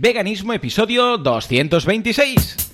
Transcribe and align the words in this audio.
Veganismo 0.00 0.52
episodio 0.52 1.18
226. 1.18 2.67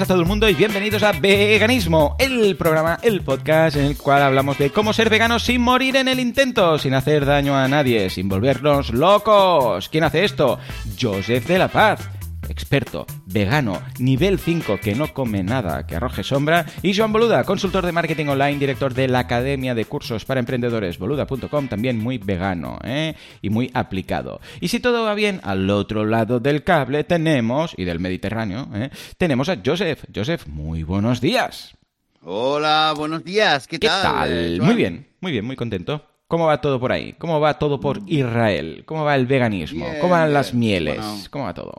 A 0.00 0.06
todo 0.06 0.20
el 0.20 0.26
mundo 0.26 0.48
y 0.48 0.54
bienvenidos 0.54 1.02
a 1.02 1.12
Veganismo, 1.12 2.16
el 2.18 2.56
programa, 2.56 2.98
el 3.02 3.20
podcast 3.20 3.76
en 3.76 3.84
el 3.84 3.98
cual 3.98 4.22
hablamos 4.22 4.56
de 4.56 4.70
cómo 4.70 4.92
ser 4.92 5.10
veganos 5.10 5.42
sin 5.42 5.60
morir 5.60 5.96
en 5.96 6.08
el 6.08 6.20
intento, 6.20 6.78
sin 6.78 6.94
hacer 6.94 7.26
daño 7.26 7.54
a 7.54 7.68
nadie, 7.68 8.08
sin 8.08 8.28
volvernos 8.28 8.94
locos. 8.94 9.88
¿Quién 9.90 10.04
hace 10.04 10.24
esto? 10.24 10.58
Joseph 10.98 11.46
de 11.46 11.58
la 11.58 11.68
Paz 11.68 12.08
experto, 12.50 13.06
vegano, 13.26 13.80
nivel 13.98 14.38
5 14.38 14.78
que 14.82 14.94
no 14.94 15.12
come 15.14 15.42
nada 15.42 15.86
que 15.86 15.96
arroje 15.96 16.22
sombra, 16.24 16.66
y 16.82 16.94
Joan 16.94 17.12
Boluda, 17.12 17.44
consultor 17.44 17.86
de 17.86 17.92
marketing 17.92 18.26
online, 18.26 18.58
director 18.58 18.92
de 18.92 19.08
la 19.08 19.20
Academia 19.20 19.74
de 19.74 19.84
Cursos 19.84 20.24
para 20.24 20.40
Emprendedores, 20.40 20.98
boluda.com, 20.98 21.68
también 21.68 21.98
muy 21.98 22.18
vegano 22.18 22.78
¿eh? 22.84 23.14
y 23.40 23.50
muy 23.50 23.70
aplicado. 23.74 24.40
Y 24.60 24.68
si 24.68 24.80
todo 24.80 25.04
va 25.04 25.14
bien, 25.14 25.40
al 25.44 25.70
otro 25.70 26.04
lado 26.04 26.40
del 26.40 26.64
cable 26.64 27.04
tenemos, 27.04 27.72
y 27.76 27.84
del 27.84 28.00
Mediterráneo, 28.00 28.68
¿eh? 28.74 28.90
tenemos 29.16 29.48
a 29.48 29.58
Joseph. 29.64 30.04
Joseph, 30.14 30.46
muy 30.46 30.82
buenos 30.82 31.20
días. 31.20 31.74
Hola, 32.22 32.92
buenos 32.96 33.24
días, 33.24 33.66
¿qué, 33.66 33.78
¿Qué 33.78 33.86
tal? 33.88 34.02
tal? 34.02 34.28
eh, 34.32 34.58
Muy 34.60 34.74
bien, 34.74 35.06
muy 35.20 35.32
bien, 35.32 35.44
muy 35.44 35.56
contento. 35.56 36.04
¿Cómo 36.28 36.46
va 36.46 36.60
todo 36.60 36.78
por 36.78 36.92
ahí? 36.92 37.14
¿Cómo 37.18 37.40
va 37.40 37.58
todo 37.58 37.80
por 37.80 38.00
Israel? 38.06 38.84
¿Cómo 38.86 39.04
va 39.04 39.16
el 39.16 39.26
veganismo? 39.26 39.86
Bien, 39.86 40.00
¿Cómo 40.00 40.12
van 40.12 40.32
las 40.32 40.54
mieles? 40.54 40.98
Bueno. 40.98 41.22
¿Cómo 41.30 41.44
va 41.46 41.54
todo? 41.54 41.72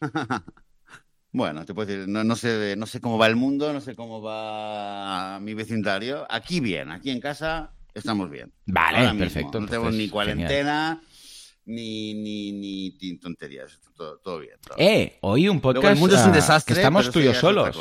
Bueno, 1.32 1.64
te 1.64 1.74
puedo 1.74 1.86
decir, 1.86 2.08
no, 2.08 2.24
no 2.24 2.34
sé, 2.34 2.74
no 2.76 2.86
sé 2.86 3.00
cómo 3.00 3.16
va 3.16 3.28
el 3.28 3.36
mundo, 3.36 3.72
no 3.72 3.80
sé 3.80 3.94
cómo 3.94 4.20
va 4.20 5.38
mi 5.40 5.54
vecindario. 5.54 6.26
Aquí 6.28 6.58
bien, 6.58 6.90
aquí 6.90 7.10
en 7.10 7.20
casa 7.20 7.70
estamos 7.94 8.28
bien. 8.30 8.52
Vale, 8.66 9.16
perfecto, 9.16 9.60
No 9.60 9.66
tenemos 9.66 9.88
entonces, 9.90 9.94
ni 9.94 10.08
cuarentena, 10.08 11.00
ni, 11.66 12.14
ni, 12.14 12.50
ni, 12.50 12.98
ni 13.00 13.16
tonterías. 13.18 13.78
Todo, 13.96 14.18
todo 14.18 14.40
bien. 14.40 14.56
todo. 14.66 14.74
Eh, 14.76 15.18
hoy 15.20 15.42
un 15.42 15.58
Luego, 15.58 15.74
podcast 15.74 15.94
el 15.94 16.00
mundo 16.00 16.16
es 16.16 16.22
un 16.22 16.30
ah, 16.30 16.34
desastre, 16.34 16.74
que 16.74 16.80
estamos 16.80 17.10
tú 17.12 17.20
y 17.20 17.24
yo 17.24 17.34
solos. 17.34 17.76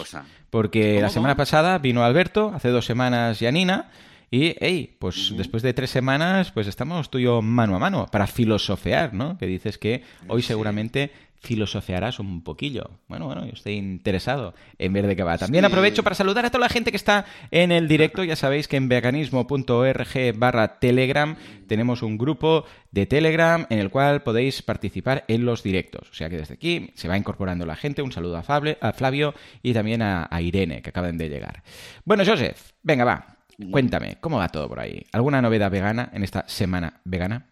Porque 0.51 0.91
¿Cómo, 0.95 1.01
la 1.01 1.09
semana 1.09 1.33
cómo? 1.33 1.41
pasada 1.41 1.79
vino 1.79 2.03
Alberto, 2.03 2.51
hace 2.53 2.69
dos 2.69 2.85
semanas 2.85 3.39
Yanina, 3.39 3.89
y, 4.29 4.55
hey, 4.59 4.95
pues 4.99 5.33
después 5.35 5.63
de 5.63 5.73
tres 5.73 5.89
semanas, 5.89 6.51
pues 6.51 6.67
estamos 6.67 7.09
tú 7.09 7.17
y 7.17 7.23
yo 7.23 7.41
mano 7.41 7.75
a 7.75 7.79
mano 7.79 8.05
para 8.11 8.27
filosofear, 8.27 9.11
¿no? 9.15 9.39
Que 9.39 9.47
dices 9.47 9.79
que 9.79 10.03
hoy 10.27 10.43
Sí. 10.43 10.49
seguramente 10.49 11.11
filosofearás 11.41 12.19
un 12.19 12.43
poquillo. 12.43 12.89
Bueno, 13.07 13.25
bueno, 13.25 13.45
yo 13.45 13.51
estoy 13.53 13.73
interesado 13.73 14.53
en 14.77 14.93
ver 14.93 15.07
de 15.07 15.15
qué 15.15 15.23
va. 15.23 15.37
También 15.37 15.63
aprovecho 15.65 16.03
para 16.03 16.15
saludar 16.15 16.45
a 16.45 16.49
toda 16.49 16.61
la 16.65 16.69
gente 16.69 16.91
que 16.91 16.97
está 16.97 17.25
en 17.51 17.71
el 17.71 17.87
directo. 17.87 18.23
Ya 18.23 18.35
sabéis 18.35 18.67
que 18.67 18.77
en 18.77 18.89
veganismo.org 18.89 20.33
barra 20.35 20.79
Telegram 20.79 21.35
tenemos 21.67 22.01
un 22.01 22.17
grupo 22.17 22.65
de 22.91 23.05
Telegram 23.05 23.65
en 23.69 23.79
el 23.79 23.89
cual 23.89 24.21
podéis 24.23 24.61
participar 24.61 25.23
en 25.27 25.45
los 25.45 25.63
directos. 25.63 26.09
O 26.09 26.13
sea 26.13 26.29
que 26.29 26.37
desde 26.37 26.55
aquí 26.55 26.91
se 26.95 27.07
va 27.07 27.17
incorporando 27.17 27.65
la 27.65 27.75
gente. 27.75 28.01
Un 28.01 28.11
saludo 28.11 28.37
a, 28.37 28.43
Fable- 28.43 28.77
a 28.81 28.93
Flavio 28.93 29.33
y 29.63 29.73
también 29.73 30.01
a, 30.01 30.27
a 30.29 30.41
Irene, 30.41 30.81
que 30.81 30.89
acaban 30.89 31.17
de 31.17 31.29
llegar. 31.29 31.63
Bueno, 32.05 32.23
Joseph, 32.25 32.71
venga, 32.83 33.05
va. 33.05 33.35
Cuéntame, 33.71 34.17
¿cómo 34.21 34.37
va 34.37 34.47
todo 34.47 34.69
por 34.69 34.79
ahí? 34.79 35.05
¿Alguna 35.11 35.41
novedad 35.41 35.69
vegana 35.69 36.09
en 36.13 36.23
esta 36.23 36.45
semana 36.47 37.01
vegana? 37.03 37.47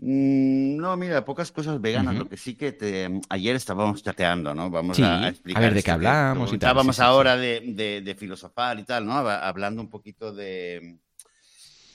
Mm, 0.00 0.76
No, 0.76 0.96
mira, 0.96 1.24
pocas 1.24 1.50
cosas 1.52 1.80
veganas. 1.80 2.16
Lo 2.16 2.28
que 2.28 2.36
sí 2.36 2.54
que 2.54 2.72
te, 2.72 3.08
ayer 3.28 3.56
estábamos 3.56 4.02
chateando, 4.02 4.54
¿no? 4.54 4.70
Vamos 4.70 4.96
Sí, 4.96 5.02
a, 5.02 5.24
a 5.24 5.28
explicar. 5.28 5.62
ver 5.64 5.74
de 5.74 5.82
qué 5.82 5.90
hablamos 5.90 6.48
y 6.52 6.58
tal, 6.58 6.70
Estábamos 6.70 6.96
sí, 6.96 7.02
sí, 7.02 7.06
ahora 7.06 7.36
De, 7.36 7.60
de- 7.74 8.00
de 8.02 8.14
filosofar 8.14 8.78
y 8.78 8.84
tal, 8.84 9.06
¿no? 9.06 9.12
Hab- 9.14 9.40
Hablando 9.42 9.82
un 9.82 9.90
poquito 9.90 10.32
de, 10.32 10.98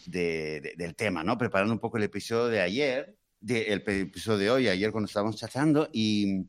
de- 0.07 0.59
de- 0.61 0.73
del 0.77 0.95
tema, 0.95 1.23
¿no? 1.23 1.37
Preparando 1.37 1.73
un 1.73 1.79
poco 1.79 1.97
el 1.97 2.03
episodio 2.03 2.47
de 2.47 2.61
ayer, 2.61 3.15
el 3.47 3.83
episodio 3.87 4.37
de 4.39 4.51
hoy, 4.51 4.67
ayer 4.67 4.91
cuando 4.91 5.07
estábamos 5.07 5.37
chateando 5.37 5.89
y... 5.91 6.45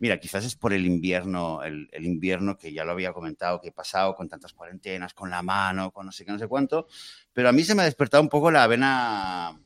Mira, 0.00 0.20
quizás 0.20 0.44
es 0.44 0.56
por 0.56 0.74
el 0.74 0.86
invierno, 0.86 1.62
el, 1.62 1.88
el 1.92 2.04
invierno 2.04 2.58
que 2.58 2.72
ya 2.72 2.84
lo 2.84 2.92
había 2.92 3.12
comentado, 3.14 3.60
que 3.60 3.68
he 3.68 3.72
pasado 3.72 4.14
con 4.14 4.28
tantas 4.28 4.52
cuarentenas, 4.52 5.14
con 5.14 5.30
la 5.30 5.42
mano, 5.42 5.92
con 5.92 6.06
no 6.06 6.12
sé 6.12 6.24
qué, 6.24 6.32
no 6.32 6.38
sé 6.38 6.48
cuánto, 6.48 6.88
pero 7.32 7.48
a 7.48 7.52
mí 7.52 7.64
se 7.64 7.74
me 7.74 7.82
ha 7.82 7.86
despertado 7.86 8.22
un 8.22 8.28
poco 8.28 8.50
la 8.50 8.66
vena 8.66 9.58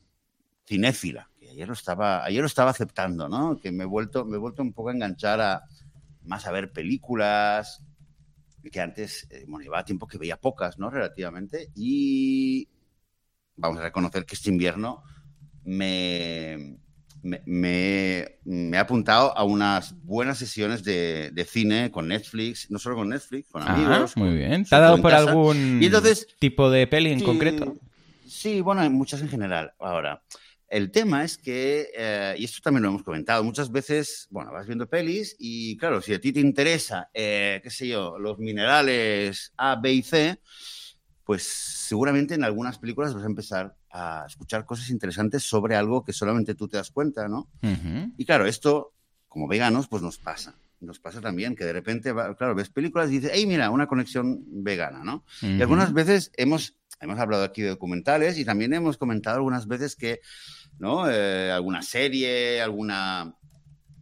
cinéfila, 0.67 1.28
ayer 1.51 1.67
lo 1.67 1.73
estaba, 1.73 2.23
ayer 2.25 2.41
lo 2.41 2.47
estaba 2.47 2.71
aceptando, 2.71 3.27
¿no? 3.29 3.59
Que 3.59 3.71
me 3.71 3.83
he 3.83 3.87
vuelto, 3.87 4.25
me 4.25 4.35
he 4.37 4.39
vuelto 4.39 4.61
un 4.61 4.73
poco 4.73 4.89
a 4.89 4.93
enganchar 4.93 5.41
a 5.41 5.63
más 6.23 6.45
a 6.47 6.51
ver 6.51 6.71
películas, 6.71 7.83
que 8.71 8.81
antes, 8.81 9.27
eh, 9.31 9.45
bueno, 9.47 9.63
llevaba 9.63 9.85
tiempo 9.85 10.07
que 10.07 10.17
veía 10.17 10.37
pocas, 10.37 10.77
¿no? 10.79 10.89
Relativamente, 10.89 11.69
y 11.75 12.67
vamos 13.55 13.79
a 13.79 13.83
reconocer 13.83 14.25
que 14.25 14.35
este 14.35 14.49
invierno 14.49 15.03
me, 15.63 16.79
me, 17.23 17.41
me- 17.45 18.39
me 18.45 18.77
he 18.77 18.79
apuntado 18.79 19.37
a 19.37 19.43
unas 19.43 19.95
buenas 20.03 20.37
sesiones 20.39 20.83
de, 20.83 21.31
de 21.33 21.45
cine 21.45 21.91
con 21.91 22.07
Netflix, 22.07 22.69
no 22.71 22.79
solo 22.79 22.97
con 22.97 23.09
Netflix, 23.09 23.49
con 23.51 23.63
Ah, 23.65 23.67
amigos. 23.73 24.15
muy 24.15 24.29
con- 24.29 24.37
bien. 24.37 24.65
¿Te 24.65 24.75
ha 24.75 24.79
dado 24.79 25.01
por 25.01 25.11
casa. 25.11 25.31
algún 25.31 25.79
Y 25.79 25.85
entonces, 25.87 26.27
tipo 26.39 26.69
de 26.69 26.87
peli 26.87 27.11
en 27.11 27.19
Sí, 27.19 27.25
concreto? 27.25 27.75
Sí, 28.25 28.61
bueno, 28.61 28.81
hay 28.81 28.89
muchas 28.89 29.21
en 29.21 29.29
general. 29.29 29.73
Ahora, 29.79 30.23
el 30.69 30.91
tema 30.91 31.23
es 31.23 31.37
que, 31.37 31.89
eh, 31.97 32.35
y 32.37 32.45
esto 32.45 32.59
también 32.63 32.83
lo 32.83 32.89
hemos 32.89 33.03
comentado, 33.03 33.43
muchas 33.43 33.71
veces, 33.71 34.27
bueno, 34.29 34.51
vas 34.51 34.67
viendo 34.67 34.87
pelis 34.87 35.35
y 35.39 35.75
claro, 35.77 36.01
si 36.01 36.13
a 36.13 36.21
ti 36.21 36.31
te 36.31 36.39
interesa, 36.39 37.09
eh, 37.13 37.59
qué 37.63 37.69
sé 37.69 37.87
yo, 37.87 38.19
los 38.19 38.37
minerales 38.37 39.51
A, 39.57 39.75
B 39.75 39.93
y 39.93 40.03
C, 40.03 40.39
pues 41.23 41.43
seguramente 41.43 42.35
en 42.35 42.43
algunas 42.43 42.77
películas 42.77 43.13
vas 43.13 43.23
a 43.23 43.27
empezar 43.27 43.75
a 43.91 44.25
escuchar 44.27 44.65
cosas 44.65 44.89
interesantes 44.89 45.43
sobre 45.43 45.75
algo 45.75 46.03
que 46.03 46.13
solamente 46.13 46.55
tú 46.55 46.67
te 46.67 46.77
das 46.77 46.91
cuenta, 46.91 47.27
¿no? 47.27 47.49
Y 48.17 48.25
claro, 48.25 48.45
esto, 48.45 48.93
como 49.27 49.47
veganos, 49.47 49.87
pues 49.87 50.01
nos 50.03 50.17
pasa. 50.17 50.55
Nos 50.81 50.99
pasa 50.99 51.19
también 51.19 51.55
que 51.55 51.65
de 51.65 51.73
repente, 51.73 52.13
va- 52.13 52.35
claro, 52.35 52.55
ves 52.55 52.69
películas 52.69 53.09
y 53.09 53.13
dices, 53.19 53.31
hey, 53.33 53.45
mira, 53.45 53.69
una 53.69 53.87
conexión 53.87 54.43
vegana, 54.47 55.03
¿no? 55.03 55.25
Y 55.41 55.61
algunas 55.61 55.91
veces 55.93 56.31
hemos, 56.37 56.77
hemos 57.01 57.19
hablado 57.19 57.43
aquí 57.43 57.61
de 57.61 57.69
documentales 57.69 58.37
y 58.37 58.45
también 58.45 58.73
hemos 58.73 58.97
comentado 58.97 59.35
algunas 59.35 59.67
veces 59.67 59.95
que, 59.95 60.21
¿no? 60.77 61.09
Eh, 61.09 61.51
alguna 61.51 61.81
serie, 61.81 62.61
alguna, 62.61 63.35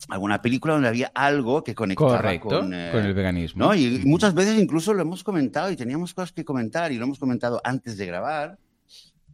alguna 0.10 0.42
película 0.42 0.74
donde 0.76 0.90
había 0.90 1.12
algo 1.16 1.64
que 1.64 1.74
conectaba 1.74 2.18
Correcto, 2.18 2.48
con, 2.50 2.60
con, 2.60 2.74
eh, 2.76 2.92
el 2.94 3.14
veganismo. 3.16 3.66
¿no? 3.66 3.74
Y 3.76 4.04
muchas 4.06 4.36
veces 4.36 4.60
incluso 4.60 4.94
lo 4.94 5.02
hemos 5.02 5.24
comentado 5.24 5.72
y 5.72 5.76
teníamos 5.76 6.14
cosas 6.14 6.32
que 6.32 6.46
comentar 6.46 6.92
y 6.92 6.98
lo 6.98 7.06
hemos 7.06 7.18
comentado 7.18 7.60
antes 7.64 7.98
de 7.98 8.06
grabar. 8.06 8.60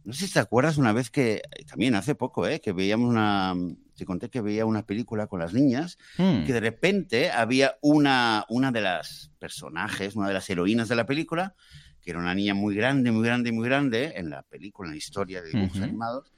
No 0.04 0.12
sé 0.12 0.26
si 0.26 0.32
te 0.32 0.40
acuerdas 0.40 0.78
una 0.78 0.92
vez 0.92 1.10
que, 1.10 1.42
también 1.68 1.94
hace 1.94 2.14
poco, 2.14 2.46
¿eh? 2.46 2.60
que 2.60 2.72
veíamos 2.72 3.10
una, 3.10 3.54
te 3.96 4.04
conté 4.04 4.28
que 4.28 4.40
veía 4.40 4.66
una 4.66 4.84
película 4.84 5.26
con 5.26 5.40
las 5.40 5.52
niñas 5.52 5.98
Mm. 6.18 6.44
que 6.44 6.52
de 6.52 6.60
repente 6.60 7.30
había 7.30 7.76
una, 7.80 8.44
una 8.48 8.70
de 8.72 8.80
las 8.80 9.30
personajes, 9.38 10.16
una 10.16 10.28
de 10.28 10.34
las 10.34 10.48
heroínas 10.50 10.88
de 10.88 10.96
la 10.96 11.06
película, 11.06 11.54
que 12.02 12.10
era 12.10 12.18
una 12.18 12.34
niña 12.34 12.54
muy 12.54 12.74
grande, 12.74 13.10
muy 13.12 13.24
grande, 13.26 13.50
muy 13.52 13.66
grande 13.66 14.12
en 14.16 14.30
la 14.30 14.42
película, 14.42 14.88
en 14.88 14.92
la 14.92 14.98
historia 14.98 15.40
de 15.42 15.48
dibujos 15.50 15.80
animados, 15.84 16.32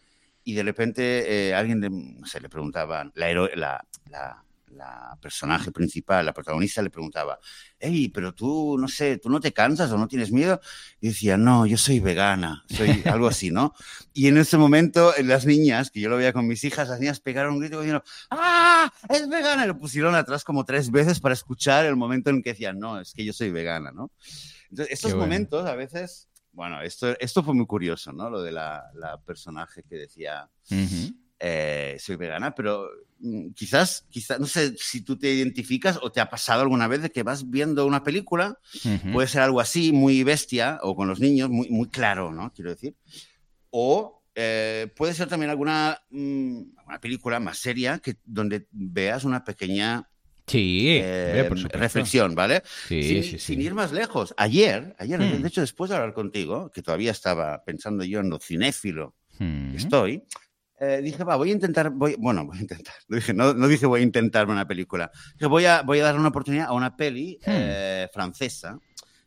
y 0.44 0.54
de 0.54 0.62
repente 0.62 1.48
eh, 1.48 1.54
alguien 1.54 1.80
no 2.20 2.26
sé, 2.26 2.40
le 2.40 2.48
preguntaba, 2.48 3.10
la, 3.14 3.32
la, 3.56 3.84
la- 4.10 4.44
la 4.68 5.16
personaje 5.20 5.70
principal, 5.70 6.26
la 6.26 6.32
protagonista 6.32 6.82
le 6.82 6.90
preguntaba, 6.90 7.38
hey, 7.78 8.08
pero 8.08 8.34
tú, 8.34 8.76
no 8.78 8.88
sé, 8.88 9.18
tú 9.18 9.28
no 9.28 9.40
te 9.40 9.52
cansas 9.52 9.90
o 9.92 9.98
no 9.98 10.08
tienes 10.08 10.32
miedo, 10.32 10.60
y 11.00 11.08
decía, 11.08 11.36
no, 11.36 11.66
yo 11.66 11.76
soy 11.76 12.00
vegana, 12.00 12.64
soy 12.68 12.88
algo 13.06 13.28
así, 13.28 13.50
¿no? 13.50 13.74
Y 14.12 14.28
en 14.28 14.38
ese 14.38 14.58
momento, 14.58 15.12
las 15.22 15.46
niñas, 15.46 15.90
que 15.90 16.00
yo 16.00 16.08
lo 16.08 16.16
veía 16.16 16.32
con 16.32 16.46
mis 16.46 16.64
hijas, 16.64 16.88
las 16.88 17.00
niñas 17.00 17.20
pegaron 17.20 17.54
un 17.54 17.60
grito 17.60 17.80
diciendo, 17.80 18.02
¡ah! 18.30 18.92
¡Es 19.08 19.28
vegana! 19.28 19.64
Y 19.64 19.68
lo 19.68 19.78
pusieron 19.78 20.14
atrás 20.14 20.44
como 20.44 20.64
tres 20.64 20.90
veces 20.90 21.20
para 21.20 21.34
escuchar 21.34 21.86
el 21.86 21.96
momento 21.96 22.30
en 22.30 22.42
que 22.42 22.50
decían, 22.50 22.78
no, 22.78 23.00
es 23.00 23.12
que 23.12 23.24
yo 23.24 23.32
soy 23.32 23.50
vegana, 23.50 23.92
¿no? 23.92 24.10
Entonces, 24.70 24.94
estos 24.94 25.12
bueno. 25.12 25.26
momentos 25.26 25.66
a 25.66 25.74
veces, 25.74 26.28
bueno, 26.52 26.82
esto, 26.82 27.14
esto 27.20 27.42
fue 27.42 27.54
muy 27.54 27.66
curioso, 27.66 28.12
¿no? 28.12 28.30
Lo 28.30 28.42
de 28.42 28.52
la, 28.52 28.84
la 28.94 29.18
personaje 29.18 29.82
que 29.88 29.96
decía. 29.96 30.48
Eh, 31.40 31.96
soy 31.98 32.16
vegana, 32.16 32.54
pero 32.54 32.88
mm, 33.18 33.50
quizás, 33.50 34.06
quizás, 34.10 34.40
no 34.40 34.46
sé 34.46 34.74
si 34.78 35.02
tú 35.02 35.18
te 35.18 35.32
identificas 35.32 35.98
o 36.02 36.10
te 36.10 36.20
ha 36.20 36.30
pasado 36.30 36.62
alguna 36.62 36.88
vez 36.88 37.02
de 37.02 37.10
que 37.10 37.22
vas 37.22 37.50
viendo 37.50 37.86
una 37.86 38.02
película 38.02 38.58
Ujú. 38.84 39.12
Puede 39.12 39.28
ser 39.28 39.42
algo 39.42 39.60
así, 39.60 39.92
muy 39.92 40.22
bestia, 40.24 40.78
o 40.82 40.94
con 40.96 41.08
los 41.08 41.20
niños, 41.20 41.48
muy, 41.50 41.68
muy 41.70 41.88
claro, 41.88 42.32
¿no? 42.32 42.52
Quiero 42.52 42.70
decir. 42.70 42.94
O 43.70 44.22
eh, 44.34 44.92
puede 44.94 45.14
ser 45.14 45.28
también 45.28 45.50
alguna, 45.50 45.98
mm, 46.10 46.60
alguna 46.78 47.00
película 47.00 47.40
más 47.40 47.58
seria 47.58 47.98
que, 48.00 48.16
donde 48.24 48.66
veas 48.70 49.24
una 49.24 49.44
pequeña 49.44 50.08
Sí, 50.46 50.90
eh, 50.90 51.44
por 51.48 51.58
reflexión, 51.72 52.34
¿vale? 52.36 52.62
Sí, 52.86 53.02
sin, 53.02 53.22
sí, 53.24 53.30
sí. 53.30 53.38
sin 53.38 53.60
ir 53.62 53.74
más 53.74 53.90
lejos. 53.92 54.32
Ayer, 54.36 54.94
ayer, 54.98 55.18
Mm. 55.20 55.42
de 55.42 55.48
hecho, 55.48 55.60
después 55.60 55.90
de 55.90 55.96
hablar 55.96 56.14
contigo, 56.14 56.70
que 56.70 56.82
todavía 56.82 57.10
estaba 57.10 57.64
pensando 57.64 58.04
yo 58.04 58.20
en 58.20 58.30
lo 58.30 58.38
cinéfilo 58.38 59.14
que 59.38 59.76
estoy, 59.76 60.22
eh, 60.78 61.00
dije, 61.02 61.24
va, 61.24 61.36
voy 61.36 61.50
a 61.50 61.52
intentar, 61.52 61.90
voy, 61.90 62.16
bueno, 62.18 62.44
voy 62.46 62.58
a 62.58 62.60
intentar, 62.60 62.94
dije, 63.08 63.32
no, 63.34 63.54
no, 63.54 63.68
dije 63.68 63.86
voy 63.86 64.00
a 64.00 64.04
intentarme 64.04 64.52
una 64.52 64.66
película, 64.66 65.10
dije, 65.34 65.46
voy 65.46 65.64
a, 65.66 65.82
voy 65.82 66.00
a 66.00 66.04
dar 66.04 66.18
una 66.18 66.28
oportunidad 66.28 66.66
a 66.68 66.72
una 66.72 66.96
peli 66.96 67.38
Hmm. 67.46 67.50
eh, 67.50 68.08
francesa 68.12 68.78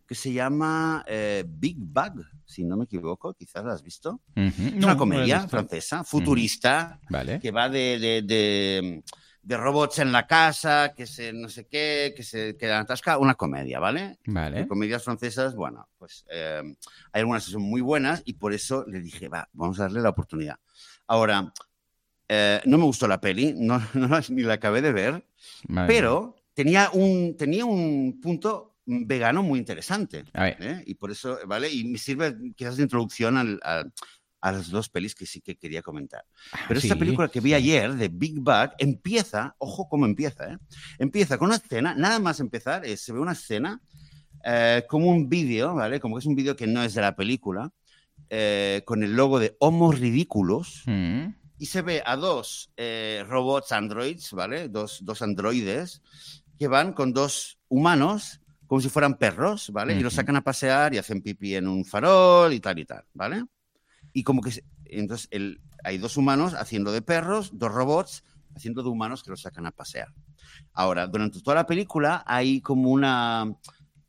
que 0.08 0.16
se 0.16 0.34
llama 0.34 1.04
eh, 1.08 1.44
Big 1.48 1.78
Bug, 1.80 2.26
si 2.44 2.64
no 2.64 2.76
me 2.78 2.86
equivoco, 2.86 3.36
quizás 3.36 3.64
la 3.64 3.74
has 3.74 3.84
visto. 3.84 4.22
Ujú. 4.36 4.48
Es 4.48 4.74
No, 4.74 4.78
una 4.88 4.94
no 4.94 4.98
comedia 4.98 5.36
visto. 5.36 5.50
francesa, 5.50 6.04
futurista, 6.04 7.00
Vale. 7.12 7.40
que 7.40 7.52
va 7.52 7.70
de, 7.70 8.00
de, 8.00 8.22
de- 8.24 9.04
de 9.42 9.58
robots 9.58 10.00
en 10.00 10.12
la 10.12 10.26
casa, 10.28 10.94
que 10.96 11.06
se 11.08 11.32
no 11.32 11.48
sé 11.48 11.66
qué, 11.68 12.14
que 12.16 12.24
se 12.24 12.58
quedan 12.58 12.82
atascados, 12.82 13.22
una 13.22 13.36
comedia, 13.36 13.80
¿vale? 13.80 14.18
Vale. 14.26 14.62
De 14.62 14.68
comedias 14.68 15.04
francesas, 15.04 15.56
bueno, 15.56 15.88
pues 15.98 16.26
eh, 16.32 16.62
hay 17.14 17.20
algunas 17.22 17.46
que 17.46 17.52
son 17.52 17.62
muy 17.62 17.82
buenas 17.82 18.22
y 18.26 18.34
por 18.34 18.54
eso 18.54 18.86
le 18.88 19.00
dije, 19.02 19.28
va, 19.28 19.48
vamos 19.54 19.80
a 19.80 19.84
darle 19.84 20.02
la 20.02 20.10
oportunidad. 20.10 20.58
Ahora, 21.10 21.52
eh, 22.28 22.62
no 22.66 22.78
me 22.78 22.84
gustó 22.86 23.08
la 23.08 23.20
peli, 23.20 23.54
no, 23.58 23.80
no 23.96 24.08
la- 24.08 24.24
ni 24.30 24.44
la 24.44 24.54
acabé 24.54 24.82
de 24.82 24.92
ver, 24.94 25.26
Vale. 25.68 25.88
pero 25.88 26.36
tenía 26.54 26.90
un, 26.94 27.36
tenía 27.36 27.66
un 27.66 28.20
punto 28.22 28.78
vegano 28.86 29.42
muy 29.44 29.58
interesante. 29.60 30.24
A. 30.34 30.50
¿eh? 30.50 30.84
Y 30.86 30.94
por 30.96 31.10
eso, 31.12 31.40
¿vale? 31.48 31.70
Y 31.72 31.84
me 31.86 31.98
sirve 31.98 32.36
quizás 32.56 32.78
de 32.78 32.84
introducción 32.84 33.38
al- 33.38 33.60
al- 33.64 33.92
a 34.42 34.52
las 34.54 34.70
dos 34.70 34.88
pelis 34.88 35.16
que 35.16 35.26
sí 35.26 35.42
que 35.42 35.58
quería 35.58 35.82
comentar. 35.82 36.24
Pero 36.68 36.80
esta 36.80 36.94
Sí. 36.94 37.00
película 37.00 37.28
que 37.28 37.42
vi 37.42 37.54
ayer, 37.56 37.94
de 37.96 38.08
Big 38.08 38.40
Bug, 38.40 38.70
empieza, 38.78 39.54
ojo 39.58 39.90
cómo 39.90 40.06
empieza, 40.06 40.54
¿eh? 40.54 40.58
Empieza 40.98 41.38
con 41.38 41.48
una 41.48 41.58
escena, 41.58 41.94
nada 41.96 42.20
más 42.20 42.40
empezar, 42.40 42.86
eh, 42.86 42.96
se 42.98 43.12
ve 43.14 43.20
una 43.20 43.34
escena 43.34 43.82
eh, 44.46 44.86
como 44.88 45.08
un 45.10 45.28
vídeo, 45.28 45.74
¿vale? 45.76 46.00
Como 46.00 46.16
que 46.16 46.20
es 46.20 46.26
un 46.26 46.36
vídeo 46.36 46.56
que 46.56 46.68
no 46.68 46.82
es 46.82 46.94
de 46.94 47.02
la 47.02 47.16
película, 47.18 47.70
eh, 48.30 48.84
con 48.86 49.04
el 49.04 49.16
logo 49.16 49.40
de 49.40 49.56
Homo 49.60 49.92
Ridículos, 49.92 50.84
Mm. 50.86 51.34
y 51.58 51.66
se 51.66 51.82
ve 51.82 52.02
a 52.06 52.16
dos 52.16 52.72
eh, 52.78 53.24
robots 53.28 53.72
androids, 53.72 54.32
¿vale? 54.34 54.70
Dos, 54.70 55.00
dos 55.04 55.22
androides 55.22 56.02
que 56.58 56.68
van 56.68 56.94
con 56.94 57.14
dos 57.14 57.58
humanos 57.70 58.42
como 58.68 58.82
si 58.82 58.90
fueran 58.90 59.18
perros, 59.18 59.72
¿vale? 59.72 59.94
Y 59.94 60.04
los 60.04 60.14
sacan 60.14 60.36
a 60.36 60.44
pasear 60.44 60.94
y 60.94 61.00
hacen 61.00 61.22
pipí 61.22 61.56
en 61.56 61.68
un 61.68 61.84
farol 61.86 62.54
y 62.54 62.60
tal 62.60 62.78
y 62.78 62.86
tal, 62.86 63.04
¿vale? 63.14 63.44
Y 64.14 64.24
como 64.24 64.42
que... 64.42 64.52
se- 64.52 64.64
Entonces, 64.86 65.28
el, 65.32 65.60
hay 65.84 65.98
dos 65.98 66.18
humanos 66.18 66.54
haciendo 66.54 66.92
de 66.92 67.02
perros, 67.02 67.50
dos 67.54 67.72
robots 67.72 68.24
haciendo 68.56 68.84
de 68.84 68.90
humanos 68.90 69.24
que 69.24 69.32
los 69.32 69.42
sacan 69.42 69.66
a 69.66 69.72
pasear. 69.72 70.10
Ahora, 70.74 71.08
durante 71.08 71.42
toda 71.42 71.56
la 71.56 71.66
película 71.66 72.24
hay 72.28 72.62
como 72.62 72.90
una... 72.92 73.56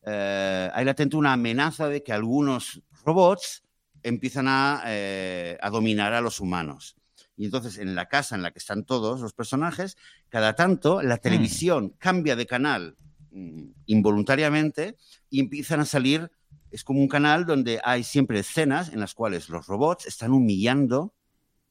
eh, 0.04 0.70
hay 0.74 0.84
latente 0.84 1.16
una 1.16 1.32
amenaza 1.32 1.88
de 1.88 2.02
que 2.02 2.12
algunos 2.12 2.82
robots 3.04 3.62
empiezan 4.02 4.46
a, 4.48 4.82
eh, 4.86 5.58
a 5.60 5.70
dominar 5.70 6.12
a 6.12 6.20
los 6.20 6.40
humanos. 6.40 6.96
Y 7.36 7.46
entonces 7.46 7.78
en 7.78 7.94
la 7.94 8.06
casa 8.06 8.34
en 8.34 8.42
la 8.42 8.50
que 8.50 8.58
están 8.58 8.84
todos 8.84 9.20
los 9.20 9.32
personajes, 9.32 9.96
cada 10.28 10.54
tanto 10.54 11.02
la 11.02 11.16
televisión 11.16 11.94
cambia 11.98 12.36
de 12.36 12.46
canal 12.46 12.96
mm, 13.30 13.70
involuntariamente 13.86 14.96
y 15.30 15.40
empiezan 15.40 15.80
a 15.80 15.86
salir, 15.86 16.30
es 16.70 16.84
como 16.84 17.00
un 17.00 17.08
canal 17.08 17.46
donde 17.46 17.80
hay 17.82 18.04
siempre 18.04 18.40
escenas 18.40 18.90
en 18.92 19.00
las 19.00 19.14
cuales 19.14 19.48
los 19.48 19.66
robots 19.66 20.06
están 20.06 20.32
humillando 20.32 21.14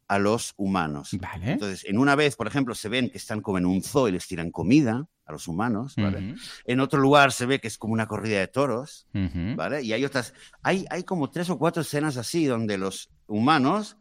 a 0.10 0.20
los 0.20 0.54
humanos. 0.58 1.12
Vale. 1.22 1.54
Entonces, 1.54 1.86
en 1.86 1.98
una 1.98 2.16
vez, 2.16 2.36
por 2.36 2.48
ejemplo, 2.48 2.76
se 2.76 2.90
ven 2.90 3.10
que 3.10 3.18
están 3.18 3.42
como 3.42 3.60
en 3.60 3.66
un 3.66 3.82
zoo 3.82 4.10
y 4.10 4.12
les 4.12 4.28
tiran 4.28 4.52
comida 4.52 5.08
a 5.26 5.32
los 5.32 5.48
humanos. 5.48 5.96
En 6.66 6.80
otro 6.80 7.00
lugar 7.00 7.32
se 7.32 7.46
ve 7.46 7.60
que 7.60 7.68
es 7.68 7.78
como 7.78 7.94
una 7.94 8.08
corrida 8.08 8.40
de 8.40 8.48
toros. 8.48 9.08
¿vale? 9.56 9.84
Y 9.84 9.94
hay 9.94 10.04
otras, 10.04 10.34
hay, 10.64 10.86
hay 10.90 11.04
como 11.04 11.30
tres 11.30 11.50
o 11.52 11.60
cuatro 11.60 11.84
escenas 11.84 12.18
así 12.18 12.46
donde 12.46 12.80
los 12.80 13.12
humanos 13.28 13.98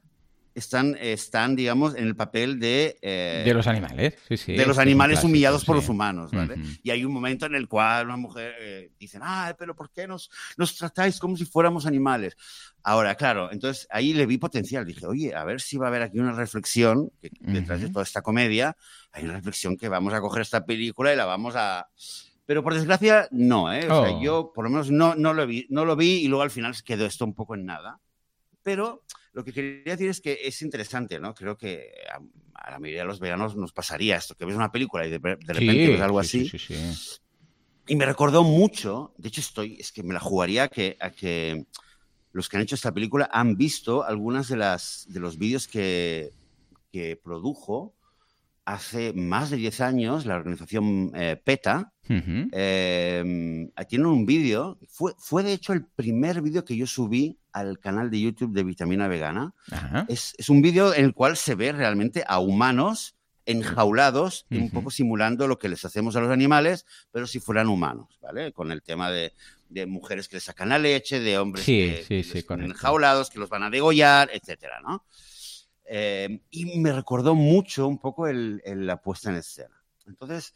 están, 0.54 0.96
están 1.00 1.54
digamos, 1.56 1.94
en 1.96 2.04
el 2.04 2.16
papel 2.16 2.58
de... 2.58 2.98
eh, 3.02 3.42
De 3.44 3.54
los 3.54 3.66
animales, 3.66 4.14
sí, 4.28 4.36
sí. 4.36 4.52
de 4.52 4.58
los 4.58 4.62
esto 4.62 4.72
es 4.72 4.76
un 4.78 4.82
animales 4.82 5.14
clásico, 5.16 5.28
humillados 5.28 5.64
por 5.64 5.76
sí. 5.76 5.82
los 5.82 5.88
humanos, 5.88 6.30
¿vale? 6.32 6.54
Ujú. 6.54 6.62
Y 6.82 6.90
hay 6.90 7.04
un 7.04 7.12
momento 7.12 7.46
en 7.46 7.54
el 7.54 7.68
cual 7.68 8.06
una 8.06 8.16
mujer 8.16 8.54
eh, 8.60 8.90
dice, 8.98 9.18
ah, 9.22 9.54
pero 9.58 9.74
¿por 9.76 9.90
qué 9.90 10.06
nos, 10.06 10.30
nos 10.56 10.74
tratáis 10.76 11.18
como 11.18 11.36
si 11.36 11.44
fuéramos 11.44 11.86
animales? 11.86 12.36
Ahora, 12.82 13.14
claro, 13.14 13.52
entonces 13.52 13.86
ahí 13.90 14.14
le 14.14 14.26
vi 14.26 14.38
potencial. 14.38 14.84
Dije, 14.84 15.06
oye, 15.06 15.34
a 15.34 15.44
ver 15.44 15.60
si 15.60 15.76
va 15.76 15.86
a 15.86 15.88
haber 15.88 16.02
aquí 16.02 16.18
una 16.18 16.32
reflexión, 16.32 17.10
que 17.20 17.30
detrás 17.40 17.78
de 17.80 17.86
Ujú. 17.86 17.92
toda 17.94 18.02
esta 18.04 18.22
comedia, 18.22 18.76
hay 19.12 19.24
una 19.24 19.34
reflexión 19.34 19.76
que 19.76 19.88
vamos 19.88 20.12
a 20.14 20.20
coger 20.20 20.42
esta 20.42 20.64
película 20.64 21.12
y 21.12 21.16
la 21.16 21.24
vamos 21.26 21.54
a... 21.56 21.88
Pero 22.46 22.62
por 22.62 22.72
desgracia, 22.72 23.28
no, 23.30 23.70
¿eh? 23.70 23.86
O 23.90 24.04
sea, 24.06 24.12
Oh. 24.16 24.22
yo 24.22 24.52
por 24.54 24.64
lo 24.64 24.70
menos 24.70 24.90
no, 24.90 25.14
no, 25.14 25.34
lo 25.34 25.46
vi, 25.46 25.66
no 25.68 25.84
lo 25.84 25.96
vi 25.96 26.12
y 26.24 26.28
luego 26.28 26.42
al 26.42 26.50
final 26.50 26.74
se 26.74 26.82
quedó 26.82 27.04
esto 27.04 27.26
un 27.26 27.34
poco 27.34 27.54
en 27.54 27.66
nada. 27.66 28.00
Pero 28.62 29.02
lo 29.32 29.44
que 29.44 29.52
quería 29.52 29.92
decir 29.92 30.08
es 30.08 30.20
que 30.20 30.38
es 30.42 30.62
interesante, 30.62 31.20
¿no? 31.20 31.34
Creo 31.34 31.56
que 31.56 31.92
a, 32.12 32.20
a 32.54 32.70
la 32.70 32.78
mayoría 32.78 33.02
de 33.02 33.08
los 33.08 33.20
veganos 33.20 33.56
nos 33.56 33.72
pasaría 33.72 34.16
esto, 34.16 34.34
que 34.34 34.44
ves 34.44 34.56
una 34.56 34.72
película 34.72 35.06
y 35.06 35.10
de, 35.10 35.19
de 35.19 35.52
repente 35.52 35.86
Sí, 35.86 35.86
ves 35.88 36.00
algo 36.00 36.22
sí, 36.22 36.40
así. 36.40 36.48
Sí, 36.48 36.58
sí, 36.58 36.75
sí. 36.75 37.19
Y 37.86 37.96
me 37.96 38.04
recordó 38.04 38.44
mucho, 38.44 39.14
de 39.16 39.28
hecho 39.28 39.40
estoy, 39.40 39.76
es 39.80 39.92
que 39.92 40.02
me 40.02 40.12
la 40.12 40.20
jugaría 40.20 40.64
a 40.64 40.69
que, 40.69 40.96
a 41.00 41.10
que 41.10 41.64
los 42.32 42.48
que 42.48 42.56
han 42.56 42.62
hecho 42.62 42.75
esta 42.75 42.92
película 42.92 43.30
han 43.32 43.56
visto 43.56 44.04
algunas 44.04 44.48
de 44.48 44.56
las 44.56 45.06
de 45.08 45.20
los 45.20 45.38
vídeos 45.38 45.66
que, 45.66 46.32
que 46.92 47.16
produjo 47.16 47.94
hace 48.68 49.14
más 49.14 49.48
de 49.48 49.56
10 49.56 49.80
años 49.80 50.26
la 50.26 50.36
organización 50.36 51.10
eh, 51.14 51.40
PETA. 51.42 51.94
Ujú. 52.10 52.48
Eh, 52.52 53.68
tienen 53.88 54.06
un 54.06 54.26
vídeo, 54.26 54.78
fue, 54.88 55.12
fue 55.18 55.42
de 55.42 55.54
hecho 55.54 55.72
el 55.72 55.86
primer 55.86 56.42
vídeo 56.42 56.64
que 56.66 56.76
yo 56.76 56.86
subí 56.86 57.38
al 57.52 57.78
canal 57.78 58.10
de 58.10 58.20
YouTube 58.20 58.52
de 58.52 58.64
Vitamina 58.64 59.08
Vegana. 59.08 59.54
Es, 60.08 60.34
es 60.36 60.50
un 60.50 60.60
vídeo 60.60 60.92
en 60.92 61.06
el 61.06 61.14
cual 61.14 61.38
se 61.38 61.54
ve 61.54 61.72
realmente 61.72 62.24
a 62.26 62.40
humanos 62.40 63.14
enjaulados, 63.46 64.44
un 64.50 64.64
Ujú. 64.64 64.70
poco 64.72 64.90
simulando 64.90 65.48
lo 65.48 65.58
que 65.58 65.70
les 65.70 65.82
hacemos 65.86 66.14
a 66.16 66.20
los 66.20 66.30
animales, 66.30 66.84
pero 67.10 67.26
si 67.26 67.40
fueran 67.40 67.68
humanos, 67.68 68.18
¿vale? 68.20 68.52
Con 68.52 68.70
el 68.70 68.82
tema 68.82 69.10
de, 69.10 69.32
de 69.70 69.86
mujeres 69.86 70.28
que 70.28 70.36
les 70.36 70.44
sacan 70.44 70.68
la 70.68 70.78
leche, 70.78 71.20
de 71.20 71.38
hombres 71.38 71.64
Sí, 71.64 71.72
que, 72.06 72.22
sí, 72.22 72.30
que 72.30 72.40
sí, 72.42 72.46
enjaulados, 72.60 73.30
que 73.30 73.38
los 73.38 73.48
van 73.48 73.62
a 73.62 73.70
degollar, 73.70 74.28
etcétera, 74.34 74.80
¿no? 74.82 75.06
Eh, 75.90 76.40
y 76.50 76.79
me 76.81 76.93
recordó 76.93 77.35
mucho 77.35 77.88
un 77.88 77.99
poco 77.99 78.26
el, 78.29 78.61
el- 78.64 78.87
la 78.87 79.00
puesta 79.00 79.31
en 79.31 79.37
escena. 79.37 79.75
Entonces, 80.06 80.52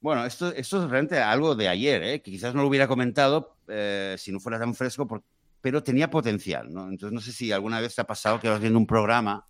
bueno, 0.00 0.24
esto, 0.24 0.48
esto 0.54 0.82
es 0.82 0.90
realmente 0.90 1.18
algo 1.18 1.54
de 1.54 1.68
ayer, 1.68 2.02
¿eh? 2.02 2.22
que 2.22 2.30
quizás 2.30 2.54
no 2.54 2.62
lo 2.62 2.68
hubiera 2.68 2.88
comentado 2.88 3.56
eh, 3.68 4.14
si 4.18 4.32
no 4.32 4.40
fuera 4.40 4.58
tan 4.58 4.74
fresco, 4.74 5.06
por- 5.06 5.22
pero 5.60 5.82
tenía 5.82 6.08
potencial, 6.10 6.72
¿no? 6.72 6.88
Entonces, 6.88 7.12
no 7.14 7.20
sé 7.20 7.32
si 7.32 7.52
alguna 7.52 7.80
vez 7.80 7.94
te 7.94 8.00
ha 8.00 8.04
pasado 8.06 8.40
que 8.40 8.48
vas 8.48 8.60
viendo 8.60 8.78
un 8.78 8.86
programa 8.86 9.44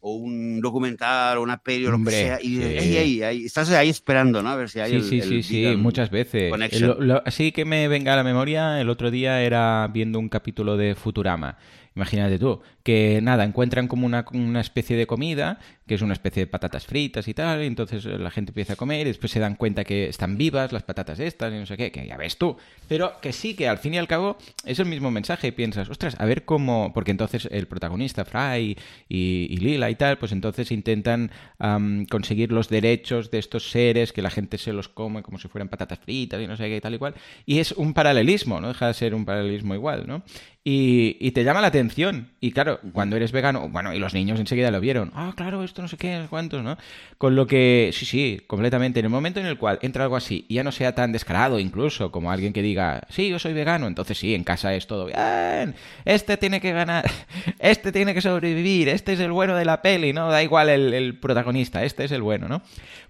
o 0.00 0.16
un 0.16 0.60
documental 0.60 1.38
o 1.38 1.42
una 1.42 1.58
peli 1.58 1.86
o 1.86 1.92
lo 1.92 1.98
que 2.04 2.10
sea 2.10 2.38
y 2.42 2.56
dices, 2.56 2.82
sí. 2.82 2.88
"Ey, 2.88 2.96
ey, 2.96 3.22
ey", 3.22 3.44
estás 3.46 3.70
ahí 3.70 3.88
esperando, 3.88 4.42
¿no? 4.42 4.50
A 4.50 4.56
ver 4.56 4.68
si 4.68 4.80
hay 4.80 4.90
Sí, 4.90 4.96
el, 4.96 5.02
sí, 5.04 5.20
el 5.20 5.28
sí, 5.28 5.42
sí, 5.44 5.62
vegan 5.62 5.80
muchas 5.80 6.10
veces. 6.10 6.50
connection. 6.50 6.88
Lo- 6.88 7.00
lo- 7.00 7.22
así 7.24 7.52
que 7.52 7.64
me 7.64 7.86
venga 7.88 8.12
a 8.12 8.16
la 8.16 8.24
memoria, 8.24 8.80
el 8.80 8.90
otro 8.90 9.10
día 9.12 9.40
era 9.42 9.88
viendo 9.92 10.18
un 10.18 10.28
capítulo 10.28 10.76
de 10.76 10.94
Futurama. 10.96 11.56
Imagínate 11.96 12.38
tú, 12.38 12.60
que 12.82 13.20
nada, 13.22 13.44
encuentran 13.44 13.86
como 13.86 14.04
una, 14.06 14.24
una 14.32 14.60
especie 14.60 14.96
de 14.96 15.06
comida, 15.06 15.60
que 15.86 15.94
es 15.94 16.02
una 16.02 16.14
especie 16.14 16.44
de 16.44 16.46
patatas 16.46 16.86
fritas 16.86 17.28
y 17.28 17.34
tal, 17.34 17.62
y 17.62 17.66
entonces 17.66 18.06
eh, 18.06 18.18
la 18.18 18.30
gente 18.30 18.50
empieza 18.50 18.72
a 18.72 18.76
comer 18.76 19.02
y 19.06 19.10
después 19.10 19.30
se 19.30 19.40
dan 19.40 19.54
cuenta 19.54 19.84
que 19.84 20.08
están 20.08 20.38
vivas 20.38 20.72
las 20.72 20.82
patatas 20.82 21.20
estas 21.20 21.52
y 21.52 21.56
no 21.56 21.66
sé 21.66 21.76
qué, 21.76 21.92
que 21.92 22.06
ya 22.06 22.16
ves 22.16 22.38
tú. 22.38 22.56
Pero 22.88 23.20
que 23.20 23.32
sí, 23.32 23.54
que 23.54 23.68
al 23.68 23.78
fin 23.78 23.94
y 23.94 23.98
al 23.98 24.08
cabo 24.08 24.38
es 24.64 24.78
el 24.78 24.86
mismo 24.86 25.10
mensaje 25.10 25.48
y 25.48 25.52
piensas, 25.52 25.90
ostras, 25.90 26.16
a 26.18 26.24
ver 26.24 26.44
cómo, 26.44 26.92
porque 26.94 27.10
entonces 27.10 27.48
el 27.50 27.66
protagonista, 27.66 28.24
Fry 28.24 28.76
y, 29.08 29.46
y 29.50 29.56
Lila 29.58 29.90
y 29.90 29.94
tal, 29.94 30.18
pues 30.18 30.32
entonces 30.32 30.72
intentan 30.72 31.30
am, 31.58 32.06
conseguir 32.06 32.52
los 32.52 32.68
derechos 32.68 33.30
de 33.30 33.38
estos 33.38 33.70
seres, 33.70 34.12
que 34.12 34.22
la 34.22 34.30
gente 34.30 34.58
se 34.58 34.72
los 34.72 34.88
come 34.88 35.22
como 35.22 35.38
si 35.38 35.48
fueran 35.48 35.68
patatas 35.68 35.98
fritas 35.98 36.40
y 36.40 36.46
no 36.46 36.56
sé 36.56 36.64
qué 36.64 36.76
y 36.76 36.80
tal 36.80 36.94
y 36.94 36.98
cual. 36.98 37.14
Y 37.44 37.58
es 37.58 37.72
un 37.72 37.92
paralelismo, 37.92 38.60
no 38.60 38.68
deja 38.68 38.86
de 38.86 38.94
ser 38.94 39.14
un 39.14 39.24
paralelismo 39.24 39.74
igual, 39.74 40.06
¿no? 40.06 40.22
Y, 40.66 41.18
y 41.20 41.32
te 41.32 41.44
llama 41.44 41.60
la 41.60 41.66
atención. 41.66 42.30
Y 42.40 42.52
claro, 42.52 42.80
cuando 42.92 43.16
eres 43.16 43.32
vegano, 43.32 43.68
bueno, 43.68 43.92
y 43.92 43.98
los 43.98 44.14
niños 44.14 44.40
enseguida 44.40 44.70
lo 44.70 44.80
vieron. 44.80 45.10
Ah, 45.14 45.34
claro, 45.36 45.62
no 45.82 45.88
sé 45.88 45.96
qué, 45.96 46.26
cuántos, 46.28 46.62
¿no? 46.62 46.76
Con 47.18 47.36
lo 47.36 47.46
que, 47.46 47.90
sí, 47.92 48.06
sí, 48.06 48.40
completamente. 48.46 49.00
En 49.00 49.06
el 49.06 49.10
momento 49.10 49.40
en 49.40 49.46
el 49.46 49.58
cual 49.58 49.78
entra 49.82 50.04
algo 50.04 50.16
así 50.16 50.44
y 50.48 50.54
ya 50.54 50.64
no 50.64 50.72
sea 50.72 50.94
tan 50.94 51.12
descarado, 51.12 51.58
incluso, 51.58 52.10
como 52.10 52.30
alguien 52.30 52.52
que 52.52 52.62
diga, 52.62 53.02
sí, 53.08 53.28
yo 53.28 53.38
soy 53.38 53.52
vegano, 53.52 53.86
entonces 53.86 54.18
sí, 54.18 54.34
en 54.34 54.44
casa 54.44 54.74
es 54.74 54.86
todo 54.86 55.06
bien. 55.06 55.74
Este 56.04 56.36
tiene 56.36 56.60
que 56.60 56.72
ganar, 56.72 57.04
este 57.58 57.92
tiene 57.92 58.14
que 58.14 58.20
sobrevivir, 58.20 58.88
este 58.88 59.14
es 59.14 59.20
el 59.20 59.32
bueno 59.32 59.56
de 59.56 59.64
la 59.64 59.82
peli, 59.82 60.12
¿no? 60.12 60.30
Da 60.30 60.42
igual 60.42 60.68
el, 60.68 60.94
el 60.94 61.18
protagonista, 61.18 61.84
este 61.84 62.04
es 62.04 62.12
el 62.12 62.22
bueno, 62.22 62.48
¿no? 62.48 62.62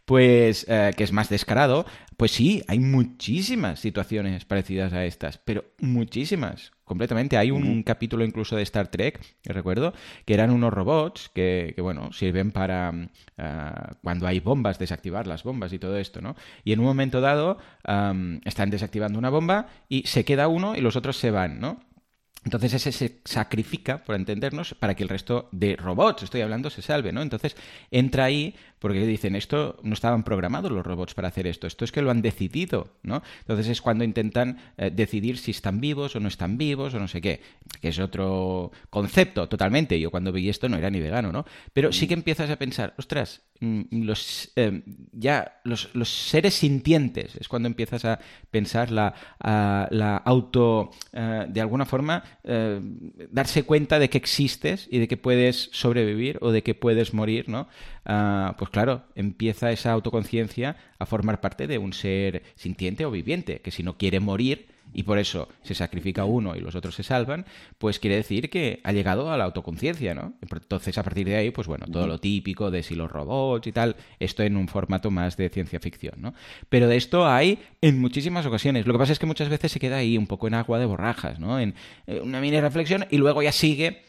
Pues, 0.04 0.66
eh, 0.68 0.92
que 0.97 1.04
es 1.04 1.12
más 1.12 1.30
descarado, 1.30 1.87
pues 2.16 2.33
sí, 2.33 2.62
hay 2.68 2.78
muchísimas 2.78 3.80
situaciones 3.80 4.44
parecidas 4.44 4.92
a 4.92 5.04
estas, 5.06 5.38
pero 5.38 5.64
muchísimas, 5.78 6.73
completamente. 6.85 7.37
Hay 7.37 7.50
un 7.50 7.83
capítulo 7.83 8.25
incluso 8.25 8.57
de 8.57 8.62
Star 8.62 8.88
Trek, 8.88 9.21
que 9.43 9.53
recuerdo, 9.53 9.95
que 10.25 10.35
eran 10.35 10.50
unos 10.50 10.73
robots 10.73 11.31
que, 11.35 11.73
que, 11.75 11.83
bueno, 11.83 12.12
sirven 12.12 12.53
para 12.53 12.93
ah, 13.38 13.97
cuando 14.03 14.26
hay 14.26 14.41
bombas, 14.41 14.79
desactivar 14.79 15.26
las 15.26 15.43
bombas 15.43 15.73
y 15.73 15.79
todo 15.79 15.97
esto, 15.99 16.21
¿no? 16.21 16.37
Y 16.64 16.73
en 16.73 16.81
un 16.81 16.87
momento 16.87 17.21
dado 17.21 17.59
am, 17.85 18.41
están 18.45 18.71
desactivando 18.71 19.19
una 19.19 19.31
bomba 19.31 19.69
y 19.88 20.07
se 20.07 20.25
queda 20.25 20.49
uno 20.49 20.76
y 20.76 20.81
los 20.81 20.97
otros 20.97 21.17
se 21.17 21.31
van, 21.31 21.61
¿no? 21.61 21.81
Entonces 22.45 22.75
ese 22.75 22.93
se 22.93 23.21
sacrifica, 23.25 24.05
por 24.05 24.17
entendernos, 24.17 24.75
para 24.75 24.95
que 24.95 25.03
el 25.03 25.09
resto 25.09 25.49
de 25.50 25.76
robots, 25.76 26.25
estoy 26.25 26.43
hablando, 26.43 26.69
se 26.69 26.83
salve, 26.83 27.11
¿no? 27.11 27.23
Entonces 27.23 27.57
entra 27.91 28.25
ahí 28.25 28.55
porque 28.85 29.07
dicen, 29.07 29.35
esto 29.35 29.79
no 29.83 29.95
estaban 29.95 30.25
programados 30.25 30.71
los 30.71 30.85
robots 30.85 31.14
para 31.14 31.29
hacer 31.29 31.47
esto, 31.47 31.67
esto 31.67 31.87
es 31.87 31.91
que 31.91 32.03
lo 32.03 32.11
han 32.11 32.21
decidido, 32.21 32.99
¿no? 33.03 33.23
Entonces 33.41 33.69
es 33.69 33.81
cuando 33.81 34.05
intentan 34.05 34.59
eh, 34.76 34.91
decidir 34.95 35.38
si 35.38 35.53
están 35.53 35.81
vivos 35.81 36.14
o 36.17 36.21
no 36.21 36.29
están 36.29 36.59
vivos 36.59 36.93
o 36.93 36.99
no 36.99 37.09
sé 37.09 37.23
qué, 37.23 37.41
que 37.81 37.88
es 37.88 37.99
otro 37.99 38.73
concepto 38.91 39.49
totalmente. 39.49 39.99
Yo 39.99 40.11
cuando 40.11 40.33
vi 40.33 40.50
esto 40.50 40.69
no 40.69 40.76
era 40.76 40.91
ni 40.91 41.00
vegano, 41.00 41.33
¿no? 41.33 41.47
Pero 41.73 41.95
sí 41.95 42.07
que 42.07 42.12
empiezas 42.12 42.50
a 42.50 42.57
pensar, 42.57 42.93
ostras, 42.99 43.41
mm, 43.61 44.03
los, 44.05 44.53
eh, 44.55 44.83
ya 45.12 45.62
los, 45.64 45.88
seres 46.07 46.53
sintientes 46.53 47.37
es 47.37 47.49
cuando 47.49 47.69
empiezas 47.69 48.05
a 48.05 48.19
pensar 48.50 48.91
la, 48.91 49.14
la 49.41 50.17
auto, 50.19 50.91
eh, 51.14 51.47
de 51.49 51.61
alguna 51.62 51.87
forma, 51.87 52.23
darse 53.31 53.62
cuenta 53.62 53.99
de 53.99 54.11
que 54.11 54.19
existes 54.19 54.88
y 54.91 54.99
de 54.99 55.09
que 55.09 55.17
puedes 55.17 55.71
sobrevivir 55.73 56.37
o 56.43 56.53
de 56.53 56.62
que 56.62 56.75
puedes 56.75 57.14
morir, 57.14 57.49
¿no? 57.49 57.67
Ah, 58.04 58.54
pues 58.58 58.70
claro, 58.70 59.02
empieza 59.14 59.73
esa 59.73 59.92
autoconciencia 59.92 60.76
a 60.99 61.06
formar 61.06 61.40
parte 61.40 61.66
de 61.66 61.78
un 61.78 61.92
ser 61.92 62.42
sintiente 62.54 63.06
o 63.06 63.11
viviente, 63.11 63.61
que 63.61 63.70
si 63.70 63.82
no 63.82 63.96
quiere 63.96 64.20
morir 64.20 64.75
y 64.92 65.02
por 65.02 65.18
eso 65.18 65.49
se 65.62 65.75
sacrifica 65.75 66.25
uno 66.25 66.54
y 66.54 66.61
los 66.61 66.75
otros 66.75 66.94
se 66.94 67.02
salvan, 67.02 67.44
pues 67.78 67.99
quiere 67.99 68.16
decir 68.16 68.49
que 68.49 68.80
ha 68.84 68.92
llegado 68.92 69.30
a 69.30 69.37
la 69.37 69.44
autoconciencia, 69.44 70.14
¿no? 70.14 70.34
Entonces, 70.40 70.96
a 70.99 71.02
partir 71.02 71.26
de 71.26 71.37
ahí, 71.37 71.50
pues 71.50 71.66
bueno, 71.66 71.87
todo 71.90 72.06
lo 72.06 72.20
típico 72.20 72.70
de 72.70 72.82
si 72.82 72.94
los 72.94 73.11
robots 73.11 73.66
y 73.66 73.73
tal, 73.73 73.96
esto 74.20 74.42
en 74.44 74.56
un 74.56 74.68
formato 74.68 75.11
más 75.11 75.37
de 75.37 75.49
ciencia 75.49 75.80
ficción, 75.80 76.14
¿no? 76.18 76.34
Pero 76.68 76.87
de 76.87 76.96
esto 76.96 77.26
hay 77.26 77.58
en 77.80 77.99
muchísimas 77.99 78.46
ocasiones. 78.46 78.87
Lo 78.87 78.92
que 78.92 78.99
pasa 79.00 79.12
es 79.12 79.18
que 79.18 79.26
muchas 79.26 79.49
veces 79.49 79.73
se 79.73 79.80
queda 79.80 79.96
ahí 79.96 80.16
un 80.16 80.26
poco 80.26 80.46
en 80.46 80.54
agua 80.54 80.78
de 80.78 80.87
borrajas, 80.87 81.40
¿no? 81.40 81.58
En 81.58 81.75
eh, 82.06 82.20
una 82.23 82.40
mini 82.40 82.61
reflexión 82.61 83.06
y 83.11 83.18
luego 83.18 83.42
ya 83.42 83.52
sigue 83.52 84.02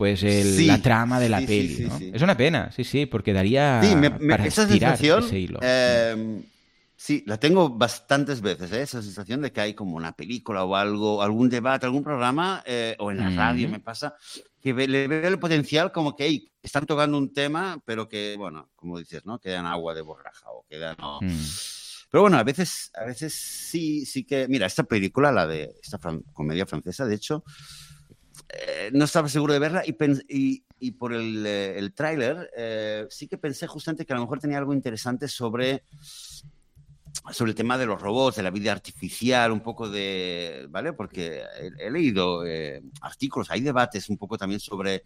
pues 0.00 0.22
la 0.66 0.80
trama 0.80 1.20
de 1.20 1.28
la 1.28 1.40
peli. 1.40 1.86
¿no? 1.86 1.98
Es 1.98 2.22
una 2.22 2.34
pena, 2.34 2.72
sí, 2.72 2.84
sí, 2.84 3.04
porque 3.04 3.34
daría 3.34 3.82
para 4.30 4.46
esa 4.46 4.66
sensación, 4.66 5.24
ese 5.24 5.38
hilo. 5.38 5.60
Em, 5.62 6.42
sí, 6.96 7.22
la 7.26 7.36
tengo 7.36 7.68
bastantes 7.68 8.40
veces, 8.40 8.72
¿eh? 8.72 8.80
esa 8.80 9.02
sensación 9.02 9.42
de 9.42 9.52
que 9.52 9.60
hay 9.60 9.74
como 9.74 9.96
una 9.96 10.12
película 10.12 10.64
o 10.64 10.74
algo, 10.74 11.22
algún 11.22 11.50
debate, 11.50 11.84
algún 11.84 12.02
programa, 12.02 12.62
eh, 12.64 12.96
o 12.98 13.10
en 13.10 13.18
la 13.18 13.28
radio 13.28 13.68
me 13.68 13.78
pasa, 13.78 14.14
que 14.58 14.72
le 14.72 15.06
veo 15.06 15.28
el 15.28 15.38
potencial 15.38 15.92
como 15.92 16.16
que 16.16 16.50
están 16.62 16.86
tocando 16.86 17.18
un 17.18 17.34
tema, 17.34 17.82
pero 17.84 18.08
que, 18.08 18.36
bueno, 18.38 18.70
como 18.76 18.98
dices, 18.98 19.26
¿no? 19.26 19.38
Quedan 19.38 19.66
agua 19.66 19.92
de 19.92 20.00
borraja 20.00 20.50
o 20.50 20.64
quedan... 20.66 20.96
Mm. 21.20 21.44
Pero 22.10 22.22
bueno, 22.22 22.38
a 22.38 22.42
veces, 22.42 22.90
a 22.94 23.04
veces 23.04 23.34
sí, 23.34 24.06
sí 24.06 24.24
que... 24.24 24.48
Mira, 24.48 24.66
esta 24.66 24.82
película, 24.82 25.30
la 25.30 25.46
de 25.46 25.74
esta 25.82 25.98
comedia 26.32 26.64
francesa, 26.64 27.04
de 27.04 27.14
hecho, 27.14 27.44
eh, 28.52 28.90
no 28.92 29.04
estaba 29.04 29.28
seguro 29.28 29.52
de 29.52 29.58
verla 29.58 29.82
y, 29.86 29.92
por 30.92 31.12
el, 31.12 31.44
eh, 31.46 31.90
tráiler 31.94 32.50
eh, 32.56 33.06
sí 33.08 33.28
que 33.28 33.38
pensé 33.38 33.66
justamente 33.66 34.04
que 34.04 34.12
a 34.12 34.16
lo 34.16 34.22
mejor 34.22 34.40
tenía 34.40 34.58
algo 34.58 34.72
interesante 34.72 35.28
sobre, 35.28 35.84
sobre 37.30 37.50
el 37.50 37.54
tema 37.54 37.78
de 37.78 37.86
los 37.86 38.00
robots, 38.00 38.36
de 38.36 38.42
la 38.42 38.50
vida 38.50 38.72
artificial, 38.72 39.52
un 39.52 39.60
poco 39.60 39.88
de, 39.88 40.66
¿vale? 40.70 40.94
Porque 40.94 41.42
he, 41.78 41.90
leído 41.90 42.42
artículos, 43.02 43.50
hay 43.50 43.60
debates 43.60 44.08
un 44.08 44.16
poco 44.16 44.36
también 44.36 44.60
sobre 44.60 45.04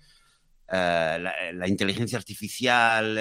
la, 0.69 1.69
inteligencia 1.69 2.17
artificial, 2.17 3.19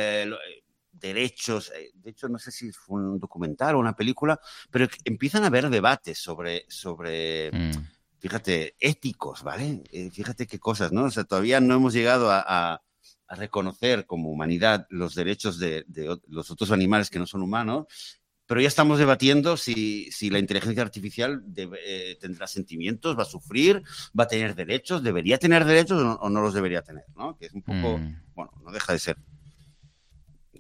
derechos, 0.92 1.72
de 1.96 2.10
hecho 2.10 2.30
no 2.30 2.38
sé 2.38 2.52
si 2.52 2.72
fue 2.72 3.02
un 3.02 3.20
documental 3.20 3.76
o 3.76 3.80
una 3.80 3.96
película, 3.96 4.40
pero 4.72 4.88
empiezan 5.04 5.44
a 5.44 5.48
haber 5.48 5.70
debates 5.70 6.18
sobre... 6.20 6.66
sobre 6.70 7.52
mm 7.52 8.03
fíjate, 8.24 8.78
éticos, 8.80 9.44
¿vale? 9.44 9.84
Eh, 9.92 10.10
fíjate 10.10 10.48
qué 10.48 10.58
cosas, 10.58 10.94
¿no? 10.94 11.04
O 11.04 11.12
sea, 11.12 11.26
todavía 11.26 11.60
no 11.60 11.76
hemos 11.76 11.92
llegado 11.94 12.32
a, 12.32 12.82
reconocer 13.28 14.06
como 14.06 14.30
humanidad 14.30 14.86
los 14.92 15.16
derechos 15.16 15.58
de, 15.58 15.84
los 16.28 16.52
otros 16.52 16.70
animales 16.70 17.10
que 17.10 17.18
no 17.18 17.26
son 17.26 17.42
humanos, 17.42 17.88
pero 18.46 18.62
ya 18.62 18.68
estamos 18.68 19.00
debatiendo 19.00 19.58
si, 19.58 20.12
la 20.30 20.38
inteligencia 20.38 20.84
artificial 20.84 21.44
eh, 21.56 22.16
tendrá 22.22 22.46
sentimientos, 22.46 23.18
va 23.18 23.24
a 23.24 23.26
sufrir, 23.26 23.82
va 24.18 24.26
a 24.26 24.28
tener 24.28 24.54
derechos, 24.54 25.02
debería 25.02 25.40
tener 25.40 25.66
derechos 25.66 26.00
o 26.22 26.30
no, 26.30 26.42
los 26.42 26.54
debería 26.54 26.84
tener, 26.84 27.06
¿no? 27.16 27.36
Que 27.36 27.48
es 27.48 27.54
un 27.54 27.64
poco, 27.64 27.98
mm. 27.98 28.22
bueno, 28.36 28.52
no 28.64 28.72
deja 28.72 28.94
de 28.94 29.00
ser 29.00 29.18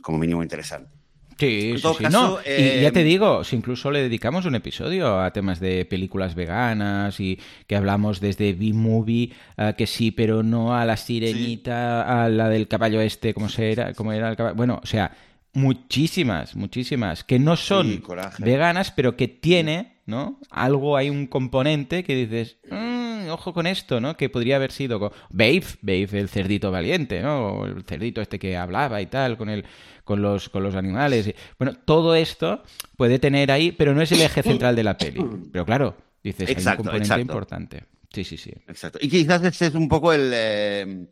como 0.02 0.18
mínimo 0.18 0.42
interesante. 0.42 1.03
Sí, 1.44 1.76
sí, 1.78 2.04
no. 2.12 2.40
Y 2.46 2.82
ya 2.82 2.92
te 2.92 3.02
eh, 3.02 3.04
digo, 3.04 3.44
si 3.44 3.56
incluso 3.56 3.92
le 3.92 4.02
dedicamos 4.02 4.46
un 4.46 4.56
episodio 4.56 5.20
a 5.20 5.32
temas 5.32 5.60
de 5.60 5.86
películas 5.86 6.36
veganas 6.36 7.20
y 7.20 7.40
que 7.68 7.76
hablamos 7.76 8.20
desde 8.20 8.54
B-Movie, 8.54 9.32
eh, 9.58 9.74
que 9.78 9.88
sí, 9.88 10.12
pero 10.12 10.44
no 10.44 10.76
a 10.76 10.86
la 10.86 10.98
sirenita, 10.98 12.24
a 12.24 12.30
la 12.30 12.50
del 12.50 12.68
caballo 12.68 13.02
este, 13.02 13.34
como 13.34 13.50
se 13.50 13.72
era, 13.72 13.94
como 13.94 14.14
era 14.14 14.30
el 14.30 14.36
caballo. 14.36 14.56
Bueno, 14.56 14.80
o 14.82 14.86
sea, 14.86 15.12
muchísimas, 15.54 16.56
muchísimas, 16.56 17.24
que 17.24 17.40
no 17.40 17.56
son 17.56 18.04
veganas, 18.40 18.92
pero 18.92 19.16
que 19.16 19.28
tiene, 19.28 19.98
¿no? 20.06 20.40
Algo, 20.50 20.98
hay 20.98 21.10
un 21.10 21.28
componente 21.28 22.04
que 22.04 22.16
dices, 22.16 22.58
mm, 22.70 22.93
ojo 23.34 23.54
con 23.54 23.68
esto, 23.68 24.00
¿no? 24.00 24.16
Que 24.16 24.30
podría 24.30 24.56
haber 24.56 24.72
sido 24.72 25.00
Babe, 25.30 25.64
Babe, 25.82 26.08
el 26.14 26.30
cerdito 26.30 26.72
valiente, 26.72 27.22
¿no? 27.22 27.66
el 27.66 27.84
cerdito 27.84 28.22
este 28.22 28.40
que 28.40 28.58
hablaba 28.58 29.02
y 29.02 29.08
tal, 29.08 29.38
con 29.38 29.50
el 29.50 29.66
con 30.04 30.22
los, 30.22 30.50
con 30.50 30.64
los 30.64 30.76
animales. 30.76 31.34
Bueno, 31.58 31.78
todo 31.86 32.16
esto 32.16 32.64
puede 32.98 33.20
tener 33.20 33.52
ahí, 33.52 33.72
pero 33.72 33.94
no 33.94 34.02
es 34.02 34.12
el 34.12 34.22
eje 34.22 34.44
central 34.44 34.76
de 34.76 34.84
la 34.84 34.98
peli. 34.98 35.26
Pero 35.52 35.66
claro, 35.66 35.96
dices, 36.24 36.50
hay 36.50 36.56
un 36.56 36.76
componente 36.76 37.22
importante. 37.22 37.84
Sí, 38.12 38.24
sí, 38.24 38.38
sí. 38.38 38.52
Exacto. 38.68 39.00
Y 39.02 39.10
quizás 39.10 39.44
este 39.44 39.68
es 39.68 39.76
un 39.76 39.88
poco 39.88 40.14
el, 40.14 40.32
eh, 40.34 41.08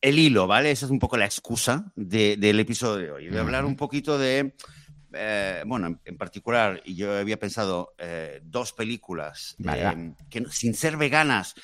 el 0.00 0.18
hilo, 0.18 0.46
¿vale? 0.46 0.70
Esa 0.70 0.86
es 0.86 0.92
un 0.92 0.98
poco 0.98 1.16
la 1.16 1.24
excusa 1.24 1.92
del 1.96 2.60
episodio 2.60 3.06
de 3.06 3.10
hoy. 3.10 3.26
De 3.28 3.38
hablar 3.38 3.64
un 3.64 3.76
poquito 3.76 4.18
de. 4.18 4.54
Eh, 5.12 5.62
bueno, 5.66 6.00
en, 6.04 6.16
particular, 6.16 6.82
yo 6.84 7.16
había 7.16 7.38
pensado 7.38 7.94
eh, 7.98 8.40
dos 8.44 8.72
películas 8.72 9.56
que 10.28 10.44
sin 10.50 10.74
ser 10.74 10.96
veganas 10.96 11.54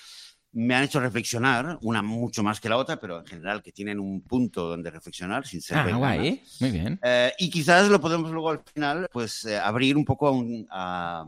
me 0.54 0.74
han 0.74 0.84
hecho 0.84 1.00
reflexionar, 1.00 1.78
una 1.82 2.00
mucho 2.00 2.42
más 2.42 2.60
que 2.60 2.68
la 2.68 2.76
otra, 2.76 2.96
pero 3.00 3.18
en 3.18 3.26
general 3.26 3.60
que 3.60 3.72
tienen 3.72 3.98
un 3.98 4.22
punto 4.22 4.68
donde 4.68 4.90
reflexionar 4.90 5.44
sin 5.46 5.60
ser 5.60 5.78
ah, 5.78 5.96
guay. 5.96 6.40
Muy 6.60 6.70
bien. 6.70 6.98
Eh, 7.02 7.32
y 7.38 7.50
quizás 7.50 7.88
lo 7.88 8.00
podemos 8.00 8.30
luego 8.30 8.50
al 8.50 8.62
final, 8.72 9.08
pues, 9.12 9.44
eh, 9.46 9.58
abrir 9.58 9.96
un 9.96 10.04
poco 10.04 10.28
a, 10.28 10.30
un, 10.30 10.66
a, 10.70 11.26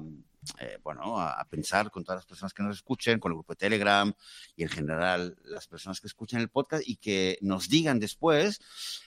eh, 0.60 0.78
bueno, 0.82 1.20
a, 1.20 1.44
pensar 1.48 1.90
con 1.90 2.04
todas 2.04 2.18
las 2.18 2.26
personas 2.26 2.52
que 2.52 2.62
nos 2.62 2.76
escuchen, 2.76 3.18
con 3.18 3.32
el 3.32 3.36
grupo 3.36 3.52
de 3.52 3.58
Telegram 3.58 4.12
y 4.56 4.62
en 4.62 4.68
general 4.68 5.36
las 5.44 5.66
personas 5.66 6.00
que 6.00 6.06
escuchen 6.06 6.40
el 6.40 6.48
podcast 6.48 6.82
y 6.86 6.96
que 6.96 7.38
nos 7.40 7.68
digan 7.68 7.98
después 8.00 8.60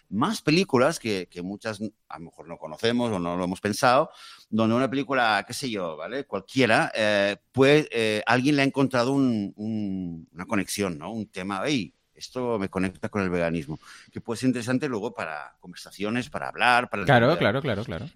más 0.10 0.42
películas 0.42 1.00
que, 1.00 1.28
que 1.30 1.42
muchas 1.42 1.82
a 2.08 2.20
lo 2.20 2.26
mejor 2.26 2.48
no 2.48 2.58
conocemos 2.58 3.12
o 3.12 3.20
no 3.20 3.38
lo 3.38 3.44
hemos 3.44 3.62
pensado, 3.62 4.10
donde 4.50 4.76
una 4.76 4.90
película, 4.90 5.44
qué 5.48 5.54
sé 5.54 5.70
yo, 5.70 5.98
¿vale? 5.98 6.26
Cualquiera, 6.26 6.92
eh, 6.96 7.38
pues 7.52 7.88
alguien 8.26 8.56
le 8.56 8.64
ha 8.64 8.66
encontrado 8.66 9.12
un, 9.12 10.28
una 10.32 10.46
conexión, 10.46 10.98
¿no? 10.98 11.12
Un 11.12 11.28
tema, 11.28 11.62
hey, 11.66 11.94
esto 12.16 12.60
me 12.60 12.70
conecta 12.70 13.10
con 13.10 13.22
el 13.22 13.30
veganismo, 13.30 13.80
que 14.12 14.22
puede 14.22 14.40
ser 14.40 14.48
interesante 14.48 14.88
luego 14.88 15.14
para 15.14 15.56
conversaciones, 15.60 16.30
para 16.30 16.50
hablar, 16.50 16.90
para... 16.90 17.06
Claro, 17.06 17.38
claro, 17.38 17.62
claro, 17.62 17.84
claro. 17.84 18.08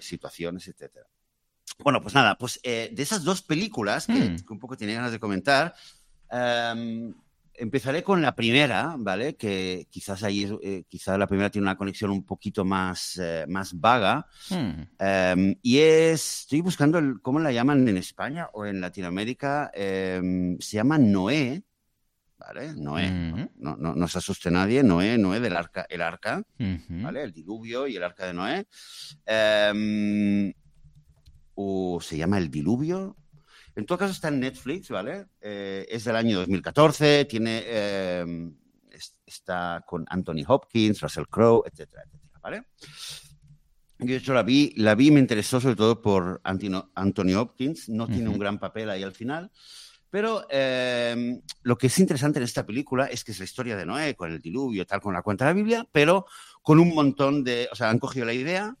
situaciones, 0.00 0.66
etcétera. 0.68 1.06
Bueno, 1.78 2.00
pues 2.00 2.14
nada, 2.14 2.36
pues 2.36 2.58
eh, 2.62 2.90
de 2.92 3.02
esas 3.02 3.22
dos 3.22 3.42
películas 3.42 4.06
que, 4.06 4.12
hmm. 4.12 4.36
un 4.48 4.58
poco 4.58 4.76
tenía 4.76 4.96
ganas 4.96 5.12
de 5.12 5.20
comentar, 5.20 5.74
em, 6.30 7.14
empezaré 7.54 8.02
con 8.02 8.22
la 8.22 8.34
primera, 8.34 8.94
¿vale? 8.98 9.36
Que 9.36 9.86
quizás 9.90 10.22
ahí, 10.22 10.50
eh, 10.62 10.84
quizás 10.88 11.18
la 11.18 11.26
primera 11.26 11.50
tiene 11.50 11.64
una 11.64 11.76
conexión 11.76 12.10
un 12.10 12.24
poquito 12.24 12.64
más, 12.64 13.18
eh, 13.22 13.44
más 13.48 13.78
vaga. 13.78 14.26
Hmm. 14.50 14.82
Em, 14.98 15.56
y 15.62 15.78
es, 15.78 16.40
estoy 16.40 16.60
buscando 16.60 16.98
el, 16.98 17.20
cómo 17.20 17.40
la 17.40 17.52
llaman 17.52 17.86
en 17.86 17.98
España 17.98 18.48
o 18.52 18.64
en 18.64 18.80
Latinoamérica, 18.80 19.70
em, 19.74 20.58
se 20.58 20.76
llama 20.76 20.98
Noé. 20.98 21.62
¿Vale? 22.38 22.74
Noé, 22.74 23.10
hmm. 23.10 23.48
no, 23.56 23.76
no, 23.76 23.94
no, 23.94 24.08
se 24.08 24.18
asuste 24.18 24.50
nadie, 24.50 24.82
Noé, 24.82 25.16
Noé 25.16 25.40
del 25.40 25.56
arca, 25.56 25.86
el 25.88 26.02
arca, 26.02 26.42
¿vale? 26.58 27.22
El 27.22 27.32
diluvio 27.32 27.86
y 27.86 27.96
el 27.96 28.04
arca 28.04 28.26
de 28.26 28.34
Noé 28.34 28.66
o 31.56 31.98
se 32.00 32.16
llama 32.16 32.38
El 32.38 32.50
Diluvio. 32.50 33.16
En 33.74 33.84
todo 33.84 33.98
caso 33.98 34.12
está 34.12 34.28
en 34.28 34.40
Netflix, 34.40 34.88
¿vale? 34.88 35.26
Eh, 35.40 35.86
es 35.90 36.04
del 36.04 36.16
año 36.16 36.38
2014, 36.38 37.26
tiene, 37.26 37.64
em, 37.66 38.54
está 39.26 39.84
con 39.86 40.06
Anthony 40.08 40.44
Hopkins, 40.46 41.00
Russell 41.00 41.26
Crowe, 41.28 41.64
etcétera, 41.66 42.04
etcétera, 42.06 42.40
¿vale? 42.42 42.62
Yo 43.98 44.06
de 44.06 44.16
hecho 44.16 44.34
la 44.34 44.42
vi, 44.42 44.72
la 44.76 44.94
vi 44.94 45.08
y 45.08 45.10
me 45.10 45.20
interesó 45.20 45.60
sobre 45.60 45.76
todo 45.76 46.00
por 46.00 46.40
Anthony 46.44 47.34
Hopkins, 47.34 47.88
no 47.88 48.06
tiene 48.06 48.28
un 48.28 48.38
gran 48.38 48.58
papel 48.58 48.90
ahí 48.90 49.02
al 49.02 49.12
final, 49.12 49.50
pero 50.10 50.46
em, 50.50 51.40
lo 51.62 51.76
que 51.76 51.88
es 51.88 51.98
interesante 51.98 52.38
en 52.38 52.44
esta 52.44 52.64
película 52.64 53.06
es 53.06 53.24
que 53.24 53.32
es 53.32 53.38
la 53.38 53.44
historia 53.44 53.76
de 53.76 53.86
Noé 53.86 54.14
con 54.14 54.30
el 54.32 54.40
diluvio, 54.40 54.86
tal 54.86 55.00
como 55.00 55.12
la 55.12 55.22
cuenta 55.22 55.46
la 55.46 55.52
Biblia, 55.52 55.86
pero 55.92 56.26
con 56.62 56.78
un 56.78 56.94
montón 56.94 57.42
de, 57.42 57.68
o 57.72 57.74
sea, 57.74 57.90
han 57.90 57.98
cogido 57.98 58.26
la 58.26 58.32
idea, 58.32 58.76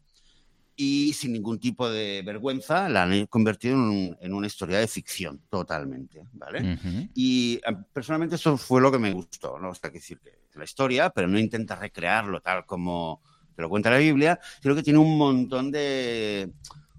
y 0.76 1.14
sin 1.14 1.32
ningún 1.32 1.58
tipo 1.58 1.88
de 1.88 2.22
vergüenza 2.24 2.88
la 2.88 3.04
han 3.04 3.26
convertido 3.26 3.76
en, 4.20 4.34
una 4.34 4.46
historia 4.46 4.78
de 4.78 4.86
ficción 4.86 5.40
totalmente, 5.48 6.26
¿vale? 6.34 6.78
Y 7.14 7.58
eh, 7.66 7.76
personalmente 7.92 8.36
eso 8.36 8.56
fue 8.58 8.82
lo 8.82 8.92
que 8.92 8.98
me 8.98 9.12
gustó, 9.12 9.58
¿no? 9.58 9.70
O 9.70 9.74
sea, 9.74 9.90
que 9.90 9.98
decir 9.98 10.20
que 10.20 10.58
la 10.58 10.64
historia, 10.64 11.10
pero 11.10 11.28
no 11.28 11.38
intenta 11.38 11.76
recrearlo 11.76 12.40
tal 12.40 12.66
como 12.66 13.22
te 13.54 13.62
lo 13.62 13.70
cuenta 13.70 13.90
la 13.90 13.98
Biblia, 13.98 14.38
sino 14.60 14.74
que 14.74 14.82
tiene 14.82 14.98
un 14.98 15.16
montón 15.16 15.70
de 15.70 16.52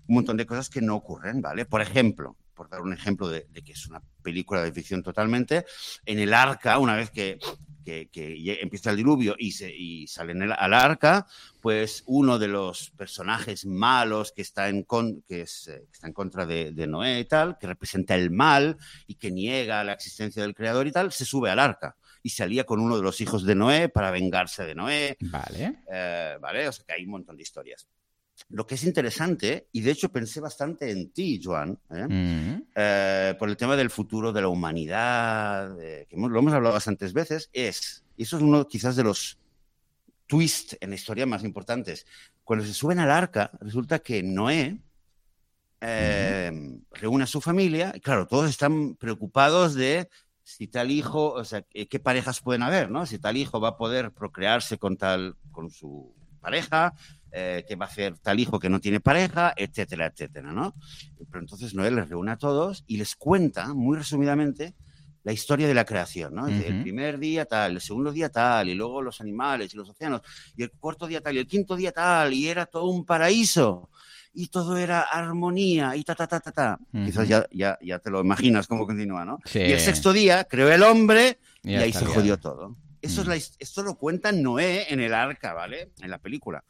un 0.08 0.16
montón 0.16 0.38
de 0.38 0.46
cosas 0.46 0.70
que 0.70 0.82
no 0.82 0.96
ocurren, 0.96 1.42
¿vale? 1.42 1.66
Por 1.66 1.82
ejemplo, 1.82 2.36
por 2.58 2.68
dar 2.70 2.82
un 2.82 2.92
ejemplo 2.92 3.30
de, 3.30 3.46
que 3.64 3.72
es 3.72 3.88
una 3.88 4.02
película 4.24 4.64
de 4.64 4.74
ficción 4.74 5.04
totalmente, 5.04 5.66
en 6.06 6.20
el 6.20 6.34
arca, 6.34 6.80
una 6.80 6.96
vez 6.96 7.12
que, 7.12 7.38
empieza 7.86 8.90
el 8.90 8.98
diluvio 8.98 9.36
y, 9.38 9.52
se, 9.52 9.74
y 9.74 10.08
salen 10.08 10.42
al 10.52 10.74
arca, 10.74 11.26
pues 11.62 12.04
uno 12.06 12.38
de 12.38 12.50
los 12.50 12.90
personajes 12.90 13.66
malos 13.66 14.34
que 14.34 14.42
está 14.42 14.68
en, 14.68 14.86
que, 15.26 15.42
es, 15.42 15.70
eh, 15.70 15.86
está 15.90 16.08
en 16.08 16.12
contra 16.12 16.46
de, 16.46 16.74
Noé 16.86 17.22
y 17.22 17.26
tal, 17.26 17.58
que 17.58 17.68
representa 17.68 18.16
el 18.16 18.30
mal 18.30 18.76
y 19.06 19.16
que 19.16 19.32
niega 19.32 19.86
la 19.86 19.94
existencia 19.94 20.42
del 20.42 20.54
creador 20.54 20.88
y 20.88 20.92
tal, 20.92 21.14
se 21.14 21.24
sube 21.24 21.50
al 21.50 21.60
arca 21.60 21.96
y 22.22 22.30
se 22.32 22.44
alía 22.44 22.66
con 22.66 22.82
uno 22.82 22.98
de 22.98 23.04
los 23.04 23.22
hijos 23.22 23.46
de 23.46 23.56
Noé 23.56 23.88
para 23.88 24.12
vengarse 24.12 24.66
de 24.66 24.76
Noé. 24.76 25.16
Vale. 25.22 25.84
Eh, 25.90 26.38
vale, 26.42 26.68
o 26.68 26.72
sea 26.74 26.84
que 26.86 26.94
hay 26.94 27.06
un 27.06 27.12
montón 27.12 27.38
de 27.38 27.44
historias. 27.44 27.88
Lo 28.50 28.66
que 28.66 28.76
es 28.76 28.84
interesante, 28.84 29.68
y 29.72 29.82
de 29.82 29.92
hecho 29.92 30.10
pensé 30.10 30.40
bastante 30.40 30.90
en 30.92 31.10
ti, 31.10 31.42
Joan, 31.44 31.78
¿eh? 31.90 32.08
Mm. 32.08 32.64
Eh, 32.76 33.36
por 33.38 33.50
el 33.50 33.58
tema 33.58 33.76
del 33.76 33.90
futuro 33.90 34.32
de 34.32 34.42
la 34.42 34.48
humanidad, 34.48 35.76
que 35.78 36.08
lo 36.16 36.40
hemos 36.40 36.54
hablado 36.54 36.74
bastantes 36.74 37.14
veces, 37.14 37.50
es, 37.52 38.04
y 38.16 38.24
eso 38.24 38.38
es 38.38 38.44
uno 38.44 38.68
quizás 38.68 38.96
de 38.96 39.04
los 39.04 39.38
twists 40.28 40.78
en 40.80 40.92
la 40.92 40.96
historia 40.96 41.26
más 41.26 41.44
importantes, 41.44 42.06
cuando 42.44 42.64
se 42.66 42.74
suben 42.74 43.00
al 43.00 43.12
arca, 43.12 43.52
resulta 43.60 44.00
que 44.00 44.24
Noé 44.24 44.78
reúne 46.92 47.24
a 47.24 47.28
su 47.28 47.42
familia, 47.42 47.92
y 47.96 48.00
claro, 48.00 48.28
todos 48.28 48.50
están 48.50 48.96
preocupados 48.96 49.74
de 49.74 50.10
si 50.44 50.68
tal 50.68 50.92
hijo, 50.92 51.34
o 51.34 51.44
sea, 51.44 51.64
qué 51.64 52.00
parejas 52.00 52.40
pueden 52.40 52.64
haber, 52.64 52.90
¿no? 52.90 53.06
Si 53.06 53.20
tal 53.20 53.36
hijo 53.36 53.60
va 53.60 53.70
a 53.70 53.78
poder 53.78 54.12
procrearse 54.12 54.78
con 54.78 54.96
tal, 54.96 55.36
con 55.52 55.70
su 55.70 56.16
pareja, 56.40 56.94
eh, 57.32 57.66
qué 57.68 57.76
va 57.76 57.86
a 57.86 57.90
hacer 57.90 58.18
tal 58.20 58.40
hijo 58.40 58.60
que 58.60 58.70
no 58.70 58.80
tiene 58.80 59.00
pareja, 59.00 59.54
etcétera, 59.56 60.08
etcétera, 60.08 60.52
¿no? 60.52 60.76
Pero 61.30 61.40
entonces 61.40 61.74
Noé 61.74 61.92
les 61.92 62.10
reúne 62.10 62.32
a 62.32 62.38
todos 62.38 62.84
y 62.88 62.98
les 62.98 63.16
cuenta, 63.16 63.74
muy 63.74 63.98
resumidamente, 63.98 64.76
la 65.24 65.34
historia 65.34 65.68
de 65.68 65.74
la 65.74 65.84
creación, 65.84 66.36
¿no? 66.36 66.48
El 66.48 66.82
primer 66.84 67.20
día 67.20 67.46
tal, 67.46 67.74
el 67.74 67.82
segundo 67.82 68.14
día 68.14 68.30
tal, 68.30 68.70
y 68.70 68.76
luego 68.76 69.02
los 69.02 69.20
animales 69.20 69.74
y 69.74 69.78
los 69.78 69.90
océanos, 69.90 70.22
y 70.56 70.64
el 70.64 70.72
cuarto 70.72 71.06
día 71.06 71.20
tal, 71.20 71.36
y 71.36 71.40
el 71.40 71.48
quinto 71.48 71.76
día 71.76 71.92
tal, 71.92 72.34
y 72.34 72.48
era 72.48 72.66
todo 72.66 72.86
un 72.86 73.06
paraíso 73.06 73.90
y 74.34 74.50
todo 74.50 74.78
era 74.78 75.02
armonía 75.02 75.96
y 75.96 76.04
ta, 76.04 76.14
ta, 76.14 76.28
ta, 76.28 76.40
ta, 76.40 76.52
ta. 76.52 76.80
Quizás 76.92 77.28
ya, 77.28 77.48
ya, 77.52 77.78
ya, 77.82 77.98
te 77.98 78.12
lo 78.12 78.22
imaginas 78.22 78.68
cómo 78.68 78.86
continúa, 78.86 79.26
¿no? 79.26 79.40
Y 79.52 79.72
el 79.72 79.80
sexto 79.80 80.14
día 80.14 80.44
creó 80.44 80.72
el 80.72 80.84
hombre 80.84 81.40
y, 81.64 81.74
ahí 81.74 81.92
se 81.92 82.06
jodió 82.06 82.38
todo. 82.38 82.78
Eso 83.02 83.22
es 83.22 83.28
la, 83.28 83.36
esto 83.36 83.82
lo 83.82 83.96
cuenta 83.96 84.32
Noé 84.32 84.94
en 84.94 85.00
el 85.00 85.16
arca, 85.16 85.54
¿vale? 85.54 85.92
En 86.02 86.12
la 86.12 86.20
película. 86.20 86.64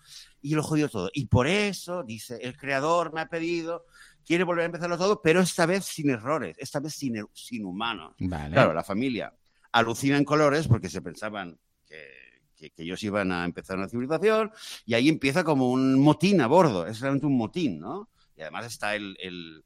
Y 0.47 0.55
lo 0.55 0.63
jodió 0.63 0.89
todo. 0.89 1.09
Y 1.13 1.25
por 1.25 1.47
eso, 1.47 2.03
dice, 2.03 2.39
el 2.41 2.55
creador 2.55 3.13
me 3.13 3.21
ha 3.21 3.27
pedido, 3.27 3.85
quiere 4.25 4.43
volver 4.43 4.63
a 4.63 4.65
empezarlo 4.67 4.97
todo, 4.97 5.21
pero 5.21 5.41
esta 5.41 5.65
vez 5.65 5.85
sin 5.85 6.09
errores, 6.09 6.55
esta 6.59 6.79
vez 6.79 6.93
sin, 6.93 7.25
sin 7.33 7.65
humanos. 7.65 8.15
Claro, 8.17 8.73
la 8.73 8.83
familia 8.83 9.33
alucina 9.71 10.17
en 10.17 10.23
colores 10.23 10.67
porque 10.67 10.89
se 10.89 11.01
pensaban 11.01 11.57
que 11.85 12.27
que, 12.57 12.71
ellos 12.77 13.01
iban 13.03 13.31
a 13.31 13.45
empezar 13.45 13.77
una 13.77 13.87
civilización 13.87 14.51
y 14.85 14.95
ahí 14.95 15.07
empieza 15.07 15.43
como 15.43 15.69
un 15.71 15.99
motín 15.99 16.41
a 16.41 16.47
bordo, 16.47 16.87
es 16.87 16.99
realmente 16.99 17.27
un 17.27 17.37
motín, 17.37 17.79
¿no? 17.79 18.09
Y 18.35 18.41
además 18.41 18.65
está 18.65 18.95
el, 18.95 19.15
el, 19.19 19.63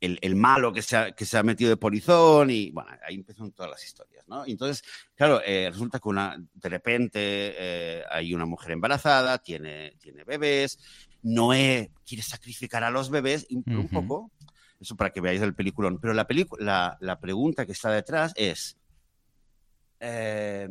el, 0.00 0.36
malo 0.36 0.72
que 0.72 0.82
se, 0.82 0.96
ha, 0.96 1.12
que 1.12 1.24
se 1.24 1.38
ha 1.38 1.42
metido 1.42 1.70
de 1.70 1.76
polizón 1.76 2.50
y 2.50 2.70
bueno, 2.70 2.90
ahí 3.06 3.14
empiezan 3.14 3.52
todas 3.52 3.70
las 3.70 3.84
historias, 3.84 4.26
¿no? 4.28 4.44
entonces, 4.46 4.84
claro, 5.14 5.40
eh, 5.44 5.68
resulta 5.70 5.98
que 5.98 6.08
una, 6.08 6.36
de 6.54 6.68
repente 6.68 7.18
eh, 7.22 8.02
hay 8.10 8.34
una 8.34 8.46
mujer 8.46 8.72
embarazada, 8.72 9.38
tiene, 9.38 9.94
tiene 10.00 10.24
bebés, 10.24 10.78
Noé 11.22 11.90
quiere 12.06 12.22
sacrificar 12.22 12.84
a 12.84 12.90
los 12.90 13.10
bebés, 13.10 13.46
un, 13.50 13.88
poco, 13.88 14.30
eso 14.80 14.96
para 14.96 15.10
que 15.10 15.20
veáis 15.20 15.42
el 15.42 15.54
peliculón, 15.54 15.98
pero 16.00 16.14
la, 16.14 16.26
la, 16.58 16.96
la 17.00 17.20
pregunta 17.20 17.66
que 17.66 17.72
está 17.72 17.90
detrás 17.90 18.32
es... 18.36 18.76
Eh, 20.00 20.68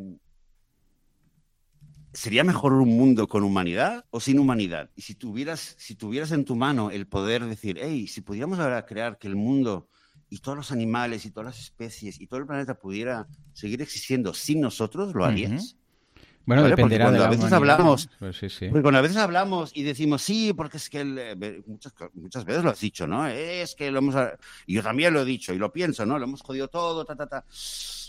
¿Sería 2.16 2.46
mejor 2.46 2.72
un 2.74 2.96
mundo 2.96 3.28
con 3.28 3.44
humanidad 3.44 4.06
o 4.10 4.22
sin 4.22 4.40
humanidad? 4.40 4.90
Y 4.96 5.02
si 5.02 5.16
tuvieras, 5.16 5.76
si 5.78 5.96
tuvieras 5.96 6.32
en 6.32 6.46
tu 6.46 6.56
mano 6.56 6.90
el 6.90 7.08
poder 7.08 7.46
decir, 7.46 7.78
hey, 7.82 8.08
si 8.08 8.22
pudiéramos 8.22 8.58
ahora 8.60 8.86
crear 8.86 9.18
que 9.18 9.28
el 9.28 9.36
mundo 9.36 9.90
y 10.30 10.40
todos 10.40 10.58
los 10.58 10.72
animales 10.72 11.26
y 11.26 11.32
todas 11.32 11.48
las 11.48 11.60
especies 11.60 12.22
y 12.22 12.28
todo 12.28 12.40
el 12.40 12.46
planeta 12.46 12.80
pudiera 12.80 13.28
seguir 13.52 13.82
existiendo 13.82 14.34
sin 14.34 14.62
nosotros, 14.62 15.14
¿lo 15.14 15.26
harías? 15.26 15.76
Bueno, 16.46 16.64
dependerá 16.64 17.12
de 17.12 17.24
a 17.24 17.28
veces 17.28 17.52
hablamos, 17.52 18.10
pues 18.20 18.40
Porque 18.40 18.82
cuando 18.82 19.00
a 19.00 19.02
veces 19.02 19.18
hablamos 19.18 19.72
y 19.74 19.84
decimos, 19.84 20.22
sí, 20.22 20.54
porque 20.54 20.78
es 20.78 20.90
que 20.90 21.02
eh, 21.02 21.64
muchas, 21.66 21.94
muchas 22.14 22.46
veces 22.46 22.64
lo 22.64 22.70
has 22.70 22.80
dicho, 22.80 23.08
¿no? 23.08 23.28
Es 23.28 23.76
que 23.76 23.90
lo 23.90 24.00
hemos... 24.00 24.16
Y 24.68 24.76
yo 24.76 24.84
también 24.84 25.14
lo 25.14 25.22
he 25.22 25.26
dicho 25.26 25.54
y 25.54 25.58
lo 25.58 25.74
pienso, 25.74 26.06
¿no? 26.06 26.20
Lo 26.20 26.26
hemos 26.26 26.42
jodido 26.42 26.68
todo, 26.68 27.04
ta, 27.04 27.16
ta, 27.16 27.28
ta. 27.28 27.46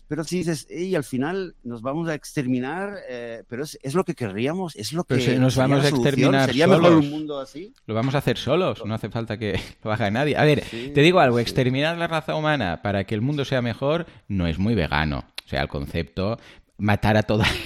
Pero 0.09 0.25
si 0.25 0.39
dices, 0.39 0.69
y 0.71 0.95
al 0.95 1.05
final 1.05 1.55
nos 1.65 1.83
vamos 1.83 2.09
a 2.09 2.15
exterminar, 2.15 2.99
eh, 3.09 3.43
pero 3.49 3.65
es, 3.65 3.79
es, 3.83 3.95
lo 3.95 4.05
que 4.05 4.15
querríamos, 4.15 4.77
es 4.77 4.93
lo 4.93 5.05
que... 5.05 5.17
Pero 5.17 5.41
nos 5.41 5.57
vamos 5.57 5.85
a 5.85 5.89
exterminar 5.89 6.47
¿Sería 6.47 6.67
mejor 6.69 6.93
un 6.93 7.11
mundo 7.11 7.41
así? 7.41 7.73
Lo 7.87 7.95
vamos 7.95 8.15
a 8.15 8.19
hacer 8.19 8.39
solos, 8.39 8.85
no 8.85 8.95
hace 8.95 9.11
falta 9.11 9.37
que 9.37 9.59
lo 9.83 9.93
haga 9.93 10.11
nadie. 10.11 10.37
A 10.37 10.45
ver, 10.45 10.63
te 10.63 11.01
digo 11.01 11.21
algo, 11.21 11.39
exterminar 11.39 11.97
la 11.99 12.07
raza 12.07 12.37
humana 12.37 12.83
para 12.83 13.05
que 13.05 13.15
el 13.15 13.21
mundo 13.21 13.45
sea 13.45 13.63
mejor 13.63 14.07
no 14.29 14.47
es 14.47 14.59
muy 14.59 14.75
vegano. 14.75 15.25
O 15.45 15.49
sea, 15.49 15.63
el 15.63 15.69
concepto, 15.69 16.39
matar 16.79 17.17
a 17.17 17.23
toda... 17.23 17.47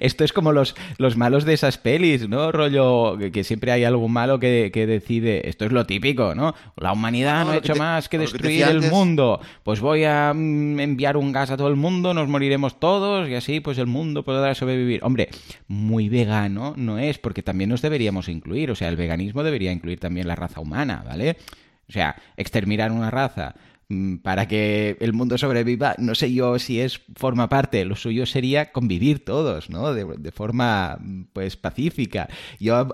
Esto 0.00 0.24
es 0.24 0.32
como 0.32 0.52
los, 0.52 0.74
los 0.98 1.16
malos 1.16 1.44
de 1.44 1.54
esas 1.54 1.78
pelis, 1.78 2.28
¿no? 2.28 2.52
Rollo 2.52 3.18
que, 3.18 3.44
siempre 3.44 3.72
hay 3.72 3.84
algún 3.84 4.12
malo 4.12 4.38
que, 4.38 4.70
decide, 4.86 5.48
esto 5.48 5.64
es 5.64 5.72
lo 5.72 5.84
típico, 5.84 6.34
¿no? 6.34 6.54
La 6.76 6.92
humanidad 6.92 7.44
no, 7.44 7.50
ha 7.50 7.56
hecho 7.56 7.74
más 7.74 8.08
que 8.08 8.18
destruir 8.18 8.62
el 8.62 8.82
mundo, 8.82 9.40
pues 9.62 9.80
voy 9.80 10.04
a 10.04 10.32
mm, 10.34 10.80
enviar 10.80 11.16
un 11.16 11.32
gas 11.32 11.50
a 11.50 11.56
todo 11.56 11.68
el 11.68 11.76
mundo, 11.76 12.14
nos 12.14 12.28
moriremos 12.28 12.78
todos 12.78 13.28
y 13.28 13.34
así 13.34 13.60
pues 13.60 13.78
el 13.78 13.86
mundo 13.86 14.24
podrá 14.24 14.54
sobrevivir. 14.54 15.00
Hombre, 15.02 15.28
muy 15.66 16.08
vegano 16.08 16.74
no 16.76 16.98
es, 16.98 17.18
porque 17.18 17.42
también 17.42 17.70
nos 17.70 17.82
deberíamos 17.82 18.28
incluir, 18.28 18.70
o 18.70 18.76
sea, 18.76 18.88
el 18.88 18.96
veganismo 18.96 19.42
debería 19.42 19.72
incluir 19.72 19.98
también 19.98 20.28
la 20.28 20.36
raza 20.36 20.60
humana, 20.60 21.02
¿vale? 21.04 21.36
O 21.88 21.92
sea, 21.92 22.16
exterminar 22.36 22.92
una 22.92 23.10
raza 23.10 23.54
para 24.22 24.48
que 24.48 24.96
el 25.00 25.12
mundo 25.12 25.36
sobreviva, 25.38 25.94
no 25.98 26.14
sé 26.14 26.32
yo 26.32 26.58
si 26.58 26.80
es 26.80 27.00
forma 27.16 27.48
parte, 27.48 27.84
lo 27.84 27.96
suyo 27.96 28.26
sería 28.26 28.72
convivir 28.72 29.24
todos, 29.24 29.70
¿no? 29.70 29.92
De, 29.92 30.32
forma, 30.32 30.98
pues, 31.32 31.56
pacífica. 31.56 32.28
Yo, 32.58 32.88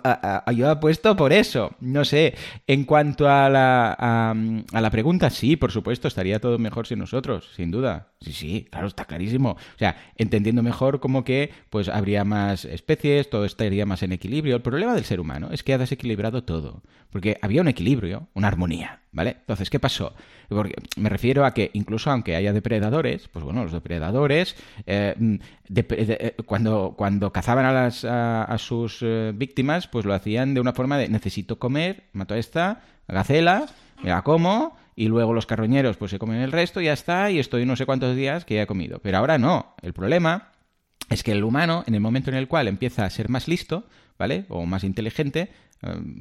yo 0.54 0.70
apuesto 0.70 1.16
por 1.16 1.32
eso, 1.32 1.72
no 1.80 2.04
sé. 2.04 2.34
En 2.66 2.84
cuanto 2.84 3.28
a 3.28 3.48
la, 3.48 3.92
a, 3.92 4.80
la 4.80 4.90
pregunta, 4.90 5.30
sí, 5.30 5.56
por 5.56 5.70
supuesto, 5.70 6.08
estaría 6.08 6.40
todo 6.40 6.58
mejor 6.58 6.86
sin 6.86 6.98
nosotros, 6.98 7.50
sin 7.54 7.70
duda. 7.70 8.08
Sí, 8.20 8.32
sí, 8.32 8.66
claro, 8.70 8.86
está 8.86 9.04
clarísimo. 9.04 9.50
O 9.50 9.78
sea, 9.78 9.96
entendiendo 10.16 10.62
mejor 10.62 11.00
como 11.00 11.24
que, 11.24 11.50
pues, 11.70 11.88
habría 11.88 12.24
más 12.24 12.64
especies, 12.64 13.30
todo 13.30 13.44
estaría 13.44 13.86
más 13.86 14.02
en 14.02 14.12
equilibrio. 14.12 14.56
El 14.56 14.62
problema 14.62 14.94
del 14.94 15.04
ser 15.04 15.20
humano 15.20 15.48
es 15.52 15.62
que 15.62 15.72
ha 15.72 15.78
desequilibrado 15.78 16.44
todo, 16.44 16.82
porque 17.10 17.38
había 17.42 17.62
un 17.62 17.68
equilibrio, 17.68 18.28
una 18.34 18.48
armonía, 18.48 19.00
¿vale? 19.12 19.36
Entonces, 19.40 19.70
¿qué 19.70 19.80
pasó? 19.80 20.14
Porque 20.48 20.74
me 20.96 21.08
refiero 21.08 21.44
a 21.44 21.52
que 21.52 21.70
incluso 21.74 22.10
aunque 22.10 22.36
haya 22.36 22.52
depredadores, 22.52 23.28
pues 23.28 23.44
bueno, 23.44 23.62
los 23.62 23.72
depredadores, 23.72 24.56
eh, 24.86 25.14
mm, 25.16 25.34
eh, 25.74 26.36
cuando, 26.46 26.94
cuando 26.96 27.32
cazaban 27.32 27.64
a, 27.64 27.72
las, 27.72 28.04
a, 28.04 28.56
sus 28.58 28.98
eh, 29.02 29.32
víctimas, 29.34 29.88
pues 29.88 30.04
lo 30.04 30.14
hacían 30.14 30.54
de 30.54 30.60
una 30.60 30.72
forma 30.72 30.98
de 30.98 31.08
necesito 31.08 31.58
comer, 31.58 32.04
mato 32.12 32.34
a 32.34 32.38
esta, 32.38 32.82
gacela, 33.08 33.66
me 34.02 34.10
la 34.10 34.22
como, 34.22 34.76
y 34.96 35.08
luego 35.08 35.32
los 35.32 35.46
carroñeros 35.46 35.96
pues 35.96 36.10
se 36.10 36.18
comen 36.18 36.40
el 36.40 36.52
resto, 36.52 36.80
y 36.80 36.84
ya 36.84 36.92
está, 36.92 37.30
y 37.30 37.38
estoy 37.38 37.66
no 37.66 37.76
sé 37.76 37.86
cuántos 37.86 38.16
días 38.16 38.44
que 38.44 38.54
ya 38.54 38.62
he 38.62 38.66
comido. 38.66 39.00
Pero 39.00 39.18
ahora 39.18 39.38
no, 39.38 39.74
el 39.82 39.92
problema 39.92 40.52
es 41.08 41.22
que 41.22 41.32
el 41.32 41.42
humano, 41.42 41.84
en 41.86 41.94
el 41.94 42.00
momento 42.00 42.30
en 42.30 42.36
el 42.36 42.48
cual 42.48 42.68
empieza 42.68 43.04
a 43.04 43.10
ser 43.10 43.28
más 43.28 43.48
listo, 43.48 43.84
¿vale? 44.18 44.44
O 44.48 44.66
más 44.66 44.84
inteligente, 44.84 45.50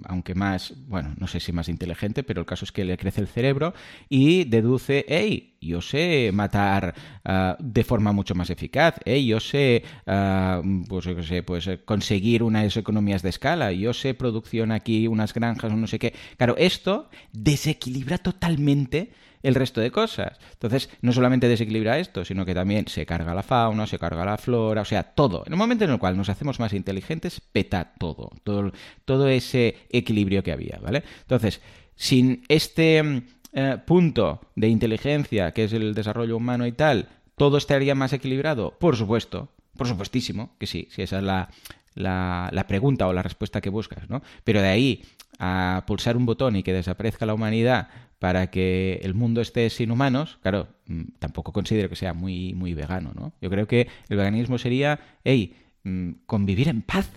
aunque 0.05 0.35
más, 0.35 0.73
bueno, 0.87 1.13
no 1.17 1.27
sé 1.27 1.39
si 1.39 1.51
más 1.51 1.67
inteligente, 1.67 2.23
pero 2.23 2.39
el 2.39 2.45
caso 2.45 2.65
es 2.65 2.71
que 2.71 2.85
le 2.85 2.97
crece 2.97 3.21
el 3.21 3.27
cerebro 3.27 3.73
y 4.07 4.45
deduce, 4.45 5.05
hey, 5.07 5.57
yo 5.61 5.81
sé 5.81 6.31
matar 6.33 6.93
ah, 7.25 7.57
de 7.59 7.83
forma 7.83 8.13
mucho 8.13 8.35
más 8.35 8.49
eficaz, 8.49 8.95
hey, 9.03 9.25
yo 9.25 9.39
sé, 9.39 9.83
uh, 10.07 10.85
pues, 10.87 11.05
yo 11.05 11.21
sé, 11.23 11.43
pues 11.43 11.69
conseguir 11.85 12.43
unas 12.43 12.77
economías 12.77 13.21
de 13.21 13.29
escala, 13.29 13.71
yo 13.73 13.93
sé 13.93 14.13
producción 14.13 14.71
aquí, 14.71 15.07
unas 15.07 15.33
granjas, 15.33 15.73
no 15.73 15.87
sé 15.87 15.99
qué. 15.99 16.13
Claro, 16.37 16.55
esto 16.57 17.09
desequilibra 17.33 18.17
totalmente 18.17 19.11
el 19.43 19.55
resto 19.55 19.81
de 19.81 19.91
cosas. 19.91 20.37
Entonces, 20.53 20.89
no 21.01 21.11
solamente 21.11 21.47
desequilibra 21.47 21.99
esto, 21.99 22.25
sino 22.25 22.45
que 22.45 22.53
también 22.53 22.87
se 22.87 23.05
carga 23.05 23.33
la 23.33 23.43
fauna, 23.43 23.87
se 23.87 23.99
carga 23.99 24.25
la 24.25 24.37
flora, 24.37 24.81
o 24.81 24.85
sea, 24.85 25.03
todo. 25.03 25.43
En 25.45 25.53
el 25.53 25.59
momento 25.59 25.85
en 25.85 25.91
el 25.91 25.99
cual 25.99 26.17
nos 26.17 26.29
hacemos 26.29 26.59
más 26.59 26.73
inteligentes, 26.73 27.41
peta 27.41 27.93
todo. 27.97 28.31
Todo, 28.43 28.71
todo 29.05 29.27
es 29.27 29.49
ese 29.49 29.77
equilibrio 29.89 30.43
que 30.43 30.51
había, 30.51 30.79
¿vale? 30.81 31.03
Entonces, 31.21 31.61
sin 31.95 32.43
este 32.47 33.23
eh, 33.53 33.77
punto 33.85 34.41
de 34.55 34.67
inteligencia, 34.67 35.51
que 35.51 35.63
es 35.63 35.73
el 35.73 35.95
desarrollo 35.95 36.37
humano 36.37 36.67
y 36.67 36.71
tal, 36.71 37.07
¿todo 37.35 37.57
estaría 37.57 37.95
más 37.95 38.13
equilibrado? 38.13 38.77
Por 38.79 38.95
supuesto, 38.95 39.49
por 39.75 39.87
supuestísimo 39.87 40.55
que 40.59 40.67
sí, 40.67 40.87
si 40.91 41.01
esa 41.01 41.17
es 41.17 41.23
la, 41.23 41.49
la, 41.95 42.65
pregunta 42.67 43.07
o 43.07 43.13
la 43.13 43.23
respuesta 43.23 43.61
que 43.61 43.69
buscas, 43.69 44.09
¿no? 44.09 44.21
Pero 44.43 44.61
de 44.61 44.67
ahí 44.67 45.03
a 45.39 45.83
pulsar 45.87 46.17
un 46.17 46.25
botón 46.25 46.57
y 46.57 46.63
que 46.63 46.73
desaparezca 46.73 47.25
la 47.25 47.33
humanidad 47.33 47.87
para 48.19 48.51
que 48.51 48.99
el 49.01 49.13
mundo 49.13 49.39
esté 49.41 49.69
sin 49.69 49.91
humanos, 49.91 50.39
claro, 50.41 50.67
mm, 50.87 51.03
tampoco 51.19 51.53
considero 51.53 51.89
que 51.89 51.95
sea 51.95 52.13
muy, 52.13 52.53
muy 52.53 52.73
vegano, 52.73 53.13
¿no? 53.15 53.33
Yo 53.41 53.49
creo 53.49 53.65
que 53.65 53.87
el 54.09 54.17
veganismo 54.17 54.57
sería, 54.57 54.99
hey, 55.23 55.55
mm, 55.83 56.11
convivir 56.25 56.67
en 56.67 56.81
paz, 56.81 57.09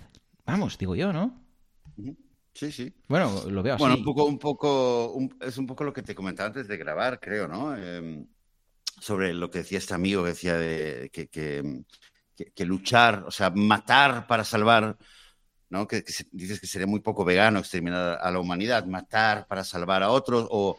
vamos, 0.47 0.79
digo 0.79 0.95
yo, 0.95 1.13
¿no? 1.13 1.43
Sí, 2.55 2.71
sí. 2.71 2.93
Bueno, 3.09 3.43
lo 3.49 3.63
veo 3.63 3.75
así. 3.75 3.83
Bueno, 3.83 3.97
un 3.97 4.05
poco, 4.05 4.25
un 4.25 4.39
poco, 4.39 5.19
es 5.41 5.59
un 5.59 5.67
poco 5.67 5.85
lo 5.85 5.93
que 5.93 6.03
te 6.03 6.15
comentaba 6.15 6.49
antes 6.49 6.69
de 6.69 6.77
grabar, 6.77 7.19
creo, 7.19 7.49
¿no? 7.49 7.77
Em, 7.77 8.27
sobre 9.01 9.35
lo 9.35 9.51
que 9.51 9.59
decía 9.59 9.79
este 9.79 9.95
amigo, 9.95 10.23
que 10.23 10.29
decía 10.29 10.57
de, 10.57 11.11
que, 11.13 11.29
que, 11.29 12.65
luchar, 12.65 13.25
o 13.27 13.31
sea, 13.33 13.51
matar 13.51 14.29
para 14.29 14.45
salvar, 14.45 14.97
¿no? 15.69 15.89
Que, 15.89 16.05
dices 16.31 16.61
que 16.61 16.67
sería 16.69 16.87
muy 16.87 17.01
poco 17.01 17.25
vegano 17.25 17.59
exterminar 17.59 18.19
a 18.21 18.31
la 18.31 18.39
humanidad, 18.39 18.87
matar 18.87 19.49
para 19.49 19.65
salvar 19.65 20.05
a 20.05 20.11
otros 20.11 20.47
o 20.51 20.79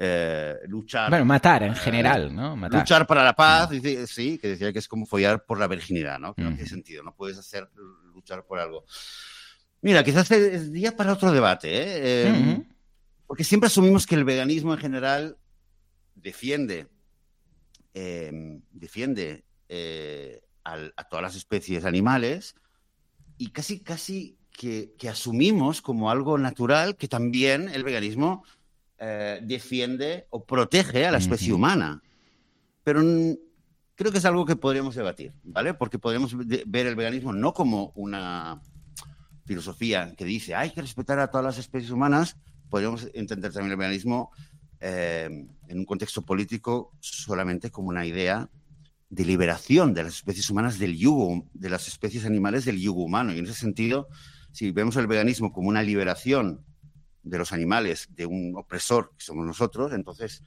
eh, 0.00 0.56
luchar. 0.68 1.10
Bueno, 1.10 1.24
matar 1.24 1.64
en 1.64 1.74
general, 1.74 2.34
¿no? 2.34 2.56
Luchar 2.68 3.06
para 3.06 3.24
la 3.24 3.34
paz, 3.34 3.70
sí, 4.06 4.38
que 4.38 4.48
decía 4.48 4.72
que 4.72 4.78
es 4.78 4.86
como 4.86 5.04
follar 5.06 5.44
por 5.44 5.58
la 5.58 5.66
virginidad, 5.66 6.20
¿no? 6.20 6.34
Que 6.34 6.42
no 6.42 6.54
tiene 6.54 6.68
sentido, 6.68 7.02
no 7.02 7.14
puedes 7.14 7.36
hacer 7.36 7.68
luchar 8.14 8.44
por 8.44 8.60
algo. 8.60 8.84
Mira, 9.80 10.04
quizás 10.04 10.30
es 10.30 10.72
día 10.72 10.96
para 10.96 11.12
otro 11.12 11.32
debate, 11.32 11.68
¿eh? 11.70 12.28
Em, 12.28 12.64
porque 13.26 13.44
siempre 13.44 13.66
asumimos 13.66 14.06
que 14.06 14.14
el 14.14 14.24
veganismo 14.24 14.72
en 14.72 14.78
general 14.78 15.36
defiende, 16.14 16.86
em, 17.92 18.62
defiende 18.70 19.44
eh, 19.68 20.40
a 20.64 21.08
todas 21.08 21.22
las 21.22 21.34
especies 21.34 21.84
animales 21.84 22.54
y 23.38 23.50
casi, 23.50 23.80
casi 23.80 24.38
que, 24.58 25.08
asumimos 25.08 25.80
como 25.80 26.10
algo 26.10 26.36
natural 26.36 26.96
que 26.96 27.06
también 27.06 27.68
el 27.68 27.84
veganismo 27.84 28.44
eh, 28.98 29.40
defiende 29.42 30.26
o 30.30 30.44
protege 30.44 31.06
a 31.06 31.12
la 31.12 31.18
especie 31.18 31.52
humana. 31.52 32.02
Pero 32.82 33.02
creo 33.94 34.12
que 34.12 34.18
es 34.18 34.24
algo 34.24 34.44
que 34.44 34.56
podríamos 34.56 34.94
debatir, 34.94 35.32
¿vale? 35.42 35.74
Porque 35.74 35.98
podríamos 35.98 36.36
ver 36.36 36.86
el 36.86 36.96
veganismo 36.96 37.32
no 37.32 37.52
como 37.52 37.92
una 37.94 38.60
filosofía 39.44 40.14
que 40.16 40.24
dice 40.24 40.54
hay 40.54 40.70
que 40.70 40.82
respetar 40.82 41.18
a 41.18 41.30
todas 41.30 41.44
las 41.44 41.58
especies 41.58 41.90
humanas, 41.90 42.36
podríamos 42.68 43.08
entender 43.14 43.52
también 43.52 43.72
el 43.72 43.78
veganismo 43.78 44.30
eh, 44.80 45.46
en 45.68 45.78
un 45.78 45.84
contexto 45.84 46.22
político 46.22 46.92
solamente 47.00 47.70
como 47.70 47.88
una 47.88 48.06
idea 48.06 48.48
de 49.10 49.24
liberación 49.24 49.94
de 49.94 50.04
las 50.04 50.16
especies 50.16 50.50
humanas 50.50 50.78
del 50.78 50.96
yugo, 50.96 51.46
de 51.54 51.70
las 51.70 51.88
especies 51.88 52.24
animales 52.24 52.64
del 52.64 52.78
yugo 52.78 53.02
humano. 53.02 53.32
Y 53.32 53.38
en 53.38 53.46
ese 53.46 53.54
sentido, 53.54 54.08
si 54.52 54.70
vemos 54.70 54.96
el 54.96 55.06
veganismo 55.06 55.52
como 55.52 55.68
una 55.68 55.82
liberación 55.82 56.64
de 57.28 57.38
los 57.38 57.52
animales 57.52 58.08
de 58.10 58.26
un 58.26 58.54
opresor 58.56 59.12
que 59.16 59.24
somos 59.24 59.46
nosotros, 59.46 59.92
entonces 59.92 60.42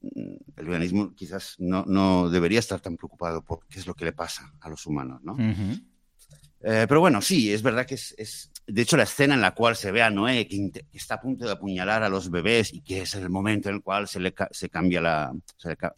mm, 0.00 0.36
el 0.56 0.66
veganismo 0.66 1.14
quizás 1.14 1.56
no, 1.58 1.84
no 1.86 2.30
debería 2.30 2.58
estar 2.58 2.80
tan 2.80 2.96
preocupado 2.96 3.42
por 3.42 3.66
qué 3.66 3.78
es 3.78 3.86
lo 3.86 3.94
que 3.94 4.04
le 4.04 4.12
pasa 4.12 4.52
a 4.60 4.68
los 4.68 4.86
humanos, 4.86 5.22
¿no? 5.22 5.36
Eh, 6.66 6.86
pero 6.88 7.00
bueno, 7.00 7.20
sí, 7.20 7.52
es 7.52 7.62
verdad 7.62 7.84
que 7.84 7.94
es, 7.94 8.50
De 8.66 8.82
hecho, 8.82 8.96
la 8.96 9.02
escena 9.02 9.34
en 9.34 9.42
la 9.42 9.54
cual 9.54 9.76
se 9.76 9.92
ve 9.92 10.02
a 10.02 10.08
Noé 10.08 10.48
que, 10.48 10.86
está 10.94 11.16
a 11.16 11.20
punto 11.20 11.44
de 11.44 11.52
apuñalar 11.52 12.02
a 12.02 12.08
los 12.08 12.30
bebés 12.30 12.72
y 12.72 12.80
que 12.80 13.02
es 13.02 13.14
el 13.14 13.28
momento 13.28 13.68
en 13.68 13.74
el 13.76 13.82
cual 13.82 14.08
se 14.08 14.18
le 14.18 14.34
se 14.50 14.70
cambia 14.70 15.02
la. 15.02 15.32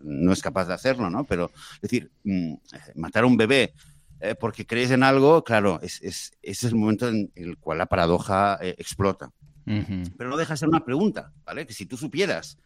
no 0.00 0.32
es 0.32 0.42
capaz 0.42 0.66
de 0.66 0.74
hacerlo, 0.74 1.08
¿no? 1.08 1.22
Pero, 1.22 1.52
es 1.74 1.80
decir, 1.82 2.10
mm, 2.24 2.54
matar 2.96 3.22
a 3.22 3.26
un 3.28 3.36
bebé 3.36 3.74
eh, 4.20 4.34
porque 4.34 4.66
crees 4.66 4.90
en 4.90 5.02
algo, 5.02 5.44
claro, 5.44 5.78
es, 5.82 6.00
es, 6.02 6.32
es 6.42 6.64
el 6.64 6.74
momento 6.74 7.08
en 7.08 7.30
el 7.34 7.58
cual 7.58 7.78
la 7.78 7.86
paradoja 7.86 8.58
eh, 8.62 8.74
explota. 8.78 9.30
Pero 9.66 10.31
no 10.31 10.37
deja 10.37 10.55
de 10.55 10.59
ser 10.59 10.68
una 10.68 10.85
pregunta, 10.85 11.33
¿vale? 11.44 11.66
Que 11.66 11.72
si 11.72 11.87
tú 11.87 11.96
supieras 11.96 12.59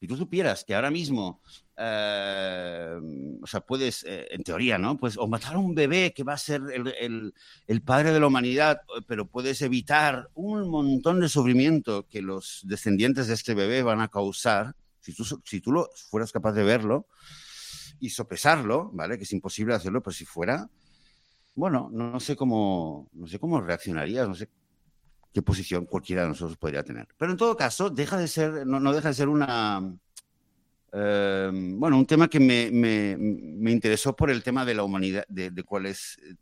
si 0.00 0.06
tú 0.06 0.16
supieras 0.16 0.64
que 0.64 0.76
ahora 0.76 0.92
mismo, 0.92 1.40
eh, 1.76 2.98
o 3.42 3.46
sea, 3.46 3.60
puedes, 3.60 4.04
eh, 4.04 4.28
en 4.30 4.44
teoría, 4.44 4.78
¿no? 4.78 4.96
Pues 4.96 5.18
o 5.18 5.26
matar 5.26 5.56
a 5.56 5.58
un 5.58 5.74
bebé 5.74 6.12
que 6.14 6.22
va 6.22 6.34
a 6.34 6.38
ser 6.38 6.62
el, 6.72 7.82
padre 7.82 8.12
de 8.12 8.20
la 8.20 8.28
humanidad, 8.28 8.82
pero 9.08 9.26
puedes 9.26 9.60
evitar 9.60 10.30
un 10.34 10.68
montón 10.68 11.18
de 11.18 11.28
sufrimiento 11.28 12.06
que 12.06 12.22
los 12.22 12.60
descendientes 12.64 13.26
de 13.26 13.34
este 13.34 13.54
bebé 13.54 13.82
van 13.82 14.00
a 14.00 14.08
causar, 14.08 14.76
si 15.00 15.12
tú, 15.14 15.24
si 15.44 15.60
tú 15.60 15.72
lo 15.72 15.90
fueras 16.10 16.30
capaz 16.30 16.52
de 16.52 16.62
verlo 16.62 17.08
y 17.98 18.10
sopesarlo, 18.10 18.90
¿vale? 18.92 19.18
Que 19.18 19.24
es 19.24 19.32
imposible 19.32 19.74
hacerlo, 19.74 20.00
pero 20.00 20.14
si 20.14 20.24
fuera, 20.24 20.70
bueno, 21.56 21.90
no, 21.92 22.12
no 22.12 22.20
sé 22.20 22.36
cómo, 22.36 23.08
no 23.14 23.26
sé 23.26 23.40
cómo 23.40 23.60
reaccionarías, 23.60 24.28
no 24.28 24.36
sé 24.36 24.48
qué 25.32 25.42
posición 25.42 25.86
cualquiera 25.86 26.22
de 26.22 26.28
nosotros 26.28 26.56
podría 26.56 26.82
tener. 26.82 27.08
Pero 27.16 27.32
en 27.32 27.38
todo 27.38 27.56
caso, 27.56 27.90
deja 27.90 28.16
de 28.16 28.28
ser, 28.28 28.66
no, 28.66 28.92
deja 28.92 29.08
de 29.08 29.14
ser 29.14 29.28
una, 29.28 29.82
eh, 30.92 31.50
bueno, 31.52 31.98
un 31.98 32.06
tema 32.06 32.28
que 32.28 32.40
me, 32.40 32.70
me, 32.70 33.70
interesó 33.70 34.16
por 34.16 34.30
el 34.30 34.42
tema 34.42 34.64
de 34.64 34.74
la 34.74 34.84
humanidad, 34.84 35.24
de, 35.28 35.50
cuál 35.62 35.86
es 35.86 36.18
eh, 36.22 36.34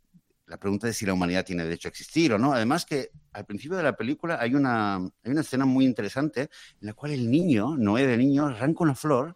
la 0.47 0.57
pregunta 0.57 0.87
de 0.87 0.93
si 0.93 1.05
la 1.05 1.13
humanidad 1.13 1.45
tiene 1.45 1.63
derecho 1.63 1.87
a 1.87 1.91
existir 1.91 2.33
o 2.33 2.39
no. 2.39 2.53
Además 2.53 2.85
que 2.85 3.11
al 3.33 3.45
principio 3.45 3.77
de 3.77 3.83
la 3.83 3.95
película 3.95 4.37
hay 4.39 4.55
una, 4.55 4.95
hay 4.95 5.31
una 5.31 5.41
escena 5.41 5.65
muy 5.65 5.85
interesante 5.85 6.41
en 6.41 6.87
la 6.87 6.93
cual 6.93 7.11
el 7.11 7.29
niño, 7.29 7.75
Noé 7.77 8.07
de 8.07 8.17
niño, 8.17 8.45
arranca 8.47 8.83
una 8.83 8.95
flor 8.95 9.35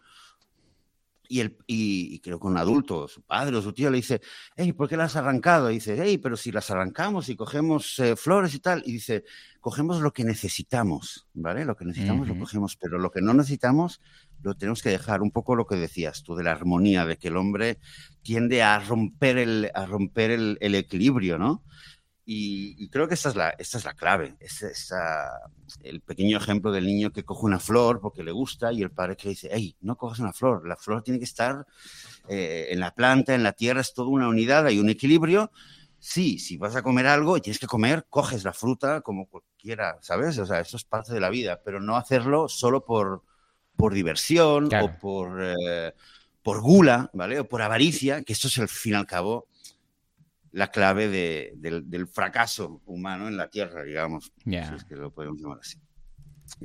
y, 1.32 1.40
el, 1.40 1.58
y, 1.66 2.20
creo 2.20 2.40
que 2.40 2.48
un 2.48 2.58
adulto, 2.58 3.08
su 3.08 3.22
padre 3.22 3.56
o 3.56 3.62
su 3.62 3.72
tío 3.72 3.90
le 3.90 3.98
dice, 3.98 4.20
hey, 4.58 4.74
¿por 4.74 4.90
qué 4.90 4.98
las 4.98 5.16
has 5.16 5.24
arrancado? 5.24 5.72
Y 5.72 5.76
dice, 5.76 5.98
hey, 5.98 6.18
pero 6.18 6.36
si 6.36 6.52
las 6.52 6.70
arrancamos 6.70 7.30
y 7.30 7.38
cogemos 7.38 7.98
eh, 8.00 8.18
flores 8.18 8.54
y 8.54 8.60
tal, 8.60 8.84
y 8.86 8.92
dice, 8.94 9.24
cogemos 9.62 10.02
lo 10.02 10.12
que 10.12 10.26
necesitamos, 10.26 11.28
¿vale? 11.34 11.64
Lo 11.64 11.78
que 11.78 11.86
necesitamos 11.86 12.28
lo 12.28 12.38
cogemos, 12.38 12.76
pero 12.76 13.00
lo 13.00 13.12
que 13.12 13.22
no 13.22 13.34
necesitamos 13.34 14.02
lo 14.42 14.56
tenemos 14.56 14.82
que 14.82 14.90
dejar. 14.90 15.22
Un 15.22 15.32
poco 15.32 15.56
lo 15.56 15.66
que 15.66 15.76
decías 15.76 16.22
tú 16.24 16.36
de 16.36 16.44
la 16.44 16.52
armonía, 16.52 17.06
de 17.06 17.18
que 17.18 17.30
el 17.30 17.38
hombre 17.38 17.80
tiende 18.22 18.62
a 18.62 18.80
romper 18.80 19.38
el, 19.38 19.72
a 19.74 19.86
romper 19.86 20.32
el, 20.32 20.58
el 20.60 20.76
equilibrio, 20.76 21.38
¿no? 21.38 21.64
Y, 22.34 22.88
creo 22.88 23.10
que 23.10 23.16
esta 23.16 23.28
es 23.28 23.36
la, 23.36 23.50
esta 23.50 23.78
es 23.78 23.84
la 23.84 23.94
clave. 23.94 24.38
Es, 24.40 24.64
el 25.84 26.00
pequeño 26.00 26.38
ejemplo 26.38 26.72
del 26.72 26.86
niño 26.86 27.12
que 27.12 27.26
coge 27.26 27.46
una 27.46 27.60
flor 27.60 28.00
porque 28.00 28.24
le 28.24 28.32
gusta 28.32 28.72
y 28.72 28.82
el 28.82 28.90
padre 28.90 29.18
que 29.18 29.26
le 29.26 29.30
dice, 29.32 29.50
hey, 29.52 29.76
no 29.82 29.98
cojas 29.98 30.20
una 30.20 30.32
flor, 30.32 30.66
la 30.66 30.78
flor 30.78 31.04
tiene 31.04 31.20
que 31.20 31.26
estar 31.26 31.66
eh, 32.30 32.70
en 32.70 32.80
la 32.80 32.96
planta, 32.96 33.36
en 33.36 33.44
la 33.44 33.52
tierra, 33.52 33.82
es 33.82 33.94
toda 33.94 34.08
una 34.08 34.30
unidad, 34.30 34.66
hay 34.66 34.80
un 34.80 34.90
equilibrio. 34.90 35.52
Sí, 36.00 36.40
si 36.40 36.56
vas 36.56 36.78
a 36.78 36.82
comer 36.82 37.06
algo 37.06 37.36
y 37.36 37.42
tienes 37.42 37.60
que 37.60 37.68
comer, 37.68 38.06
coges 38.10 38.46
la 38.46 38.54
fruta 38.54 39.02
como 39.02 39.28
cualquiera, 39.28 39.98
¿sabes? 40.02 40.38
O 40.40 40.46
sea, 40.46 40.62
eso 40.62 40.78
es 40.78 40.86
parte 40.86 41.14
de 41.14 41.20
la 41.20 41.30
vida, 41.30 41.62
pero 41.66 41.82
no 41.82 41.98
hacerlo 41.98 42.48
solo 42.48 42.86
por, 42.86 43.24
por 43.76 43.94
diversión 43.94 44.70
o 44.74 44.98
por, 45.00 45.38
eh, 45.44 45.94
por 46.42 46.62
gula, 46.62 47.10
¿vale? 47.12 47.42
O 47.42 47.50
por 47.50 47.62
avaricia, 47.62 48.24
que 48.24 48.32
esto 48.32 48.48
es 48.48 48.58
al 48.58 48.70
fin 48.70 48.94
y 48.94 48.96
al 48.96 49.06
cabo 49.06 49.50
la 50.52 50.68
clave 50.70 51.08
del, 51.08 52.08
fracaso 52.08 52.82
humano 52.86 53.28
en 53.28 53.38
la 53.38 53.50
Tierra, 53.50 53.84
digamos. 53.84 54.32
Si 54.44 54.56
es 54.56 54.84
que 54.84 54.96
lo 54.96 55.12
podemos 55.12 55.40
llamar 55.40 55.60
así. 55.60 55.80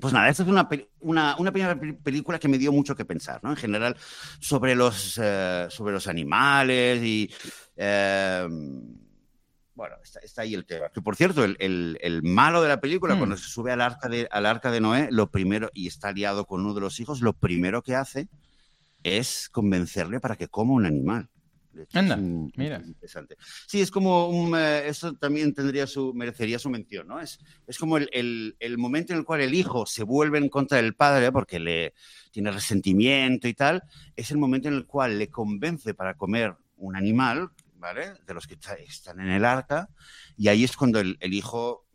Pues 0.01 0.12
nada, 0.12 0.29
esta 0.29 0.42
es 0.42 0.49
una, 0.49 0.68
una, 0.99 1.37
una, 1.38 1.53
primera 1.53 1.79
película 2.03 2.40
que 2.40 2.49
me 2.49 2.59
dio 2.59 2.72
mucho 2.72 2.96
que 2.96 3.05
pensar, 3.05 3.42
¿no? 3.44 3.51
En 3.51 3.57
general, 3.57 3.96
sobre 4.40 4.75
los, 4.75 5.18
eh, 5.22 5.66
sobre 5.70 5.92
los 5.92 6.09
animales 6.09 7.03
y... 7.03 7.31
Eh, 7.77 8.49
bueno, 9.77 9.96
está, 10.03 10.42
ahí 10.42 10.55
el 10.55 10.64
tema. 10.64 10.88
Que 10.88 11.03
por 11.03 11.16
cierto, 11.16 11.44
el, 11.44 11.57
el, 12.01 12.22
malo 12.22 12.62
de 12.62 12.68
la 12.68 12.81
película, 12.81 13.14
mm. 13.14 13.18
cuando 13.18 13.37
se 13.37 13.49
sube 13.49 13.72
al 13.72 13.83
arca, 13.83 14.09
de, 14.09 14.27
al 14.31 14.46
arca 14.46 14.70
de 14.70 14.81
Noé, 14.81 15.09
lo 15.11 15.31
primero, 15.31 15.70
y 15.75 15.87
está 15.87 16.09
aliado 16.09 16.46
con 16.46 16.62
uno 16.62 16.72
de 16.75 16.81
los 16.81 16.99
hijos, 16.99 17.20
lo 17.20 17.35
primero 17.35 17.83
que 17.83 17.94
hace 17.94 18.29
es 19.03 19.51
convencerle 19.51 20.18
para 20.18 20.37
que 20.37 20.49
coma 20.49 20.72
un 20.72 20.87
animal. 20.87 21.29
Anda, 21.93 22.17
mira. 22.17 22.83
Interesante. 22.85 23.37
Sí, 23.67 23.81
es 23.81 23.91
como 23.91 24.29
un, 24.29 24.57
eh, 24.57 24.89
eso 24.89 25.15
también 25.15 25.55
tendría 25.55 25.87
su, 25.87 26.15
merecería 26.15 26.59
su 26.59 26.71
mención, 26.71 27.09
¿no? 27.09 27.21
Es, 27.21 27.39
es 27.67 27.79
como 27.79 27.97
el, 27.97 28.09
el, 28.12 28.57
el, 28.61 28.79
momento 28.79 29.12
en 29.12 29.21
el 29.21 29.25
cual 29.25 29.41
el 29.41 29.55
hijo 29.55 29.87
se 29.87 30.03
vuelve 30.03 30.39
en 30.39 30.49
contra 30.49 30.79
del 30.79 30.95
padre 30.95 31.33
porque 31.33 31.59
le 31.59 31.95
tiene 32.31 32.51
resentimiento 32.51 33.49
y 33.49 33.55
tal, 33.55 33.83
es 34.15 34.31
el 34.31 34.39
momento 34.39 34.69
en 34.69 34.75
el 34.75 34.87
cual 34.87 35.19
le 35.19 35.29
convence 35.29 35.95
para 35.95 36.15
comer 36.15 36.55
un 36.77 36.97
animal, 36.97 37.51
¿vale? 37.77 38.12
De 38.27 38.35
los 38.35 38.47
que 38.47 38.59
están 38.87 39.21
en 39.21 39.31
el 39.31 39.45
arca, 39.45 39.89
y 40.37 40.49
ahí 40.49 40.65
es 40.65 40.77
cuando 40.77 41.01
el, 41.01 41.17
el 41.21 41.35
hijo, 41.35 41.87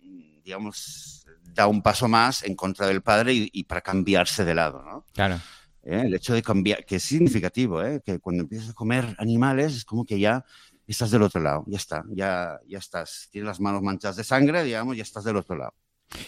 digamos, 0.43 1.25
da 1.53 1.67
un 1.67 1.81
paso 1.81 2.07
más 2.07 2.43
en 2.43 2.55
contra 2.55 2.87
del 2.87 3.01
padre 3.01 3.33
y, 3.33 3.49
y 3.51 3.63
para 3.65 3.81
cambiarse 3.81 4.45
de 4.45 4.55
lado, 4.55 4.83
¿no? 4.83 5.05
Claro. 5.13 5.39
¿Eh? 5.83 6.03
el 6.05 6.13
hecho 6.13 6.33
de 6.33 6.41
cambiar, 6.41 6.85
que 6.85 6.97
es 6.97 7.03
significativo, 7.03 7.83
¿eh? 7.83 8.01
que 8.03 8.19
cuando 8.19 8.43
empiezas 8.43 8.69
a 8.69 8.73
comer 8.73 9.15
animales 9.17 9.75
es 9.75 9.85
como 9.85 10.05
que 10.05 10.19
ya 10.19 10.43
estás 10.87 11.11
del 11.11 11.23
otro 11.23 11.41
lado, 11.41 11.63
ya 11.67 11.77
está, 11.77 12.03
ya, 12.09 12.59
ya 12.67 12.77
estás, 12.77 13.29
tienes 13.31 13.47
las 13.47 13.59
manos 13.59 13.81
manchadas 13.81 14.17
de 14.17 14.23
sangre, 14.23 14.63
digamos, 14.63 14.97
ya 14.97 15.03
estás 15.03 15.23
del 15.23 15.37
otro 15.37 15.55
lado. 15.55 15.73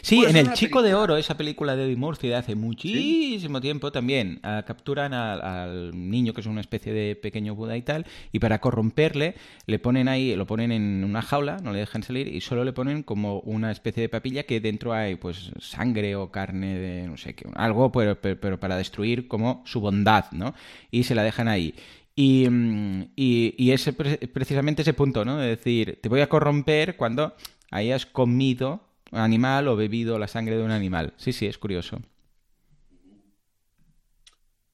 Sí, 0.01 0.17
Bueno, 0.17 0.29
en 0.31 0.37
El 0.47 0.53
Chico 0.53 0.81
de 0.81 0.93
Oro, 0.95 1.17
esa 1.17 1.35
película 1.37 1.75
de 1.75 1.85
Eddie 1.85 1.95
Murphy 1.95 2.27
de 2.29 2.35
hace 2.35 2.55
muchísimo 2.55 3.59
tiempo 3.61 3.91
también, 3.91 4.39
capturan 4.65 5.13
al, 5.13 5.41
al 5.41 6.09
niño 6.09 6.33
que 6.33 6.41
es 6.41 6.47
una 6.47 6.61
especie 6.61 6.93
de 6.93 7.15
pequeño 7.15 7.55
Buda 7.55 7.75
y 7.77 7.81
tal, 7.81 8.05
y 8.31 8.39
para 8.39 8.59
corromperle 8.59 9.35
le 9.65 9.79
ponen 9.79 10.07
ahí, 10.07 10.35
lo 10.35 10.45
ponen 10.47 10.71
en 10.71 11.03
una 11.03 11.21
jaula, 11.21 11.57
no 11.61 11.71
le 11.73 11.79
dejan 11.79 12.03
salir, 12.03 12.27
y 12.27 12.41
solo 12.41 12.63
le 12.63 12.73
ponen 12.73 13.03
como 13.03 13.39
una 13.41 13.71
especie 13.71 14.01
de 14.01 14.09
papilla 14.09 14.43
que 14.43 14.59
dentro 14.59 14.93
hay 14.93 15.15
pues 15.15 15.51
sangre 15.59 16.15
o 16.15 16.31
carne 16.31 16.77
de 16.77 17.07
no 17.07 17.17
sé 17.17 17.33
qué, 17.35 17.45
algo, 17.55 17.91
pero, 17.91 18.19
pero, 18.19 18.39
pero 18.39 18.59
para 18.59 18.77
destruir 18.77 19.27
como 19.27 19.63
su 19.65 19.79
bondad, 19.81 20.25
¿no? 20.31 20.53
Y 20.91 21.03
se 21.03 21.15
la 21.15 21.23
dejan 21.23 21.47
ahí. 21.47 21.75
Y, 22.15 22.47
mm, 22.49 23.01
y, 23.15 23.55
y 23.57 23.71
ese 23.71 23.91
pre- 23.93 24.17
precisamente 24.27 24.83
ese 24.83 24.93
punto, 24.93 25.25
¿no? 25.25 25.37
De 25.37 25.47
decir, 25.49 25.99
te 26.01 26.09
voy 26.09 26.21
a 26.21 26.29
corromper 26.29 26.95
cuando 26.95 27.35
hayas 27.71 28.05
comido 28.05 28.81
animal 29.13 29.67
o 29.67 29.75
bebido 29.75 30.17
la 30.19 30.27
sangre 30.27 30.57
de 30.57 30.63
un 30.63 30.71
animal. 30.71 31.13
Sí, 31.17 31.33
sí, 31.33 31.45
es 31.45 31.57
curioso. 31.57 31.99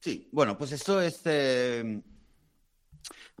Sí, 0.00 0.28
bueno, 0.32 0.56
pues 0.56 0.72
esto 0.72 1.00
es. 1.00 1.20
eh, 1.26 2.02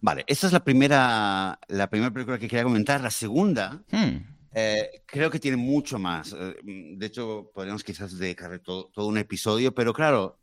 Vale, 0.02 0.24
esta 0.26 0.46
es 0.46 0.52
la 0.52 0.64
primera, 0.64 1.58
la 1.68 1.90
primera 1.90 2.10
película 2.10 2.38
que 2.38 2.48
quería 2.48 2.64
comentar. 2.64 3.00
La 3.02 3.10
segunda, 3.10 3.82
Hmm. 3.90 4.16
eh, 4.52 5.02
creo 5.06 5.30
que 5.30 5.38
tiene 5.38 5.56
mucho 5.56 5.98
más. 5.98 6.32
Eh, 6.38 6.56
De 6.96 7.06
hecho, 7.06 7.50
podríamos 7.54 7.84
quizás 7.84 8.18
dedicarle 8.18 8.58
todo, 8.60 8.90
todo 8.92 9.06
un 9.06 9.18
episodio, 9.18 9.74
pero 9.74 9.92
claro, 9.92 10.38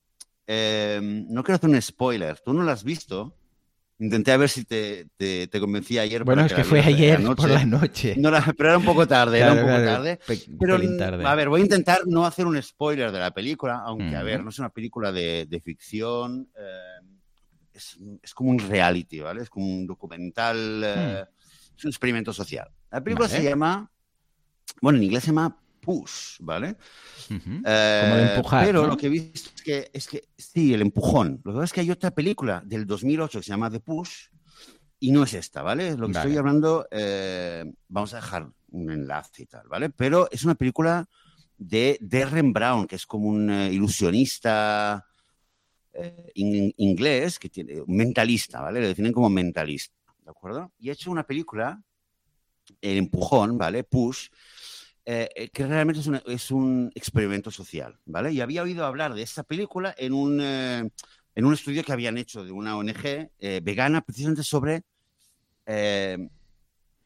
eh, 0.47 0.99
no 1.01 1.43
quiero 1.43 1.55
hacer 1.57 1.69
un 1.69 1.81
spoiler. 1.81 2.39
Tú 2.39 2.53
no 2.53 2.63
la 2.63 2.73
has 2.73 2.83
visto. 2.83 3.35
Intenté 3.99 4.31
a 4.31 4.37
ver 4.37 4.47
si 4.49 4.63
te, 4.63 5.07
te, 5.17 5.47
te 5.47 5.59
convencía 5.59 6.03
ayer. 6.03 6.23
Bueno, 6.23 6.45
es 6.45 6.53
que 6.53 6.63
fue 6.63 6.81
ayer 6.81 7.19
por 7.35 7.49
la 7.49 7.65
noche. 7.65 8.13
No 8.17 8.29
pero 8.55 8.69
era 8.69 8.77
un 8.77 8.85
poco 8.85 9.07
tarde, 9.07 9.39
era 9.39 9.53
un 9.53 9.59
poco 9.59 9.69
claro, 9.69 9.85
tarde. 9.85 10.19
pe- 10.25 10.39
Pero, 10.59 10.79
tarde. 10.97 11.25
a 11.25 11.33
ver, 11.35 11.49
voy 11.49 11.61
a 11.61 11.63
intentar 11.63 12.01
no 12.05 12.23
hacer 12.25 12.45
un 12.45 12.61
spoiler 12.61 13.11
de 13.11 13.19
la 13.19 13.31
película, 13.31 13.81
aunque, 13.83 14.15
a 14.15 14.21
ver, 14.21 14.43
no 14.43 14.49
es 14.51 14.59
una 14.59 14.69
película 14.69 15.11
de, 15.11 15.47
de 15.47 15.59
ficción, 15.61 16.47
eh, 16.55 17.07
es, 17.73 17.97
es 18.21 18.33
como 18.35 18.51
un 18.51 18.59
reality, 18.59 19.19
¿vale? 19.19 19.41
Es 19.41 19.49
como 19.49 19.65
un 19.65 19.87
documental, 19.87 20.83
eh, 20.85 21.25
es 21.75 21.83
un 21.83 21.89
experimento 21.89 22.31
social. 22.33 22.69
La 22.91 23.03
película 23.03 23.27
Hmm. 23.27 23.31
Vale. 23.31 23.41
se 23.43 23.49
llama, 23.49 23.91
bueno, 24.79 24.97
en 24.99 25.03
inglés 25.05 25.23
se 25.23 25.27
llama 25.31 25.57
Push, 25.87 26.39
¿vale? 26.41 26.75
Eh, 27.65 27.97
Como 28.01 28.15
de 28.17 28.23
empujar, 28.23 28.65
Pero 28.65 28.81
¿no? 28.81 28.87
lo 28.89 28.97
que 28.97 29.07
he 29.07 29.09
visto 29.09 29.49
es 29.55 29.61
que, 29.61 29.89
es 29.93 30.07
que, 30.07 30.27
sí, 30.37 30.73
el 30.73 30.81
empujón. 30.81 31.39
Lo 31.45 31.53
que 31.53 31.55
pasa 31.55 31.63
es 31.65 31.73
que 31.73 31.81
hay 31.81 31.91
otra 31.91 32.11
película 32.11 32.61
del 32.65 32.85
2008 32.85 33.39
que 33.39 33.43
se 33.43 33.49
llama 33.49 33.71
The 33.71 33.79
Push 33.79 34.11
y 34.99 35.11
no 35.11 35.23
es 35.23 35.33
esta, 35.33 35.61
¿vale? 35.61 35.95
Lo 35.95 36.07
que 36.07 36.13
Vale. 36.13 36.27
estoy 36.29 36.37
hablando, 36.37 36.87
eh, 36.91 37.63
vamos 37.87 38.13
a 38.13 38.17
dejar 38.17 38.49
un 38.71 38.91
enlace 38.91 39.43
y 39.43 39.45
tal, 39.45 39.65
¿vale? 39.69 39.89
Pero 39.89 40.29
es 40.29 40.43
una 40.43 40.55
película 40.55 41.05
de 41.57 41.97
Derren 42.01 42.51
Brown, 42.51 42.85
que 42.85 42.97
es 42.97 43.05
como 43.05 43.29
un 43.29 43.49
eh, 43.49 43.71
ilusionista 43.71 45.05
eh, 45.93 46.31
in- 46.35 46.73
inglés, 46.77 47.39
que 47.39 47.49
tiene, 47.49 47.79
un 47.79 47.95
mentalista, 47.95 48.61
¿vale? 48.61 48.81
Le 48.81 48.87
definen 48.89 49.13
como 49.13 49.29
mentalista, 49.29 49.95
¿de 50.23 50.31
acuerdo? 50.31 50.71
Y 50.79 50.89
ha 50.89 50.93
hecho 50.93 51.11
una 51.11 51.23
película, 51.23 51.81
El 52.81 52.97
Empujón, 52.97 53.57
¿vale? 53.57 53.83
Push, 53.83 54.27
eh, 55.09 55.29
eh, 55.35 55.47
que 55.49 55.65
realmente 55.65 56.01
es, 56.01 56.07
una- 56.07 56.21
es 56.25 56.51
un 56.51 56.91
experimento 56.93 57.49
social, 57.49 57.97
¿vale? 58.05 58.33
Y 58.33 58.41
había 58.41 58.61
oído 58.61 58.85
hablar 58.85 59.13
de 59.13 59.21
esta 59.21 59.43
película 59.43 59.95
en 59.97 60.11
un, 60.11 60.39
eh, 60.41 60.89
en 61.33 61.45
un 61.45 61.53
estudio 61.53 61.81
que 61.85 61.93
habían 61.93 62.17
hecho 62.17 62.43
de 62.43 62.51
una 62.51 62.75
ONG 62.77 63.29
eh, 63.39 63.61
vegana 63.63 64.01
precisamente 64.01 64.43
sobre 64.43 64.83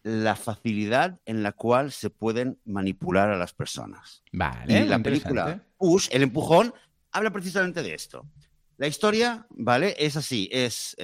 la 0.04 0.36
facilidad 0.36 1.20
en 1.26 1.44
la 1.44 1.52
cual 1.52 1.92
se 1.92 2.10
pueden 2.10 2.60
manipular 2.66 3.30
a 3.30 3.38
las 3.38 3.54
personas. 3.54 4.24
Vale, 4.32 4.82
Y 4.82 4.88
la 4.88 4.98
película 5.04 5.64
Push, 5.78 6.10
el 6.12 6.24
empujón, 6.24 6.74
habla 7.12 7.32
precisamente 7.32 7.84
de 7.84 7.94
esto. 7.94 8.26
La 8.78 8.88
historia, 8.88 9.46
¿vale? 9.52 9.96
Es 10.00 10.18
así, 10.18 10.50
es 10.52 10.96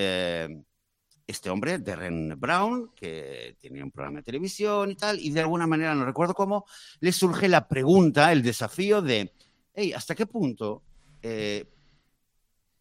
este 1.28 1.50
hombre, 1.50 1.78
Derren 1.78 2.40
Brown, 2.40 2.92
que 2.96 3.58
tenía 3.60 3.84
un 3.84 3.92
programa 3.92 4.20
de 4.20 4.24
televisión 4.24 4.92
y 4.92 4.96
tal, 4.96 5.20
y 5.20 5.30
de 5.30 5.42
alguna 5.42 5.68
manera, 5.68 5.94
no 5.94 6.06
recuerdo 6.06 6.34
cómo, 6.34 6.66
le 7.02 7.12
surge 7.12 7.50
la 7.50 7.68
pregunta, 7.68 8.32
el 8.32 8.42
desafío 8.42 9.02
de, 9.02 9.34
hey, 9.74 9.92
¿hasta 9.94 10.16
qué 10.16 10.26
punto 10.26 10.84
eh, 11.22 11.66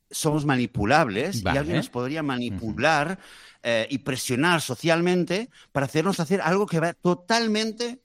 somos 0.09 0.45
manipulables 0.45 1.43
Vale. 1.43 1.57
y 1.57 1.59
alguien 1.59 1.77
nos 1.79 1.91
podría 1.91 2.23
manipular 2.23 3.19
eh, 3.63 3.89
y 3.91 3.99
presionar 3.99 4.61
socialmente 4.61 5.51
para 5.73 5.87
hacernos 5.87 6.21
hacer 6.21 6.41
algo 6.41 6.67
que 6.67 6.79
va 6.79 6.93
totalmente 6.93 8.01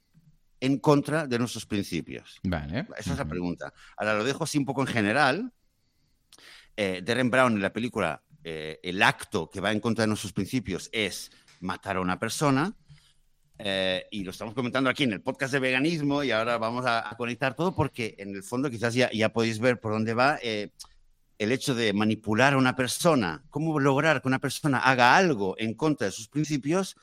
en 0.60 0.80
contra 0.80 1.27
de 1.27 1.38
nuestros 1.38 1.67
principios? 1.67 2.39
Vale. 2.41 2.88
Esa 2.97 3.12
es 3.12 3.17
la 3.19 3.25
pregunta. 3.27 3.71
Ahora 3.95 4.15
lo 4.15 4.23
dejo 4.23 4.43
así 4.43 4.58
un 4.58 4.65
poco 4.65 4.82
en 4.82 4.88
general. 4.88 5.54
Eh, 6.75 7.01
Darren 7.04 7.30
Brown 7.30 7.54
en 7.54 7.62
la 7.62 7.73
película, 7.73 8.23
eh, 8.43 8.80
el 8.84 9.01
acto 9.04 9.49
que 9.49 9.62
va 9.62 9.71
en 9.71 9.80
contra 9.80 10.04
de 10.04 10.08
nuestros 10.08 10.34
principios 10.34 10.89
es 10.91 11.32
matar 11.60 11.97
a 11.97 12.01
una 12.01 12.19
persona. 12.19 12.73
eh, 13.60 14.08
y 14.10 14.23
lo 14.23 14.32
estamos 14.32 14.56
comentando 14.56 14.89
aquí 14.89 15.04
en 15.04 15.13
el 15.13 15.21
podcast 15.21 15.54
de 15.54 15.60
veganismo 15.60 16.23
y 16.23 16.32
ahora 16.32 16.58
vamos 16.58 16.86
a, 16.86 17.08
a 17.08 17.15
conectar 17.15 17.56
todo 17.56 17.75
porque 17.75 18.15
en 18.17 18.34
el 18.36 18.41
fondo 18.41 18.71
quizás 18.71 18.95
ya, 18.95 19.12
ya 19.12 19.30
podéis 19.30 19.60
ver 19.60 19.80
por 19.80 19.91
dónde 19.91 20.15
va 20.15 20.39
eh, 20.41 20.71
el 21.38 21.51
hecho 21.51 21.75
de 21.75 21.93
manipular 21.93 22.54
a 22.54 22.58
una 22.58 22.75
persona, 22.75 23.43
cómo 23.51 23.80
lograr 23.80 24.21
que 24.21 24.27
una 24.27 24.39
persona 24.39 24.80
haga 24.80 25.15
algo 25.15 25.56
en 25.60 25.75
contra 25.75 26.06
de 26.08 26.12
sus 26.12 26.27
principios, 26.27 26.95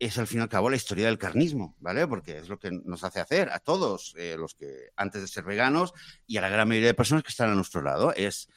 es 0.00 0.18
al 0.18 0.26
fin 0.26 0.40
y 0.40 0.42
al 0.42 0.48
cabo 0.48 0.68
la 0.70 0.76
historia 0.76 1.06
del 1.06 1.18
carnismo, 1.18 1.76
¿vale? 1.78 2.08
Porque 2.08 2.38
es 2.38 2.48
lo 2.48 2.58
que 2.58 2.72
nos 2.72 3.04
hace 3.04 3.20
hacer 3.20 3.50
a 3.50 3.60
todos 3.60 4.16
los 4.36 4.54
que 4.54 4.90
antes 4.96 5.20
de 5.20 5.28
ser 5.28 5.44
veganos 5.44 5.92
y 6.26 6.36
a 6.38 6.40
la 6.40 6.48
gran 6.48 6.66
mayoría 6.66 6.88
de 6.88 6.94
personas 6.94 7.22
que 7.22 7.30
están 7.30 7.50
a 7.50 7.54
nuestro 7.54 7.82
lado, 7.82 8.12
es 8.14 8.48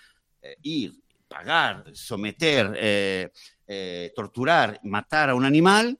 ir, 0.63 1.03
pagar, 1.39 1.83
someter, 1.93 2.71
eh, 2.77 3.29
eh, 3.67 4.13
torturar, 4.15 4.79
matar 4.83 5.29
a 5.29 5.35
un 5.35 5.43
animal 5.43 5.99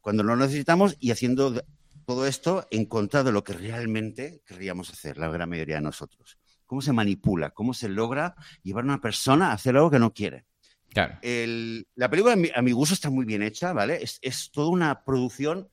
cuando 0.00 0.22
no 0.22 0.34
lo 0.36 0.44
necesitamos 0.46 0.96
y 0.98 1.10
haciendo 1.10 1.50
de- 1.50 1.64
todo 2.06 2.26
esto 2.26 2.66
en 2.70 2.86
contra 2.86 3.22
de 3.22 3.30
lo 3.30 3.44
que 3.44 3.52
realmente 3.52 4.40
querríamos 4.46 4.88
hacer, 4.88 5.18
la 5.18 5.28
gran 5.28 5.50
mayoría 5.50 5.74
de 5.76 5.82
nosotros. 5.82 6.38
¿Cómo 6.64 6.80
se 6.80 6.94
manipula? 6.94 7.50
¿Cómo 7.50 7.74
se 7.74 7.90
logra 7.90 8.34
llevar 8.62 8.84
a 8.84 8.86
una 8.86 9.00
persona 9.02 9.50
a 9.50 9.52
hacer 9.52 9.76
algo 9.76 9.90
que 9.90 9.98
no 9.98 10.14
quiere? 10.14 10.46
Claro. 10.88 11.18
El- 11.20 11.86
la 11.94 12.08
película, 12.08 12.32
a 12.32 12.36
mi, 12.36 12.48
a 12.54 12.62
mi 12.62 12.72
gusto, 12.72 12.94
está 12.94 13.10
muy 13.10 13.26
bien 13.26 13.42
hecha, 13.42 13.74
¿vale? 13.74 14.02
Es, 14.02 14.18
es 14.22 14.50
toda 14.50 14.68
una 14.70 15.04
producción 15.04 15.68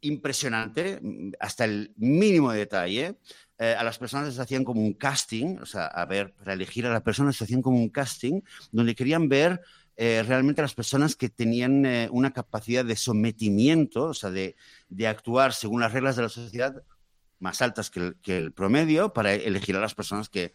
impresionante, 0.00 0.98
mm, 1.02 1.32
hasta 1.38 1.66
el 1.66 1.92
mínimo 1.98 2.50
detalle. 2.52 3.18
Eh, 3.62 3.76
a 3.78 3.84
las 3.84 3.98
personas 3.98 4.28
les 4.28 4.38
hacían 4.38 4.64
como 4.64 4.80
un 4.80 4.94
casting, 4.94 5.58
o 5.60 5.66
sea, 5.66 5.86
a 5.86 6.06
ver, 6.06 6.32
para 6.32 6.54
elegir 6.54 6.86
a 6.86 6.90
las 6.90 7.02
personas 7.02 7.36
se 7.36 7.44
hacían 7.44 7.60
como 7.60 7.76
un 7.76 7.90
casting, 7.90 8.40
donde 8.72 8.94
querían 8.94 9.28
ver 9.28 9.60
eh, 9.96 10.24
realmente 10.26 10.62
las 10.62 10.72
personas 10.72 11.14
que 11.14 11.28
tenían 11.28 11.84
eh, 11.84 12.08
una 12.10 12.32
capacidad 12.32 12.86
de 12.86 12.96
sometimiento, 12.96 14.04
o 14.06 14.14
sea, 14.14 14.30
de, 14.30 14.56
de 14.88 15.06
actuar 15.06 15.52
según 15.52 15.82
las 15.82 15.92
reglas 15.92 16.16
de 16.16 16.22
la 16.22 16.30
sociedad 16.30 16.82
más 17.38 17.60
altas 17.60 17.90
que 17.90 18.00
el, 18.00 18.16
que 18.22 18.38
el 18.38 18.52
promedio, 18.52 19.12
para 19.12 19.34
elegir 19.34 19.76
a 19.76 19.80
las 19.80 19.94
personas 19.94 20.30
que 20.30 20.54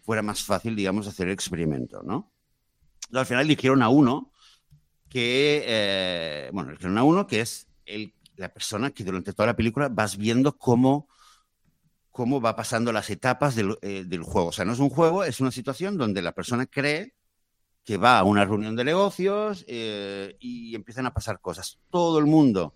fuera 0.00 0.22
más 0.22 0.42
fácil, 0.42 0.74
digamos, 0.74 1.06
hacer 1.06 1.26
el 1.26 1.34
experimento, 1.34 2.02
¿no? 2.02 2.32
Entonces, 3.06 3.18
al 3.18 3.26
final 3.26 3.44
eligieron 3.44 3.82
a 3.82 3.90
uno 3.90 4.32
que, 5.10 5.62
eh, 5.66 6.50
bueno, 6.54 6.70
eligieron 6.70 6.96
a 6.96 7.02
uno 7.02 7.26
que 7.26 7.40
es 7.40 7.68
el, 7.84 8.14
la 8.36 8.48
persona 8.48 8.92
que 8.92 9.04
durante 9.04 9.32
toda 9.32 9.48
la 9.48 9.56
película 9.56 9.88
vas 9.88 10.16
viendo 10.16 10.56
cómo, 10.56 11.08
cómo 12.16 12.40
va 12.40 12.56
pasando 12.56 12.94
las 12.94 13.10
etapas 13.10 13.54
del, 13.54 13.76
eh, 13.82 14.04
del 14.06 14.22
juego. 14.22 14.48
O 14.48 14.52
sea, 14.52 14.64
no 14.64 14.72
es 14.72 14.78
un 14.78 14.88
juego, 14.88 15.22
es 15.22 15.38
una 15.38 15.50
situación 15.50 15.98
donde 15.98 16.22
la 16.22 16.32
persona 16.32 16.64
cree 16.64 17.12
que 17.84 17.98
va 17.98 18.18
a 18.18 18.24
una 18.24 18.46
reunión 18.46 18.74
de 18.74 18.84
negocios 18.84 19.66
eh, 19.68 20.34
y 20.40 20.74
empiezan 20.74 21.04
a 21.04 21.12
pasar 21.12 21.42
cosas. 21.42 21.78
Todo 21.90 22.18
el 22.18 22.24
mundo, 22.24 22.72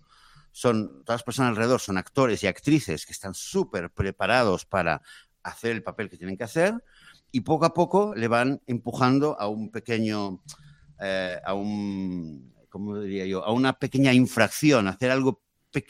son, 0.51 1.03
todas 1.03 1.21
las 1.21 1.23
personas 1.23 1.49
alrededor 1.49 1.79
son 1.79 1.97
actores 1.97 2.43
y 2.43 2.47
actrices 2.47 3.03
que 3.03 3.13
están 3.13 3.33
súper 3.33 3.89
preparados 3.89 4.67
para 4.67 5.01
hacer 5.41 5.71
el 5.71 5.81
papel 5.81 6.07
que 6.07 6.17
tienen 6.17 6.37
que 6.37 6.43
hacer 6.43 6.75
y 7.31 7.41
poco 7.41 7.65
a 7.65 7.73
poco 7.73 8.13
le 8.15 8.27
van 8.27 8.61
empujando 8.67 9.35
a 9.39 9.47
un 9.47 9.71
pequeño, 9.71 10.43
eh, 11.01 11.39
a 11.43 11.55
un, 11.55 12.53
¿cómo 12.69 12.99
diría 12.99 13.25
yo? 13.25 13.43
A 13.43 13.51
una 13.51 13.73
pequeña 13.73 14.13
infracción, 14.13 14.87
hacer 14.87 15.09
algo 15.09 15.41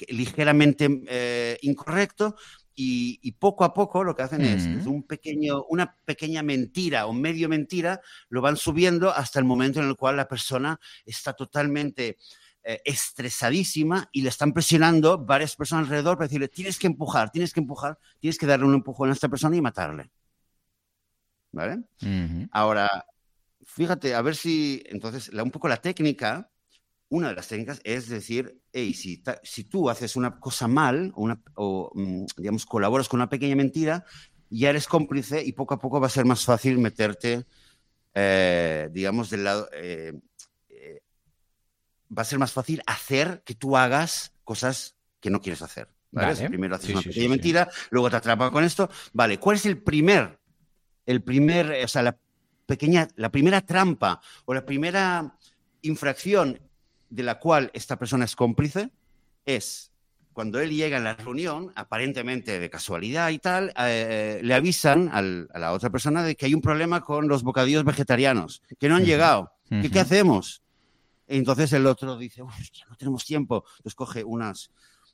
ligeramente 0.08 1.58
incorrecto 1.64 2.36
y, 2.76 3.20
y, 3.22 3.34
poco 3.34 3.64
a 3.64 3.74
poco 3.74 4.04
lo 4.04 4.16
que 4.16 4.24
hacen 4.24 4.42
es, 4.42 4.66
es, 4.66 4.86
un 4.86 5.04
pequeño, 5.04 5.64
una 5.66 5.98
pequeña 6.06 6.42
mentira 6.44 7.06
o 7.06 7.14
medio 7.14 7.50
mentira, 7.50 8.02
lo 8.30 8.42
van 8.42 8.58
subiendo 8.58 9.12
hasta 9.12 9.40
el 9.40 9.46
momento 9.46 9.80
en 9.82 9.88
el 9.88 9.96
cual 9.96 10.18
la 10.18 10.28
persona 10.28 10.80
está 11.06 11.34
totalmente 11.34 12.18
eh, 12.64 12.80
estresadísima 12.86 14.08
y 14.12 14.22
le 14.22 14.30
están 14.30 14.54
presionando 14.54 15.18
varias 15.18 15.56
personas 15.56 15.86
alrededor 15.86 16.16
para 16.16 16.28
decirle, 16.28 16.48
tienes 16.48 16.78
que 16.78 16.86
empujar, 16.86 17.32
tienes 17.32 17.54
que 17.54 17.60
empujar, 17.60 17.98
tienes 18.20 18.38
que 18.38 18.46
darle 18.46 18.68
un 18.68 18.76
empujón 18.76 19.10
a 19.10 19.14
esta 19.14 19.28
persona 19.28 19.56
y 19.56 19.62
matarle. 19.62 20.12
¿Vale? 21.52 21.82
Ahora, 22.52 23.04
fíjate, 23.66 24.14
a 24.14 24.22
ver 24.22 24.36
si, 24.36 24.84
entonces, 24.86 25.34
la, 25.34 25.42
un 25.42 25.50
poco 25.50 25.68
la 25.68 25.78
técnica 25.78 26.51
una 27.12 27.28
de 27.28 27.36
las 27.36 27.50
técnicas 27.50 27.82
es 27.84 28.08
decir, 28.08 28.62
hey, 28.72 28.94
si, 28.94 29.22
si 29.44 29.66
tú 29.66 29.90
haces 29.90 30.16
una 30.16 30.40
cosa 30.40 30.70
mal 30.70 31.12
o, 31.14 31.24
una, 31.24 31.42
o, 31.56 31.92
mm, 31.94 32.26
digamos, 32.38 32.66
colaboras 32.66 33.10
con 33.10 33.20
una 33.20 33.30
pequeña 33.30 33.56
mentira, 33.56 34.06
ya 34.50 34.70
eres 34.70 34.88
cómplice 34.88 35.44
y 35.44 35.52
poco 35.52 35.74
a 35.74 35.80
poco 35.80 36.00
va 36.00 36.08
a 36.08 36.10
ser 36.10 36.24
más 36.24 36.46
fácil 36.46 36.80
meterte, 36.80 37.46
eh, 38.14 38.90
digamos, 38.92 39.30
del 39.30 39.44
lado... 39.44 39.70
Eh, 39.74 40.14
eh, 40.70 41.04
va 42.18 42.22
a 42.22 42.26
ser 42.26 42.40
más 42.40 42.54
fácil 42.54 42.82
hacer 42.88 43.44
que 43.46 43.56
tú 43.56 43.76
hagas 43.76 44.34
cosas 44.46 44.96
que 45.20 45.30
no 45.30 45.42
quieres 45.42 45.62
hacer. 45.62 45.90
¿vale? 46.12 46.48
Primero 46.48 46.76
haces 46.76 46.92
una 46.92 47.02
pequeña 47.02 47.30
mentira, 47.30 47.70
luego 47.90 48.10
te 48.10 48.16
atrapas 48.16 48.52
con 48.52 48.64
esto. 48.64 48.90
Vale, 49.12 49.38
¿cuál 49.38 49.58
es 49.58 49.66
el 49.66 49.84
primer, 49.84 50.40
el 51.06 51.22
primer, 51.22 51.84
o 51.84 51.88
sea, 51.90 52.04
la 52.04 52.18
pequeña, 52.66 53.10
la 53.18 53.30
primera 53.30 53.60
trampa 53.60 54.22
o 54.46 54.54
la 54.54 54.66
primera 54.66 55.38
infracción 55.82 56.71
de 57.12 57.24
la 57.24 57.38
cual 57.38 57.70
esta 57.74 58.00
persona 58.00 58.26
es 58.26 58.36
cómplice 58.36 58.90
es 59.46 59.92
cuando 60.34 60.62
él 60.62 60.72
llega 60.72 60.98
a 60.98 61.02
la 61.02 61.14
reunión, 61.14 61.74
aparentemente 61.76 62.58
de 62.58 62.70
casualidad 62.70 63.30
y 63.30 63.40
tal, 63.40 63.74
eh, 63.78 64.40
le 64.42 64.54
avisan 64.54 65.10
a 65.12 65.22
la 65.22 65.74
otra 65.74 65.90
persona 65.90 66.24
de 66.24 66.36
que 66.36 66.46
hay 66.46 66.54
un 66.54 66.62
problema 66.62 67.02
con 67.02 67.28
los 67.28 67.44
bocadillos 67.44 67.84
vegetarianos, 67.84 68.62
que 68.80 68.88
no 68.88 68.96
han 68.96 69.06
llegado. 69.06 69.52
¿Qué, 69.70 70.00
hacemos? 70.00 70.64
entonces 71.28 71.72
el 71.74 71.86
otro 71.86 72.18
dice, 72.18 72.44
ya 72.74 72.86
no 72.90 72.96
tenemos 72.96 73.26
tiempo. 73.26 73.66
Entonces 73.78 73.96
coge 73.96 74.24
unas, 74.24 74.72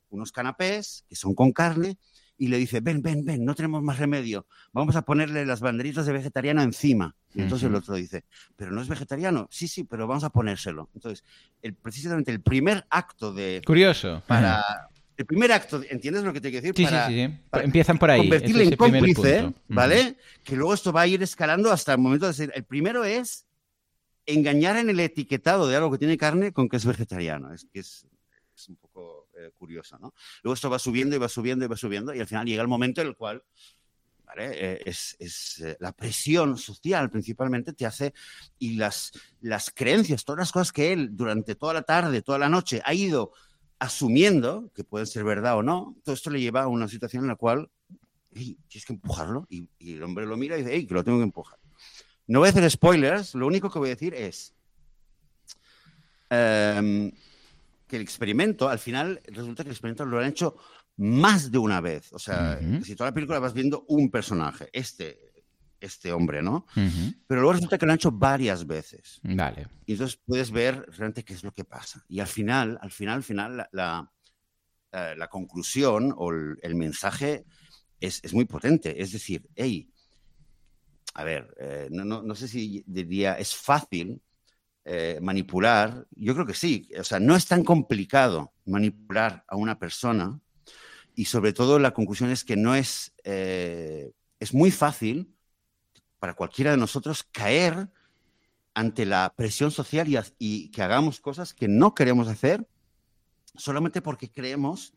unos 0.10 0.32
canapés 0.32 1.04
que 1.10 1.16
son 1.16 1.34
con 1.34 1.52
carne 1.52 1.98
y 2.38 2.48
le 2.48 2.58
dice, 2.58 2.80
ven, 2.82 3.02
ven, 3.02 3.26
ven, 3.26 3.44
no 3.44 3.56
tenemos 3.56 3.82
más 3.82 3.98
remedio, 3.98 4.46
vamos 4.72 4.96
a 4.96 5.02
ponerle 5.02 5.46
las 5.46 5.60
banderitas 5.60 6.06
de 6.06 6.14
vegetariano 6.14 6.62
encima. 6.62 7.16
Y 7.34 7.42
entonces 7.42 7.68
el 7.68 7.76
otro 7.76 7.96
dice, 7.96 8.24
pero 8.56 8.72
no 8.72 8.82
es 8.82 8.88
vegetariano, 8.88 9.48
sí, 9.52 9.68
sí, 9.68 9.84
pero 9.84 10.08
vamos 10.08 10.24
a 10.24 10.30
ponérselo. 10.30 10.90
Entonces, 10.96 11.24
el, 11.62 11.76
precisamente 11.76 12.32
el 12.32 12.42
primer 12.42 12.86
acto 12.90 13.34
de... 13.34 13.62
Curioso. 13.66 14.24
Para... 14.28 14.90
El 15.16 15.26
primer 15.26 15.52
acto, 15.52 15.82
¿entiendes 15.90 16.24
lo 16.24 16.32
que 16.32 16.40
te 16.42 16.52
quiero 16.52 16.74
decir? 16.74 16.88
Sí, 16.88 16.94
sí, 16.94 17.28
sí. 17.28 17.40
Empiezan 17.54 17.98
por 17.98 18.12
ahí. 18.12 18.22
Convertirle 18.22 18.64
en 18.66 18.76
cómplice, 18.76 19.54
¿vale? 19.68 20.16
Que 20.44 20.56
luego 20.56 20.76
esto 20.76 20.94
va 20.94 21.02
a 21.02 21.08
ir 21.08 21.24
escalando 21.24 21.72
hasta 21.72 21.94
el 21.94 21.98
momento 21.98 22.28
de 22.28 22.34
ser... 22.34 22.52
El 22.54 22.64
primero 22.64 23.04
es 23.04 23.48
engañar 24.28 24.78
en 24.78 24.90
el 24.90 25.00
etiquetado 25.00 25.68
de 25.68 25.76
algo 25.76 25.90
que 25.90 25.98
tiene 25.98 26.18
carne 26.18 26.52
con 26.52 26.70
que 26.70 26.78
es 26.78 26.86
vegetariano. 26.86 27.52
Es 27.52 27.66
que 27.72 27.80
es, 27.80 28.06
es 28.56 28.70
un 28.70 28.76
poco 28.76 29.27
eh, 29.38 29.52
curioso, 29.58 29.98
¿no? 30.00 30.14
Luego 30.44 30.54
esto 30.54 30.70
va 30.70 30.80
subiendo 30.80 31.16
y 31.16 31.20
va 31.20 31.30
subiendo 31.30 31.66
y 31.66 31.68
va 31.68 31.78
subiendo 31.78 32.14
y 32.14 32.20
al 32.20 32.28
final 32.28 32.46
llega 32.48 32.62
el 32.62 32.68
momento 32.68 33.02
en 33.02 33.08
el 33.08 33.16
cual 33.16 33.44
eh, 34.40 34.82
es, 34.86 35.16
eh, 35.62 35.78
la 35.80 35.92
presión 35.94 36.58
social 36.58 37.10
principalmente 37.10 37.74
te 37.74 37.86
hace 37.86 38.14
y 38.60 38.74
las, 38.76 39.12
las 39.42 39.72
creencias, 39.72 40.26
todas 40.26 40.40
las 40.40 40.52
cosas 40.52 40.72
que 40.72 40.92
él 40.92 41.16
durante 41.16 41.56
toda 41.56 41.74
la 41.74 41.82
tarde, 41.82 42.22
toda 42.22 42.38
la 42.38 42.50
noche 42.50 42.82
ha 42.84 42.94
ido 42.94 43.32
asumiendo, 43.80 44.72
que 44.76 44.84
pueden 44.84 45.08
ser 45.08 45.24
verdad 45.24 45.58
o 45.58 45.64
no, 45.64 45.96
todo 46.04 46.14
esto 46.14 46.30
le 46.30 46.42
lleva 46.42 46.64
a 46.64 46.68
una 46.68 46.88
situación 46.88 47.24
en 47.24 47.30
la 47.30 47.36
cual 47.36 47.70
tienes 48.32 48.86
que 48.86 48.94
empujarlo 48.94 49.48
y, 49.50 49.70
el 49.80 50.04
hombre 50.04 50.26
lo 50.26 50.38
mira 50.38 50.56
y 50.58 50.64
dice, 50.64 50.76
hey, 50.76 50.86
que 50.86 50.94
lo 50.94 51.04
tengo 51.04 51.18
que 51.20 51.24
empujar. 51.24 51.58
No 52.28 52.40
voy 52.40 52.48
a 52.48 52.52
hacer 52.52 52.70
spoilers, 52.70 53.34
lo 53.34 53.48
único 53.48 53.72
que 53.72 53.80
voy 53.80 53.90
a 53.90 53.96
decir 53.96 54.14
es... 54.14 54.54
Em, 56.30 57.12
que 57.88 57.96
el 57.96 58.02
experimento, 58.02 58.70
al 58.70 58.80
final, 58.80 59.22
resulta 59.28 59.64
que 59.64 59.70
el 59.70 59.74
experimento 59.74 60.06
lo 60.06 60.20
han 60.20 60.28
hecho 60.28 60.58
más 60.98 61.52
de 61.52 61.58
una 61.58 61.82
vez. 61.82 62.12
O 62.14 62.20
sea, 62.20 62.60
si 62.84 62.96
toda 62.96 63.10
la 63.10 63.14
película 63.14 63.40
vas 63.40 63.54
viendo 63.54 63.86
un 63.88 64.12
personaje, 64.12 64.70
este, 64.74 65.28
este 65.80 66.12
hombre, 66.12 66.42
¿no? 66.42 66.66
Pero 67.28 67.42
luego 67.42 67.54
resulta 67.54 67.78
que 67.78 67.86
lo 67.86 67.92
han 67.92 67.98
hecho 67.98 68.12
varias 68.12 68.66
veces. 68.66 69.20
Vale. 69.24 69.68
Y 69.86 69.94
entonces 69.94 70.20
puedes 70.26 70.52
ver 70.52 70.86
realmente 70.90 71.24
qué 71.24 71.34
es 71.34 71.44
lo 71.44 71.54
que 71.54 71.64
pasa. 71.64 72.04
Y 72.10 72.20
al 72.20 72.28
final, 72.28 72.78
al 72.82 72.92
final, 72.92 73.18
al 73.18 73.24
final, 73.24 73.58
la, 73.58 73.70
la, 73.72 74.12
eh, 74.92 75.16
conclusión 75.30 76.14
o 76.18 76.32
el, 76.32 76.76
mensaje 76.76 77.46
es, 78.00 78.20
es, 78.24 78.34
muy 78.34 78.46
potente. 78.46 79.02
Es 79.02 79.12
decir, 79.12 79.48
hey, 79.56 79.90
a 81.14 81.24
ver, 81.24 81.56
eh, 81.60 81.88
no, 81.92 82.04
no, 82.04 82.22
no, 82.22 82.36
sé 82.36 82.48
si 82.48 82.84
diría, 82.86 83.36
es 83.36 83.56
fácil 83.56 84.22
eh, 84.90 85.20
manipular, 85.22 86.08
yo 86.12 86.34
creo 86.34 86.46
que 86.46 86.54
sí, 86.54 86.90
o 86.98 87.04
sea, 87.04 87.20
no 87.20 87.36
es 87.36 87.46
tan 87.46 87.66
complicado 87.66 88.54
manipular 88.64 89.44
a 89.50 89.58
una 89.58 89.78
persona 89.78 90.40
y 91.14 91.26
sobre 91.26 91.52
todo 91.52 91.78
la 91.78 91.92
conclusión 91.92 92.30
es 92.30 92.46
que 92.46 92.56
no 92.56 92.74
es, 92.74 93.14
eh, 93.26 94.14
es 94.40 94.54
muy 94.54 94.72
fácil 94.72 95.36
para 96.20 96.36
cualquiera 96.36 96.72
de 96.72 96.78
nosotros 96.78 97.24
caer 97.24 97.90
ante 98.74 99.06
la 99.06 99.34
presión 99.36 99.72
social 99.72 100.08
y, 100.08 100.18
y 100.40 100.70
que 100.70 100.82
hagamos 100.82 101.20
cosas 101.20 101.54
que 101.54 101.68
no 101.68 101.94
queremos 101.94 102.30
hacer 102.30 102.66
solamente 103.56 104.02
porque 104.02 104.32
creemos 104.32 104.94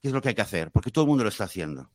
que 0.00 0.08
es 0.08 0.14
lo 0.14 0.20
que 0.20 0.30
hay 0.30 0.34
que 0.34 0.42
hacer, 0.42 0.72
porque 0.72 0.90
todo 0.90 1.04
el 1.04 1.08
mundo 1.10 1.22
lo 1.22 1.30
está 1.30 1.44
haciendo. 1.44 1.88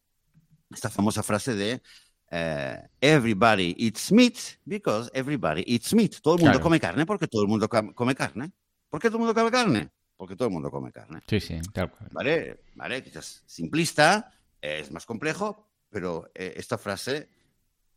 Esta 0.72 0.90
famosa 0.90 1.24
frase 1.24 1.56
de 1.56 1.82
Uh, 2.30 2.76
everybody 3.00 3.74
eats 3.78 4.12
meat 4.12 4.58
because 4.66 5.10
everybody 5.14 5.64
eats 5.66 5.94
meat. 5.94 6.20
Todo 6.22 6.36
el 6.36 6.44
mundo 6.44 6.60
come 6.60 6.80
carne 6.80 7.06
porque 7.06 7.28
todo 7.28 7.44
el 7.44 7.48
mundo 7.48 7.70
come 7.70 8.16
carne. 8.16 8.52
¿Por 8.90 9.00
qué 9.02 9.08
todo 9.10 9.18
el 9.18 9.26
mundo 9.26 9.34
come 9.34 9.52
carne? 9.52 9.90
Porque 10.18 10.36
todo 10.36 10.48
el 10.48 10.54
mundo 10.54 10.70
come 10.70 10.92
carne. 10.92 11.22
Sí, 11.28 11.40
sí, 11.40 11.60
claro. 11.72 11.94
Vale, 12.12 12.64
vale, 12.76 13.04
quizás 13.04 13.44
simplista, 13.46 14.32
es 14.60 14.92
más 14.92 15.06
complejo, 15.06 15.70
pero 15.90 16.30
eh, 16.34 16.54
esta 16.58 16.78
frase 16.78 17.30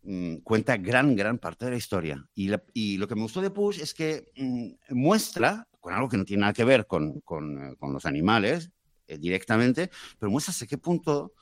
mm, 0.03 0.37
cuenta 0.37 0.77
gran, 0.77 1.17
gran 1.17 1.39
parte 1.39 1.65
de 1.65 1.73
la 1.73 1.77
historia. 1.77 2.25
Y, 2.35 2.53
y, 2.73 2.99
lo 2.99 3.09
que 3.09 3.15
me 3.17 3.23
gustó 3.23 3.41
de 3.41 3.51
Push 3.51 3.81
es 3.81 3.95
que 3.95 4.31
mm, 4.37 4.95
muestra, 4.95 5.67
con 5.81 5.93
algo 5.93 6.09
que 6.09 6.19
no 6.19 6.25
tiene 6.25 6.43
nada 6.43 6.53
que 6.53 6.65
ver 6.65 6.87
con, 6.87 7.21
con, 7.23 7.59
eh, 7.59 7.77
con 7.79 7.93
los 7.93 8.07
animales 8.07 8.71
eh, 9.07 9.19
directamente, 9.19 9.91
pero 10.19 10.31
muestra 10.31 10.53
hasta 10.53 10.67
qué 10.67 10.79
punto 10.79 11.33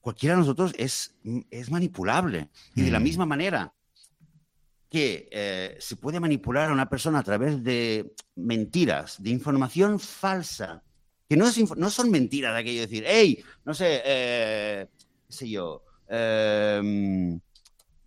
cualquiera 0.00 0.34
de 0.34 0.40
nosotros 0.40 0.72
es, 0.76 1.14
es 1.50 1.70
manipulable. 1.70 2.48
Y 2.74 2.82
de 2.82 2.90
la 2.90 3.00
misma 3.00 3.26
manera 3.26 3.72
que 4.90 5.28
eh, 5.30 5.76
se 5.78 5.96
puede 5.96 6.18
manipular 6.18 6.68
a 6.68 6.72
una 6.72 6.88
persona 6.88 7.20
a 7.20 7.22
través 7.22 7.62
de 7.62 8.12
mentiras, 8.34 9.22
de 9.22 9.30
información 9.30 10.00
falsa, 10.00 10.82
que 11.28 11.36
no, 11.36 11.46
es, 11.46 11.76
no 11.76 11.90
son 11.90 12.10
mentiras 12.10 12.54
de 12.54 12.60
aquello 12.60 12.80
de 12.80 12.86
decir, 12.88 13.04
hey, 13.06 13.42
no 13.64 13.72
sé, 13.72 14.02
eh, 14.04 14.88
qué 15.28 15.32
sé 15.32 15.48
yo, 15.48 15.84
em, 16.08 17.38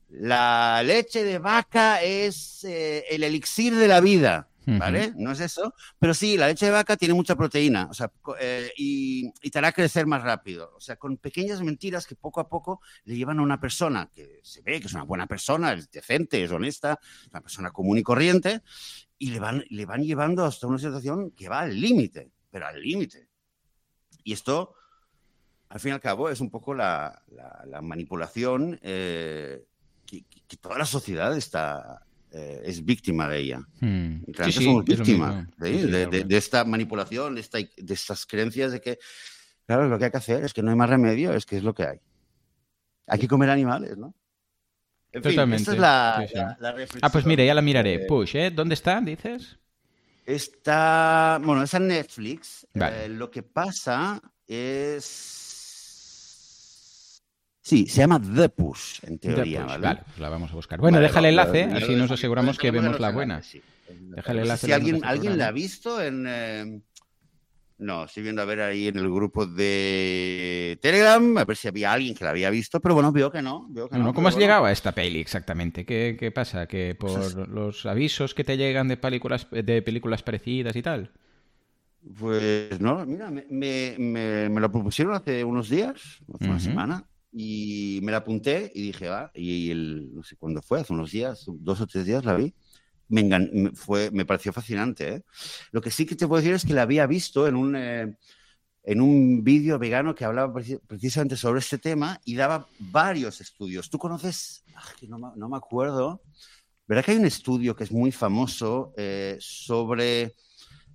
la 0.09 0.83
leche 0.83 1.23
de 1.23 1.39
vaca 1.39 2.03
es 2.03 2.65
eh, 2.65 3.05
el 3.09 3.23
elixir 3.23 3.75
de 3.75 3.87
la 3.87 4.01
vida. 4.01 4.49
¿Vale? 4.65 5.13
No 5.15 5.31
es 5.31 5.39
eso, 5.39 5.73
pero 5.99 6.13
sí, 6.13 6.37
la 6.37 6.47
leche 6.47 6.65
de 6.65 6.71
vaca 6.71 6.95
tiene 6.97 7.13
mucha 7.13 7.35
proteína, 7.35 7.87
o 7.89 7.93
sea, 7.93 8.11
eh, 8.39 8.71
y, 8.77 9.31
te 9.49 9.59
hará 9.59 9.71
crecer 9.71 10.05
más 10.07 10.23
rápido. 10.23 10.73
O 10.75 10.79
sea, 10.79 10.95
con 10.95 11.17
pequeñas 11.17 11.61
mentiras 11.61 12.07
que 12.07 12.15
poco 12.15 12.39
a 12.39 12.47
poco 12.47 12.81
le 13.05 13.15
llevan 13.15 13.39
a 13.39 13.43
una 13.43 13.59
persona 13.59 14.09
que 14.13 14.39
se 14.43 14.61
ve 14.61 14.79
que 14.79 14.87
es 14.87 14.93
una 14.93 15.03
buena 15.03 15.27
persona, 15.27 15.73
es 15.73 15.89
decente, 15.91 16.43
es 16.43 16.51
honesta, 16.51 16.99
es 17.01 17.29
una 17.29 17.41
persona 17.41 17.71
común 17.71 17.97
y 17.97 18.03
corriente, 18.03 18.61
y 19.17 19.31
le 19.31 19.39
van, 19.39 19.63
le 19.69 19.85
van 19.85 20.03
llevando 20.03 20.45
hasta 20.45 20.67
una 20.67 20.79
situación 20.79 21.31
que 21.31 21.49
va 21.49 21.61
al 21.61 21.79
límite, 21.79 22.31
pero 22.49 22.67
al 22.67 22.81
límite. 22.81 23.29
Y 24.23 24.33
esto, 24.33 24.75
al 25.69 25.79
fin 25.79 25.89
y 25.89 25.93
al 25.93 26.01
cabo, 26.01 26.29
es 26.29 26.41
un 26.41 26.49
poco 26.49 26.73
la, 26.73 27.21
manipulación 27.81 28.79
eh, 28.81 29.65
que 30.05 30.57
toda 30.57 30.77
la 30.77 30.85
sociedad 30.85 31.35
está, 31.35 32.05
eh, 32.35 32.63
es 32.65 32.83
víctima 32.83 33.29
de 33.29 33.37
ella. 33.37 33.59
Hmm. 33.79 34.23
somos 34.49 34.83
víctimas 34.83 35.45
de, 35.57 36.25
esta 36.29 36.65
manipulación, 36.65 37.35
de, 37.35 37.41
esta, 37.41 37.59
de 37.59 37.93
estas 37.93 38.25
creencias 38.25 38.71
de 38.71 38.81
que, 38.81 38.97
claro, 39.67 39.87
lo 39.87 39.99
que 39.99 40.05
hay 40.05 40.11
que 40.11 40.17
hacer 40.17 40.43
es 40.43 40.51
que 40.51 40.63
no 40.63 40.71
hay 40.71 40.75
más 40.75 40.89
remedio, 40.89 41.31
es 41.33 41.45
que 41.45 41.57
es 41.57 41.63
lo 41.63 41.75
que 41.75 41.83
hay. 41.83 41.99
Hay 43.05 43.19
que 43.19 43.27
comer 43.27 43.51
animales, 43.51 43.97
¿no? 43.97 44.15
En 45.11 45.21
Totalmente. 45.21 45.61
esta 45.61 45.73
es 45.73 45.79
la, 46.59 46.71
reflexión. 46.71 47.01
Ah, 47.03 47.11
pues 47.11 47.23
mire, 47.27 47.45
ya 47.45 47.53
la 47.53 47.61
miraré. 47.61 47.99
Push, 48.07 48.35
¿eh? 48.35 48.49
¿Dónde 48.49 48.73
está, 48.73 48.99
dices? 48.99 49.59
Está, 50.25 51.39
bueno, 51.43 51.61
está 51.61 51.77
en 51.77 51.87
Netflix. 51.89 52.65
Eh, 52.73 53.09
lo 53.09 53.29
que 53.29 53.43
pasa 53.43 54.19
es 54.47 55.42
Sí, 57.63 57.87
se 57.87 58.01
llama 58.01 58.21
The 58.21 58.49
Push, 58.49 58.99
en 59.03 59.19
teoría. 59.19 59.63
¿vale? 59.63 60.01
pues 60.05 60.19
la 60.19 60.27
vamos 60.27 60.51
a 60.51 60.55
buscar. 60.55 60.81
Bueno, 60.81 60.99
déjale 60.99 61.29
el 61.29 61.39
enlace, 61.39 61.63
así 61.63 61.95
nos 61.95 62.11
aseguramos 62.11 62.57
que 62.57 62.71
vemos 62.71 62.99
la 62.99 63.11
buena. 63.11 63.41
Déjale 63.89 64.39
el 64.39 64.45
enlace. 64.45 64.67
Si 64.67 64.73
alguien, 64.73 65.05
alguien 65.05 65.37
la 65.37 65.47
ha 65.47 65.51
visto 65.51 66.01
en... 66.01 66.25
Eh, 66.27 66.81
no, 67.77 68.03
estoy 68.03 68.23
viendo 68.23 68.41
a 68.41 68.45
ver 68.45 68.59
ahí 68.59 68.89
en 68.89 68.97
el 68.97 69.09
grupo 69.09 69.45
de 69.45 70.77
Telegram, 70.81 71.37
a 71.37 71.45
ver 71.45 71.55
si 71.55 71.69
había 71.69 71.93
alguien 71.93 72.13
que 72.15 72.25
la 72.25 72.31
había 72.31 72.49
visto, 72.49 72.81
pero 72.81 72.95
bueno, 72.95 73.13
veo 73.13 73.31
que 73.31 73.41
no. 73.41 73.65
Veo 73.69 73.87
que 73.87 73.97
¿Cómo 73.97 74.27
has 74.27 74.37
llegado 74.37 74.65
a 74.65 74.71
esta 74.71 74.91
peli 74.91 75.19
exactamente? 75.19 75.85
¿Qué, 75.85 76.17
qué 76.19 76.31
pasa? 76.31 76.67
¿Que 76.67 76.95
pues 76.99 77.33
por 77.33 77.47
los 77.47 77.85
avisos 77.85 78.33
que 78.33 78.43
te 78.43 78.57
llegan 78.57 78.89
de 78.89 78.97
películas, 78.97 79.47
de 79.49 79.81
películas 79.81 80.21
parecidas 80.21 80.75
y 80.75 80.81
tal? 80.81 81.11
Pues 82.19 82.79
no, 82.81 83.05
mira, 83.05 83.31
me, 83.31 83.45
me, 83.49 84.49
me, 84.49 84.61
lo 84.61 84.69
propusieron 84.69 85.13
hace 85.13 85.45
unos 85.45 85.69
días, 85.69 86.19
hace 86.33 86.45
una 86.49 86.59
semana, 86.59 87.05
y 87.33 87.99
me 88.03 88.11
la 88.11 88.19
apunté 88.19 88.71
y 88.75 88.83
dije, 88.83 89.09
va, 89.09 89.31
y 89.33 89.71
el, 89.71 90.13
no 90.13 90.23
sé 90.23 90.35
cuándo 90.37 90.61
fue, 90.61 90.79
hace 90.81 90.93
unos 90.93 91.11
días, 91.11 91.45
dos 91.47 91.81
o 91.81 91.87
tres 91.87 92.05
días 92.05 92.23
la 92.25 92.35
vi. 92.35 92.53
me, 93.09 93.21
engan- 93.21 93.75
fue, 93.75 94.11
me 94.11 94.25
pareció 94.25 94.53
fascinante. 94.53 95.15
¿eh? 95.15 95.23
Lo 95.71 95.81
que 95.81 95.91
sí 95.91 96.05
que 96.05 96.15
te 96.15 96.27
puedo 96.27 96.41
decir 96.41 96.55
es 96.55 96.65
que 96.65 96.73
la 96.73 96.83
había 96.83 97.05
visto 97.07 97.47
en 97.47 97.55
un, 97.55 97.75
eh, 97.75 98.15
en 98.83 99.01
un 99.01 99.43
vídeo 99.43 99.79
vegano 99.79 100.15
que 100.15 100.25
hablaba 100.25 100.53
preci- 100.53 100.79
precisamente 100.87 101.35
sobre 101.37 101.59
este 101.59 101.77
tema 101.77 102.19
y 102.25 102.35
daba 102.35 102.67
varios 102.79 103.41
estudios. 103.41 103.89
¿Tú 103.89 103.97
conoces? 103.97 104.63
Ah, 104.75 104.83
que 104.99 105.07
no, 105.07 105.17
no 105.35 105.49
me 105.49 105.57
acuerdo. 105.57 106.21
¿Verdad 106.87 107.05
que 107.05 107.11
hay 107.11 107.17
un 107.17 107.25
estudio 107.25 107.75
que 107.75 107.85
es 107.85 107.91
muy 107.91 108.11
famoso 108.11 108.93
eh, 108.97 109.37
sobre 109.39 110.33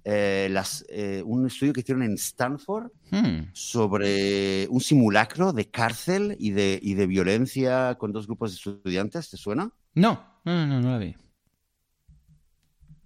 eh, 0.04 0.48
las, 0.50 0.84
eh, 0.88 1.22
un 1.24 1.46
estudio 1.46 1.72
que 1.72 1.80
hicieron 1.80 2.02
en 2.02 2.14
Stanford 2.14 2.90
Hmm. 3.10 3.48
sobre 3.54 4.66
un 4.68 4.80
simulacro 4.80 5.52
de 5.54 5.70
cárcel 5.70 6.36
y 6.38 6.50
de, 6.50 6.78
y 6.82 6.92
de 6.94 7.06
violencia 7.06 7.96
con 7.98 8.12
dos 8.12 8.26
grupos 8.26 8.50
de 8.50 8.56
estudiantes? 8.56 9.30
¿Te 9.30 9.36
suena? 9.38 9.70
No, 9.94 10.40
no, 10.44 10.66
no, 10.66 10.80
no 10.80 10.90
la 10.90 10.98
vi. 10.98 11.16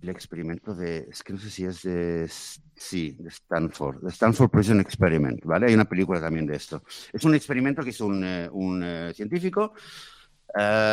El 0.02 0.08
experimento 0.08 0.74
de, 0.74 1.06
es 1.08 1.22
que 1.22 1.32
no 1.32 1.38
sé 1.38 1.48
si 1.50 1.64
es 1.64 1.82
de, 1.82 2.28
sí, 2.74 3.16
de 3.20 3.28
Stanford, 3.28 4.02
de 4.02 4.10
Stanford 4.10 4.50
Prison 4.50 4.80
Experiment, 4.80 5.44
¿vale? 5.44 5.66
Hay 5.66 5.74
una 5.74 5.84
película 5.84 6.20
también 6.20 6.44
de 6.44 6.56
esto. 6.56 6.82
Es 7.12 7.24
un 7.24 7.36
experimento 7.36 7.84
que 7.84 7.90
hizo 7.90 8.06
un, 8.06 8.24
eh, 8.24 8.48
un, 8.50 8.82
eh, 8.82 9.12
científico, 9.14 9.74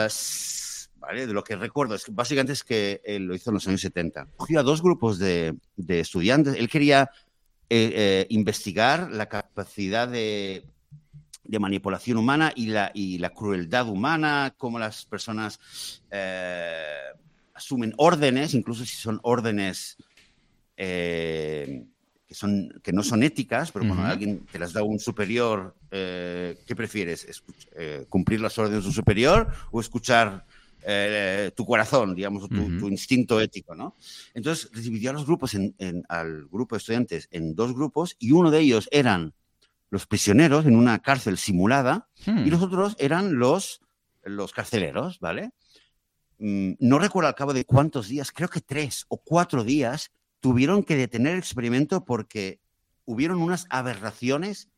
s- 0.05 0.68
¿vale? 0.99 1.25
De 1.27 1.33
lo 1.33 1.43
que 1.43 1.55
recuerdo, 1.55 1.95
es 1.95 2.03
que 2.05 2.11
básicamente 2.11 2.53
es 2.53 2.63
que 2.63 3.01
él 3.03 3.25
lo 3.25 3.35
hizo 3.35 3.49
en 3.49 3.55
los 3.55 3.67
años 3.67 3.81
70. 3.81 4.27
Cogió 4.35 4.59
a 4.59 4.63
dos 4.63 4.81
grupos 4.81 5.17
de, 5.19 5.55
de 5.75 5.99
estudiantes, 5.99 6.55
él 6.55 6.69
quería 6.69 7.09
eh, 7.69 7.91
eh, 7.95 8.25
investigar 8.29 9.11
la 9.11 9.27
capacidad 9.27 10.07
de, 10.07 10.65
de 11.43 11.59
manipulación 11.59 12.17
humana 12.17 12.51
y 12.55 12.67
la, 12.67 12.91
y 12.93 13.17
la 13.17 13.31
crueldad 13.31 13.87
humana, 13.87 14.53
cómo 14.57 14.77
las 14.79 15.05
personas 15.05 15.59
eh, 16.11 16.83
asumen 17.53 17.93
órdenes, 17.97 18.53
incluso 18.53 18.85
si 18.85 18.95
son 18.95 19.19
órdenes 19.23 19.97
eh, 20.77 21.85
que, 22.27 22.35
son, 22.35 22.69
que 22.83 22.93
no 22.93 23.03
son 23.03 23.23
éticas, 23.23 23.71
pero 23.71 23.85
cuando 23.85 24.03
Ujú. 24.03 24.11
alguien 24.11 24.45
te 24.45 24.59
las 24.59 24.73
da 24.73 24.83
un 24.83 24.99
superior, 24.99 25.75
eh, 25.91 26.57
¿qué 26.65 26.75
prefieres? 26.75 27.43
Eh, 27.75 28.05
¿Cumplir 28.07 28.39
las 28.41 28.57
órdenes 28.57 28.83
de 28.83 28.89
un 28.89 28.93
superior 28.93 29.51
o 29.71 29.81
escuchar 29.81 30.45
eh, 30.83 31.51
tu 31.55 31.65
corazón, 31.65 32.15
digamos, 32.15 32.47
tu, 32.49 32.87
instinto 32.87 33.39
ético, 33.41 33.75
¿no? 33.75 33.95
Entonces 34.33 34.71
dividió 34.71 35.09
a 35.09 35.13
los 35.13 35.25
grupos, 35.25 35.53
en, 35.53 35.75
en- 35.77 36.03
al 36.09 36.45
grupo 36.47 36.75
de 36.75 36.79
estudiantes 36.79 37.27
en 37.31 37.55
dos 37.55 37.73
grupos 37.73 38.15
y 38.19 38.31
uno 38.31 38.49
de 38.51 38.59
ellos 38.59 38.87
eran 38.91 39.33
los 39.89 40.05
prisioneros 40.07 40.65
en 40.65 40.75
una 40.75 40.99
cárcel 40.99 41.37
simulada 41.37 42.07
Hmm. 42.25 42.45
y 42.45 42.49
los 42.49 42.61
otros 42.61 42.95
eran 42.99 43.39
los, 43.39 43.81
los 44.23 44.51
carceleros, 44.53 45.19
¿vale? 45.19 45.51
Mm, 46.37 46.73
No 46.79 46.99
recuerdo 46.99 47.27
al 47.27 47.35
cabo 47.35 47.53
de 47.53 47.65
cuántos 47.65 48.07
días, 48.07 48.31
creo 48.31 48.49
que 48.49 48.61
tres 48.61 49.05
o 49.09 49.17
cuatro 49.17 49.63
días, 49.63 50.11
tuvieron 50.39 50.83
que 50.83 50.95
detener 50.95 51.33
el 51.33 51.39
experimento 51.39 52.05
porque 52.05 52.59
hubieron 53.05 53.41
unas 53.41 53.65
aberraciones 53.69 54.69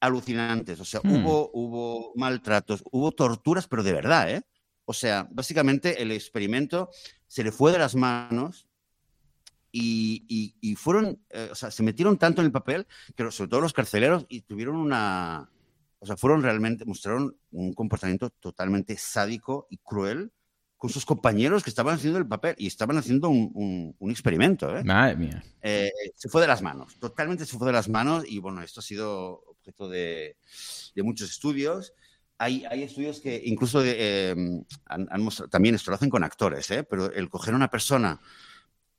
alucinantes. 0.00 0.80
O 0.80 0.84
sea, 0.84 1.00
Hmm. 1.02 1.10
hubo, 1.24 1.50
hubo 1.54 2.12
maltratos, 2.16 2.82
hubo 2.90 3.12
torturas, 3.12 3.66
pero 3.68 3.82
de 3.82 3.92
verdad, 3.92 4.30
¿eh? 4.30 4.42
O 4.90 4.92
sea, 4.92 5.28
básicamente 5.30 6.02
el 6.02 6.10
experimento 6.10 6.90
se 7.28 7.44
le 7.44 7.52
fue 7.52 7.70
de 7.70 7.78
las 7.78 7.94
manos 7.94 8.66
y, 9.70 10.24
y- 10.28 10.56
y 10.60 10.74
fueron, 10.74 11.22
eh, 11.30 11.48
o 11.52 11.54
sea, 11.54 11.70
se 11.70 11.84
metieron 11.84 12.18
tanto 12.18 12.40
en 12.40 12.46
el 12.46 12.50
papel 12.52 12.88
que 13.14 13.30
sobre 13.30 13.48
todo 13.50 13.60
los 13.60 13.72
carceleros 13.72 14.26
y 14.28 14.40
tuvieron 14.40 14.74
una, 14.74 15.48
o 16.00 16.06
sea, 16.06 16.16
fueron 16.16 16.42
realmente, 16.42 16.84
mostraron 16.84 17.36
un 17.52 17.72
comportamiento 17.72 18.30
totalmente 18.30 18.96
sádico 18.96 19.68
y 19.70 19.76
cruel 19.78 20.32
con 20.76 20.90
sus 20.90 21.06
compañeros 21.06 21.62
que 21.62 21.70
estaban 21.70 21.94
haciendo 21.94 22.18
el 22.18 22.26
papel 22.26 22.56
y 22.58 22.66
estaban 22.66 22.96
haciendo 22.98 23.28
un, 23.28 23.52
un- 23.54 23.94
un 23.96 24.10
experimento, 24.10 24.76
¿eh? 24.76 24.82
Madre 24.82 25.14
mía. 25.14 25.44
Eh, 25.62 25.92
se 26.16 26.28
fue 26.28 26.40
de 26.40 26.48
las 26.48 26.62
manos, 26.62 26.98
totalmente 26.98 27.46
se 27.46 27.56
fue 27.56 27.68
de 27.68 27.74
las 27.74 27.88
manos 27.88 28.24
y 28.26 28.40
bueno, 28.40 28.60
esto 28.60 28.80
ha 28.80 28.82
sido 28.82 29.44
objeto 29.46 29.88
de, 29.88 30.36
de 30.96 31.02
muchos 31.04 31.30
estudios. 31.30 31.92
Hay, 32.42 32.64
hay 32.70 32.82
estudios 32.84 33.20
que 33.20 33.38
incluso 33.44 33.82
eh, 33.84 34.34
han, 34.86 35.06
han 35.10 35.22
mostrado- 35.22 35.50
también 35.50 35.74
esto 35.74 35.90
lo 35.90 35.96
hacen 35.96 36.08
con 36.08 36.24
actores, 36.24 36.70
¿eh? 36.70 36.84
pero 36.84 37.12
el 37.12 37.28
coger 37.28 37.52
a 37.52 37.56
una 37.56 37.68
persona 37.68 38.18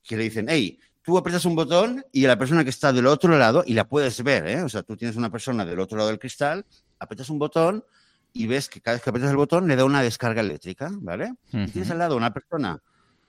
que 0.04 0.16
le 0.16 0.22
dicen, 0.22 0.46
hey, 0.48 0.78
tú 1.02 1.18
aprietas 1.18 1.44
un 1.44 1.56
botón 1.56 2.04
y 2.12 2.22
la 2.22 2.38
persona 2.38 2.62
que 2.62 2.70
está 2.70 2.92
del 2.92 3.08
otro 3.08 3.36
lado, 3.36 3.64
y 3.66 3.74
la 3.74 3.88
puedes 3.88 4.22
ver, 4.22 4.46
¿eh? 4.46 4.62
o 4.62 4.68
sea, 4.68 4.84
tú 4.84 4.96
tienes 4.96 5.16
una 5.16 5.28
persona 5.28 5.64
del 5.64 5.80
otro 5.80 5.98
lado 5.98 6.10
del 6.10 6.20
cristal, 6.20 6.64
aprietas 7.00 7.30
un 7.30 7.40
botón 7.40 7.84
y 8.32 8.46
ves 8.46 8.68
que 8.68 8.80
cada 8.80 8.94
vez 8.94 9.02
que 9.02 9.10
aprietas 9.10 9.32
el 9.32 9.36
botón 9.36 9.66
le 9.66 9.74
da 9.74 9.84
una 9.84 10.02
descarga 10.02 10.40
eléctrica, 10.40 10.90
¿vale? 11.00 11.34
Y 11.52 11.70
tienes 11.72 11.90
al 11.90 11.98
lado 11.98 12.16
una 12.16 12.32
persona 12.32 12.80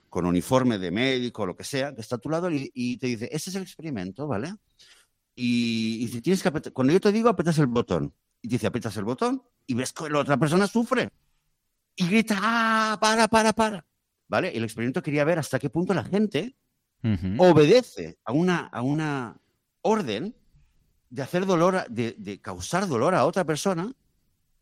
con 0.09 0.27
uniforme 0.27 0.77
de 0.77 0.91
médico 0.91 1.41
o 1.41 1.45
lo 1.47 1.55
que 1.55 1.63
sea, 1.63 1.93
que 1.95 2.01
está 2.01 2.17
a 2.17 2.19
tu 2.19 2.29
lado 2.29 2.51
y, 2.51 2.69
y 2.75 2.97
te 2.97 3.07
dice, 3.07 3.29
este 3.31 3.49
es 3.49 3.55
el 3.55 3.63
experimento, 3.63 4.27
¿vale? 4.27 4.53
Y, 5.35 6.03
y 6.03 6.07
si 6.09 6.21
tienes 6.21 6.43
que 6.43 6.49
apretar- 6.49 6.71
cuando 6.71 6.93
yo 6.93 7.01
te 7.01 7.11
digo, 7.11 7.29
apretas 7.29 7.57
el 7.57 7.65
botón. 7.65 8.13
Y 8.43 8.47
dice, 8.49 8.67
apretas 8.67 8.95
el 8.97 9.05
botón 9.05 9.41
y 9.65 9.73
ves 9.73 9.91
que 9.93 10.07
la 10.09 10.19
otra 10.19 10.37
persona 10.37 10.67
sufre. 10.67 11.09
Y 11.95 12.07
grita, 12.07 12.37
¡ah, 12.41 12.97
para, 13.01 13.27
para, 13.27 13.53
para! 13.53 13.85
¿Vale? 14.27 14.49
El 14.55 14.63
experimento 14.63 15.01
quería 15.01 15.23
ver 15.23 15.39
hasta 15.39 15.57
qué 15.59 15.69
punto 15.71 15.93
la 15.95 16.03
gente 16.03 16.55
obedece 17.39 18.17
a 18.25 18.31
una, 18.33 18.67
a 18.67 18.81
una 18.81 19.35
orden 19.81 20.35
de 21.09 21.21
hacer 21.21 21.45
dolor, 21.45 21.75
a- 21.75 21.85
de, 21.89 22.15
de 22.17 22.39
causar 22.41 22.87
dolor 22.87 23.13
a 23.15 23.25
otra 23.25 23.43
persona, 23.45 23.91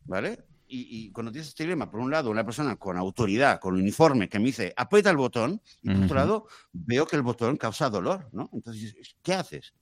¿vale? 0.04 0.44
Y, 0.66 1.06
y 1.06 1.12
cuando 1.12 1.30
tienes 1.32 1.48
este 1.48 1.64
dilema, 1.64 1.90
por 1.90 2.00
un 2.00 2.10
lado, 2.10 2.30
una 2.30 2.44
persona 2.44 2.76
con 2.76 2.96
autoridad, 2.96 3.60
con 3.60 3.74
uniforme, 3.74 4.28
que 4.28 4.38
me 4.38 4.46
dice, 4.46 4.72
aprieta 4.76 5.10
el 5.10 5.16
botón, 5.18 5.60
y 5.82 5.88
por 5.88 5.96
otro 6.04 6.16
lado, 6.16 6.46
veo 6.72 7.06
que 7.06 7.16
el 7.16 7.22
botón 7.22 7.56
causa 7.56 7.90
dolor, 7.90 8.28
¿no? 8.32 8.48
Entonces, 8.52 8.94
¿qué 9.22 9.34
haces? 9.34 9.72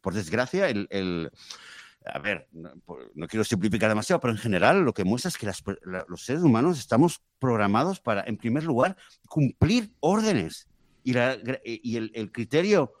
Por 0.00 0.14
desgracia, 0.14 0.68
el... 0.68 0.86
el- 0.90 1.30
a 2.04 2.18
ver, 2.18 2.48
no, 2.52 2.72
quiero 3.28 3.44
simplificar 3.44 3.88
demasiado, 3.88 4.20
pero 4.20 4.32
en 4.32 4.38
general 4.38 4.82
lo 4.82 4.92
que 4.92 5.04
muestra 5.04 5.28
es 5.28 5.38
que 5.38 5.46
las 5.46 5.62
la- 5.84 6.04
los 6.08 6.24
seres 6.24 6.42
humanos 6.42 6.78
estamos 6.78 7.22
programados 7.38 8.00
para, 8.00 8.22
en 8.26 8.36
primer 8.36 8.64
lugar, 8.64 8.96
cumplir 9.28 9.92
órdenes. 10.00 10.68
Y, 11.04 11.14
y 11.64 11.96
el, 11.96 12.30
criterio 12.32 12.92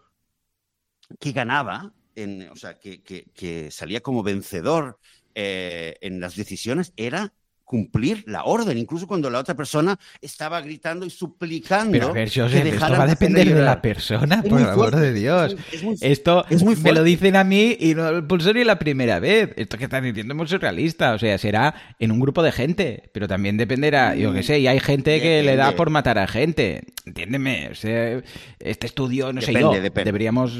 que 1.20 1.32
ganaba, 1.32 1.92
en, 2.16 2.48
o 2.50 2.56
sea, 2.56 2.78
que 2.78 3.68
salía 3.70 4.00
como 4.00 4.22
vencedor 4.22 4.98
eh, 5.34 5.96
en 6.00 6.20
las 6.20 6.36
decisiones 6.36 6.92
era 6.96 7.32
cumplir 7.72 8.22
la 8.26 8.44
orden, 8.44 8.76
incluso 8.76 9.06
cuando 9.06 9.30
la 9.30 9.38
otra 9.38 9.54
persona 9.54 9.98
estaba 10.20 10.60
gritando 10.60 11.06
y 11.06 11.10
suplicando. 11.10 11.90
Pero 11.92 12.08
a 12.10 12.12
ver, 12.12 12.28
Joseph, 12.28 12.66
esto 12.66 12.80
va 12.90 12.96
a 12.98 13.04
de 13.04 13.10
depender 13.12 13.44
de 13.46 13.50
llorar. 13.52 13.64
la 13.76 13.80
persona, 13.80 14.42
Es 14.44 14.50
por 14.50 14.60
el 14.60 14.68
amor 14.68 14.94
de 14.96 15.14
Dios. 15.14 15.56
Es 15.72 15.82
muy, 15.82 15.96
Esto 16.02 16.44
es 16.50 16.62
muy 16.62 16.76
me 16.76 16.92
lo 16.92 17.02
dicen 17.02 17.34
a 17.36 17.44
mí 17.44 17.74
y 17.80 17.94
no 17.94 18.06
el 18.10 18.24
pulso 18.26 18.52
ni 18.52 18.62
la 18.62 18.78
primera 18.78 19.20
vez. 19.20 19.54
Esto 19.56 19.78
que 19.78 19.84
estás 19.84 20.02
diciendo 20.02 20.34
es 20.34 20.36
muy 20.36 20.46
surrealista. 20.46 21.14
O 21.14 21.18
sea, 21.18 21.38
será 21.38 21.74
en 21.98 22.10
un 22.12 22.20
grupo 22.20 22.42
de 22.42 22.52
gente, 22.52 23.08
pero 23.14 23.26
también 23.26 23.56
dependerá, 23.56 24.14
yo 24.16 24.34
qué 24.34 24.42
sé, 24.42 24.60
y 24.60 24.66
hay 24.66 24.78
gente 24.80 25.22
que 25.22 25.42
le 25.42 25.56
da 25.56 25.72
por 25.72 25.88
matar 25.88 26.18
a 26.18 26.26
gente. 26.26 26.84
Entiéndeme, 27.06 27.70
o 27.70 27.74
sea, 27.74 28.20
este 28.60 28.86
estudio, 28.86 29.32
no 29.32 29.40
sé 29.40 29.46
Depende, 29.48 29.76
yo, 29.76 29.82
depende. 29.82 30.04
deberíamos 30.04 30.52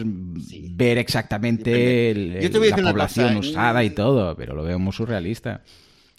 Sí. 0.49 0.73
ver 0.75 0.97
exactamente 0.97 1.71
Depende. 1.71 2.11
el- 2.39 2.43
Yo 2.43 2.51
te 2.51 2.59
voy 2.59 2.69
a 2.69 2.77
la 2.79 2.91
población 2.91 3.35
cosa, 3.37 3.51
usada 3.51 3.85
y 3.85 3.89
y- 3.89 3.91
todo, 3.91 4.35
pero 4.37 4.55
lo 4.55 4.63
veo 4.65 4.79
muy 4.79 4.93
surrealista. 4.93 5.63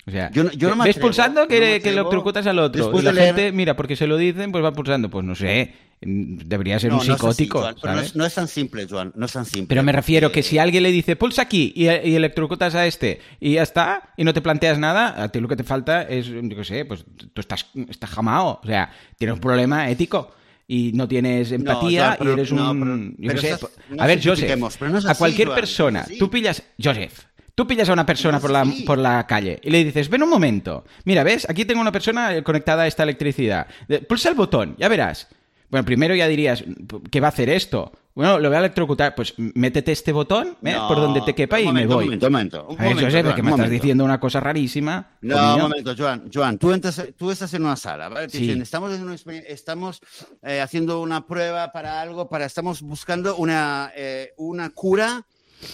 O 0.05 0.11
sea, 0.11 0.29
Yo 0.31 0.43
no- 0.43 0.51
yo 0.51 0.69
no 0.69 0.75
me 0.75 0.83
ves 0.83 0.91
atrevo, 0.97 1.07
pulsando 1.07 1.47
que, 1.47 1.59
no 1.59 1.65
me 1.65 1.79
que 1.81 1.89
electrocutas 1.89 2.45
al 2.45 2.59
otro. 2.59 2.83
Después 2.83 3.03
y 3.03 3.05
la 3.05 3.11
de 3.13 3.21
leer- 3.21 3.25
gente, 3.35 3.51
mira, 3.53 3.75
porque 3.75 3.95
se 3.95 4.05
lo 4.05 4.17
dicen, 4.17 4.51
pues 4.51 4.63
va 4.63 4.73
pulsando. 4.73 5.09
Pues 5.09 5.23
no 5.25 5.33
sé, 5.33 5.73
debería 6.01 6.77
ser 6.79 6.91
No, 6.91 6.99
un 6.99 7.07
no 7.07 7.13
es 7.15 7.23
así, 7.23 7.43
psicótico. 7.45 7.61
Joan, 7.61 7.75
pero 7.81 7.93
no, 7.93 7.97
¿sabes? 7.99 8.09
es, 8.11 8.15
no 8.17 8.25
es 8.25 8.33
tan 8.33 8.47
simple, 8.49 8.85
Joan, 8.89 9.13
no 9.15 9.25
es 9.25 9.31
tan 9.31 9.45
simple. 9.45 9.67
Pero 9.67 9.83
me 9.83 9.91
refiero 9.93 10.29
que 10.31 10.41
Eh, 10.41 10.43
si 10.43 10.57
alguien 10.57 10.83
le 10.83 10.91
dice 10.91 11.15
pulsa 11.15 11.43
aquí 11.43 11.71
y, 11.75 11.83
y 11.85 12.15
electrocutas 12.15 12.75
a 12.75 12.85
este 12.85 13.21
y 13.39 13.53
ya 13.53 13.63
está, 13.63 14.13
y 14.17 14.25
no 14.25 14.33
te 14.33 14.41
planteas 14.41 14.77
nada, 14.77 15.21
a 15.23 15.29
ti 15.29 15.39
lo 15.39 15.47
que 15.47 15.55
te 15.55 15.63
falta 15.63 16.03
es, 16.03 16.25
yo 16.27 16.41
qué 16.49 16.63
sé, 16.65 16.83
pues 16.85 17.05
tú 17.33 17.39
estás, 17.39 17.65
estás 17.89 18.09
jamao. 18.09 18.59
O 18.61 18.67
sea, 18.67 18.91
tienes 19.17 19.35
un 19.35 19.39
problema 19.39 19.89
ético 19.89 20.33
y 20.67 20.91
no 20.93 21.07
tienes 21.07 21.51
empatía 21.53 22.05
Joan, 22.07 22.15
pero- 22.19 22.29
y 22.29 22.33
eres 22.33 22.51
no, 22.51 22.71
un. 22.71 22.79
pero- 22.79 22.97
yo 22.97 23.27
pero 23.29 23.41
sé, 23.41 23.47
esas- 23.51 23.69
no 23.89 24.03
a 24.03 24.07
ver, 24.07 24.19
Joseph, 24.21 25.05
a 25.07 25.15
cualquier 25.15 25.47
Joan, 25.47 25.59
persona, 25.59 26.05
tú 26.19 26.29
pillas. 26.29 26.61
Joseph. 26.83 27.19
Tú 27.55 27.67
pillas 27.67 27.87
a 27.89 27.93
una 27.93 28.05
persona 28.05 28.39
por 28.39 28.49
la, 28.49 28.65
por 28.85 28.97
la 28.97 29.27
calle 29.27 29.59
y 29.63 29.69
le 29.69 29.83
dices, 29.83 30.09
ven 30.09 30.23
un 30.23 30.29
momento, 30.29 30.85
mira, 31.05 31.23
¿ves? 31.23 31.47
Aquí 31.47 31.65
tengo 31.65 31.81
una 31.81 31.91
persona 31.91 32.41
conectada 32.43 32.83
a 32.83 32.87
esta 32.87 33.03
electricidad. 33.03 33.67
Pulsa 34.07 34.29
el 34.29 34.35
botón, 34.35 34.75
ya 34.79 34.87
verás. 34.87 35.27
Bueno, 35.69 35.85
primero 35.85 36.15
ya 36.15 36.27
dirías, 36.27 36.63
¿qué 37.11 37.19
va 37.19 37.27
a 37.27 37.29
hacer 37.29 37.49
esto? 37.49 37.91
Bueno, 38.15 38.37
lo 38.37 38.47
voy 38.49 38.55
a 38.57 38.59
electrocutar. 38.59 39.15
Pues 39.15 39.33
métete 39.37 39.91
este 39.91 40.11
botón 40.11 40.55
¿eh? 40.63 40.73
no, 40.73 40.87
por 40.87 40.97
donde 40.97 41.21
te 41.21 41.33
quepa 41.33 41.59
y 41.59 41.65
momento, 41.65 41.89
me 41.89 41.95
voy. 41.95 42.03
Un 42.03 42.09
momento, 42.09 42.27
un 42.27 42.31
momento. 42.31 42.67
Un 42.69 42.79
a 42.79 42.83
ver, 42.83 42.89
momento, 42.91 43.05
Josep, 43.05 43.23
Joan, 43.23 43.35
que 43.35 43.41
un 43.41 43.45
me 43.45 43.51
estás 43.51 43.69
diciendo 43.69 44.03
una 44.05 44.19
cosa 44.19 44.39
rarísima. 44.39 45.11
No, 45.21 45.55
un 45.55 45.61
momento, 45.61 45.95
Joan. 45.97 46.29
Joan, 46.31 46.57
tú, 46.59 46.71
entras, 46.73 47.03
tú 47.17 47.31
estás 47.31 47.53
en 47.55 47.63
una 47.65 47.75
sala, 47.75 48.09
¿vale? 48.09 48.27
Te 48.27 48.37
Sí. 48.37 48.45
dicen, 48.45 48.61
estamos, 48.61 48.93
en 48.93 49.03
una 49.03 49.15
estamos 49.47 50.01
eh, 50.43 50.61
haciendo 50.61 51.01
una 51.01 51.25
prueba 51.25 51.71
para 51.71 52.01
algo, 52.01 52.29
para 52.29 52.45
estamos 52.45 52.81
buscando 52.83 53.35
una, 53.35 53.91
eh, 53.95 54.33
una 54.37 54.69
cura 54.69 55.25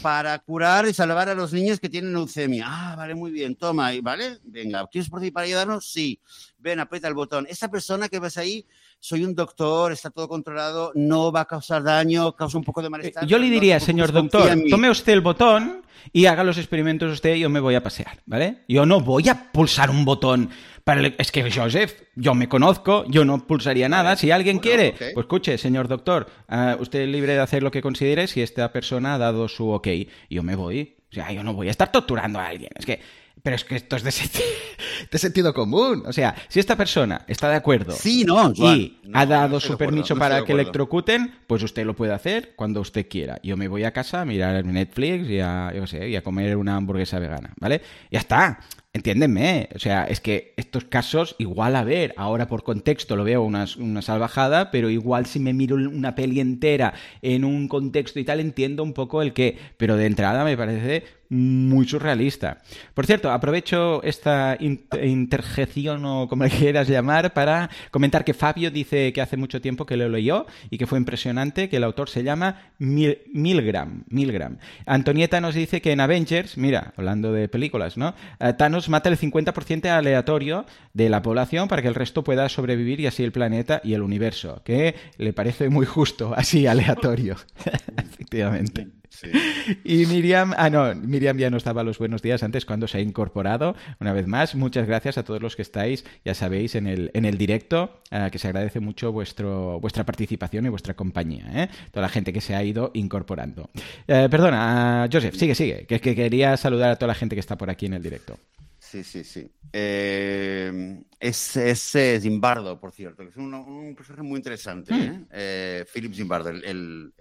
para 0.02 0.38
curar 0.40 0.88
y 0.88 0.94
salvar 0.94 1.30
a 1.30 1.36
los 1.36 1.54
niños 1.54 1.80
que 1.80 1.90
tienen 1.90 2.14
leucemia. 2.14 2.66
Ah, 2.68 2.96
vale, 2.96 3.16
muy 3.16 3.32
bien, 3.32 3.56
toma, 3.56 3.92
¿vale? 4.02 4.38
Venga, 4.44 4.88
¿quieres 4.88 5.10
participar 5.10 5.42
para 5.42 5.46
ayudarnos? 5.46 5.86
Sí. 5.86 6.20
Ven, 6.58 6.80
aprieta 6.80 7.08
el 7.08 7.14
botón. 7.14 7.48
Esa 7.50 7.70
persona 7.70 8.10
que 8.10 8.20
ves 8.20 8.38
ahí, 8.38 8.66
soy 9.00 9.24
un 9.24 9.34
doctor, 9.34 9.92
está 9.92 10.10
todo 10.10 10.28
controlado, 10.28 10.92
no 10.96 11.32
va 11.32 11.42
a 11.42 11.46
causar 11.46 11.84
daño, 11.84 12.36
causa 12.36 12.58
un 12.58 12.64
poco 12.64 12.82
de 12.82 12.90
malestar. 12.90 13.26
Yo 13.26 13.38
le 13.38 13.50
diría, 13.50 13.80
señor 13.80 14.12
doctor, 14.12 14.52
tome 14.70 14.90
usted 14.90 15.14
el 15.14 15.22
botón 15.22 15.84
y 16.12 16.26
haga 16.26 16.44
los 16.44 16.58
experimentos 16.58 17.12
usted 17.12 17.36
y 17.36 17.40
yo 17.40 17.50
me 17.50 17.60
voy 17.60 17.76
a 17.76 17.84
pasear, 17.84 18.22
¿vale? 18.26 18.64
Yo 18.68 18.86
no 18.86 19.00
voy 19.02 19.30
a 19.30 19.52
pulsar 19.52 19.90
un 19.90 20.06
botón 20.06 20.50
para 20.90 21.08
Es 21.20 21.32
que, 21.32 21.52
Joseph, 21.52 22.02
yo 22.16 22.34
me 22.34 22.50
conozco, 22.50 23.06
yo 23.08 23.24
no 23.24 23.46
pulsaría 23.46 23.88
nada. 23.88 24.16
Si 24.16 24.32
alguien 24.32 24.58
quiere, 24.58 24.96
pues 24.98 25.18
escuche, 25.18 25.56
señor 25.60 25.88
doctor, 25.88 26.26
uh, 26.50 26.82
usted 26.82 27.02
es 27.02 27.10
libre 27.10 27.34
de 27.34 27.42
hacer 27.42 27.62
lo 27.62 27.70
que 27.70 27.84
considere 27.84 28.26
si 28.26 28.42
esta 28.42 28.72
persona 28.72 29.14
ha 29.14 29.18
dado 29.20 29.48
su 29.48 29.70
ok. 29.70 29.88
Yo 30.32 30.42
me 30.42 30.56
voy. 30.56 30.96
O 31.12 31.14
sea, 31.14 31.32
yo 31.32 31.44
no 31.44 31.54
voy 31.54 31.68
a 31.68 31.72
estar 31.72 31.92
torturando 31.92 32.40
a 32.40 32.48
alguien. 32.48 32.72
Es 32.76 32.88
que 32.88 33.00
pero 33.44 33.56
es 33.56 33.64
que 33.64 33.76
esto 33.76 33.96
es 33.96 34.04
de, 35.12 35.18
sentido 35.18 35.54
común. 35.54 36.04
O 36.06 36.14
sea, 36.14 36.36
si 36.48 36.60
esta 36.60 36.76
persona 36.76 37.26
está 37.28 37.50
de 37.50 37.56
acuerdo 37.56 37.94
sí, 37.94 38.24
no, 38.26 38.52
y 38.56 39.00
ha 39.14 39.26
dado 39.26 39.60
su 39.60 39.78
permiso 39.78 40.16
para 40.16 40.44
que 40.44 40.54
electrocuten, 40.54 41.36
pues 41.48 41.64
usted 41.64 41.86
lo 41.86 41.96
puede 41.96 42.14
hacer 42.14 42.54
cuando 42.56 42.82
usted 42.82 43.08
quiera. 43.10 43.40
Yo 43.44 43.58
me 43.58 43.68
voy 43.68 43.84
a 43.84 43.92
casa 43.92 44.22
a 44.22 44.26
mirar 44.26 44.66
Netflix 44.66 45.30
y 45.30 45.40
a, 45.40 45.74
yo 45.76 45.88
sé, 45.88 46.10
y 46.10 46.16
a 46.16 46.24
comer 46.24 46.58
una 46.58 46.76
hamburguesa 46.76 47.20
vegana, 47.20 47.54
¿vale? 47.60 47.82
Ya 48.12 48.20
está. 48.20 48.60
Entiéndeme, 48.92 49.70
o 49.76 49.78
sea, 49.78 50.06
es 50.06 50.20
que 50.20 50.56
estos 50.58 50.84
casos, 50.84 51.36
igual 51.38 51.76
a 51.76 51.84
ver, 51.84 52.16
ahora 52.18 52.48
por 52.48 52.64
contexto 52.64 53.16
lo 53.16 53.24
veo 53.24 53.44
una, 53.44 53.68
una, 53.78 54.02
salvajada, 54.02 54.72
pero 54.72 54.90
igual 54.90 55.28
si 55.28 55.40
me 55.40 55.54
miro 55.54 55.76
una 55.76 56.16
peli 56.16 56.40
entera 56.40 56.96
en 57.22 57.46
un 57.46 57.68
contexto 57.68 58.20
y 58.20 58.26
tal, 58.26 58.40
entiendo 58.40 58.82
un 58.82 58.94
poco 58.94 59.22
el 59.22 59.34
que, 59.34 59.60
pero 59.78 59.96
de 59.96 60.08
entrada 60.08 60.44
me 60.44 60.58
parece 60.58 61.04
muy 61.30 61.88
surrealista. 61.88 62.58
Por 62.94 63.06
cierto, 63.06 63.32
aprovecho 63.32 64.02
esta 64.04 64.58
interjección 64.60 66.04
o 66.06 66.28
como 66.28 66.44
le 66.44 66.50
quieras 66.50 66.88
llamar 66.88 67.34
para 67.34 67.70
comentar 67.92 68.26
que 68.26 68.34
Fabio 68.34 68.72
dice 68.72 69.14
que 69.14 69.22
hace 69.22 69.38
mucho 69.38 69.62
tiempo 69.62 69.86
que 69.86 69.96
lo 69.96 70.10
leyó 70.10 70.48
y 70.70 70.78
que 70.78 70.88
fue 70.88 70.98
impresionante, 70.98 71.70
que 71.70 71.78
el 71.78 71.84
autor 71.84 72.10
se 72.10 72.24
llama 72.24 72.72
Milgram. 72.80 74.04
Milgram. 74.10 74.58
Antonieta 74.86 75.40
nos 75.40 75.54
dice 75.56 75.82
que 75.82 75.92
en 75.92 76.00
Avengers, 76.00 76.58
mira, 76.58 76.94
hablando 76.98 77.32
de 77.32 77.48
películas, 77.48 77.98
¿no? 77.98 78.16
Eh, 78.40 78.54
Thanos 78.58 78.90
mata 78.90 79.10
el 79.10 79.18
50% 79.18 79.88
aleatorio 79.90 80.66
de 80.94 81.10
la 81.10 81.22
población 81.22 81.68
para 81.68 81.82
que 81.82 81.88
el 81.88 81.96
resto 81.96 82.24
pueda 82.24 82.50
sobrevivir 82.50 83.00
y 83.00 83.08
así 83.08 83.24
el 83.24 83.32
planeta 83.32 83.82
y 83.84 83.94
el 83.94 84.02
universo, 84.02 84.62
que 84.64 84.96
le 85.18 85.34
parece 85.34 85.70
muy 85.70 85.86
justo, 85.86 86.34
así 86.36 86.66
aleatorio. 86.66 87.36
Efectivamente. 87.98 88.88
Y 89.84 90.06
Miriam, 90.06 90.54
ah, 90.58 90.70
no, 90.70 90.94
Miriam 90.96 91.38
ya 91.38 91.50
no 91.50 91.58
estaba 91.58 91.84
los 91.84 91.98
buenos 91.98 92.22
días 92.22 92.44
antes 92.44 92.66
cuando 92.66 92.88
se 92.88 92.98
ha 92.98 93.02
incorporado. 93.02 93.76
Una 94.00 94.14
vez 94.14 94.28
más, 94.28 94.56
muchas 94.56 94.88
gracias 94.88 95.18
a 95.18 95.24
todos 95.24 95.42
los 95.42 95.56
que 95.56 95.62
estáis, 95.62 96.06
ya 96.26 96.34
sabéis, 96.34 96.76
en 96.76 96.88
el, 96.88 97.12
en 97.14 97.26
el 97.26 97.38
directo, 97.38 98.02
que 98.32 98.40
se 98.40 98.48
agradece 98.48 98.80
mucho 98.80 99.12
vuestro, 99.12 99.80
vuestra 99.80 100.06
participación 100.06 100.66
y 100.66 100.70
vuestra 100.70 100.96
compañía, 100.96 101.46
¿eh? 101.54 101.70
toda 101.92 102.04
la 102.04 102.10
gente 102.10 102.34
que 102.34 102.42
se 102.42 102.56
ha 102.56 102.64
ido 102.64 102.92
incorporando. 102.94 103.70
Eh, 104.08 104.28
perdona, 104.30 105.08
Joseph, 105.12 105.36
sigue, 105.36 105.56
sigue, 105.56 105.86
que, 105.86 106.00
que 106.00 106.16
quería 106.16 106.58
saludar 106.58 106.92
a 106.92 106.96
toda 106.96 107.08
la 107.08 107.16
gente 107.16 107.36
que 107.36 107.42
está 107.42 107.58
por 107.58 107.70
aquí 107.70 107.86
en 107.86 107.94
el 107.94 108.04
directo. 108.04 108.38
Sí, 108.80 109.04
sí, 109.04 109.24
sí. 109.24 109.52
Eh, 109.72 111.04
es, 111.20 111.58
es 111.58 112.22
Zimbardo, 112.22 112.80
por 112.80 112.92
cierto, 112.92 113.24
que 113.24 113.30
es 113.30 113.38
un, 113.38 113.94
personaje 113.96 114.24
muy 114.24 114.38
interesante. 114.38 114.94
Hmm. 114.94 115.28
¿eh? 115.32 115.86
Philip 115.94 116.14
Zimbardo, 116.16 116.50
el 116.50 117.14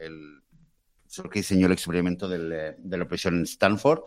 que 1.30 1.40
diseñó 1.40 1.66
el 1.66 1.72
experimento 1.72 2.32
eh, 2.32 2.76
de 2.78 2.96
la 2.96 3.04
opresión 3.04 3.38
en 3.38 3.42
Stanford. 3.42 4.02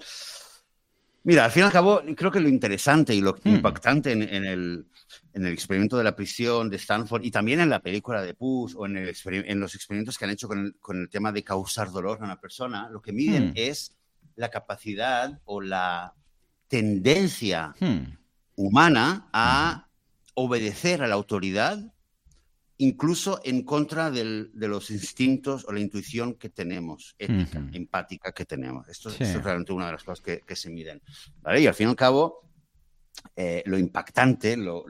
Mira, 1.24 1.46
al 1.46 1.52
fin 1.52 1.62
y 1.62 1.66
al 1.66 1.72
cabo, 1.72 2.02
creo 2.16 2.32
que 2.32 2.40
lo 2.40 2.50
interesante 2.50 3.14
y 3.14 3.22
lo 3.22 3.34
hmm. 3.34 3.48
impactante 3.48 4.12
en, 4.12 4.22
el, 4.24 4.88
en, 5.34 5.46
el, 5.46 5.54
experimento 5.54 5.98
de 5.98 6.04
la 6.04 6.16
prisión 6.16 6.70
de 6.70 6.78
Stanford 6.78 7.24
y 7.24 7.32
también 7.32 7.60
en 7.60 7.70
la 7.70 7.80
película 7.80 8.24
de 8.24 8.34
Push 8.34 8.74
o 8.76 8.88
en, 8.88 8.98
el 8.98 9.16
en 9.26 9.60
los 9.60 9.76
experimentos 9.76 10.18
que 10.18 10.26
han 10.26 10.32
hecho 10.32 10.48
con 10.48 10.60
el, 10.60 10.76
con 10.80 11.00
el, 11.00 11.10
tema 11.10 11.32
de 11.32 11.44
causar 11.44 11.92
dolor 11.92 12.18
a 12.22 12.26
una 12.26 12.40
persona, 12.40 12.90
lo 12.90 13.02
que 13.02 13.12
miden 13.12 13.50
hmm. 13.50 13.54
es 13.56 13.96
la 14.36 14.50
capacidad 14.50 15.40
o 15.46 15.62
la 15.62 16.16
tendencia 16.68 17.76
hmm. 17.80 18.18
humana 18.56 19.30
a 19.32 19.88
obedecer 20.34 21.04
a 21.04 21.08
la 21.08 21.16
autoridad 21.16 21.94
incluso 22.82 23.40
en 23.44 23.64
contra 23.64 24.10
de 24.10 24.50
los 24.54 24.90
instintos 24.90 25.66
o 25.66 25.72
la 25.72 25.80
intuición 25.80 26.34
que 26.34 26.50
tenemos, 26.50 27.16
ética, 27.20 27.64
empática 27.74 28.32
que 28.32 28.46
tenemos. 28.46 28.88
Esto, 28.88 29.10
es 29.10 29.44
realmente 29.44 29.72
una 29.72 29.86
de 29.86 29.92
las 29.92 30.04
cosas 30.04 30.22
que, 30.22 30.56
se 30.56 30.72
miden. 30.72 31.00
Y 31.58 31.68
al 31.68 31.76
fin 31.76 31.88
y 31.88 31.90
al 31.92 31.96
cabo, 31.96 32.50
eh, 33.36 33.62
lo 33.68 33.78
impactante, 33.78 34.58
lo, 34.58 34.84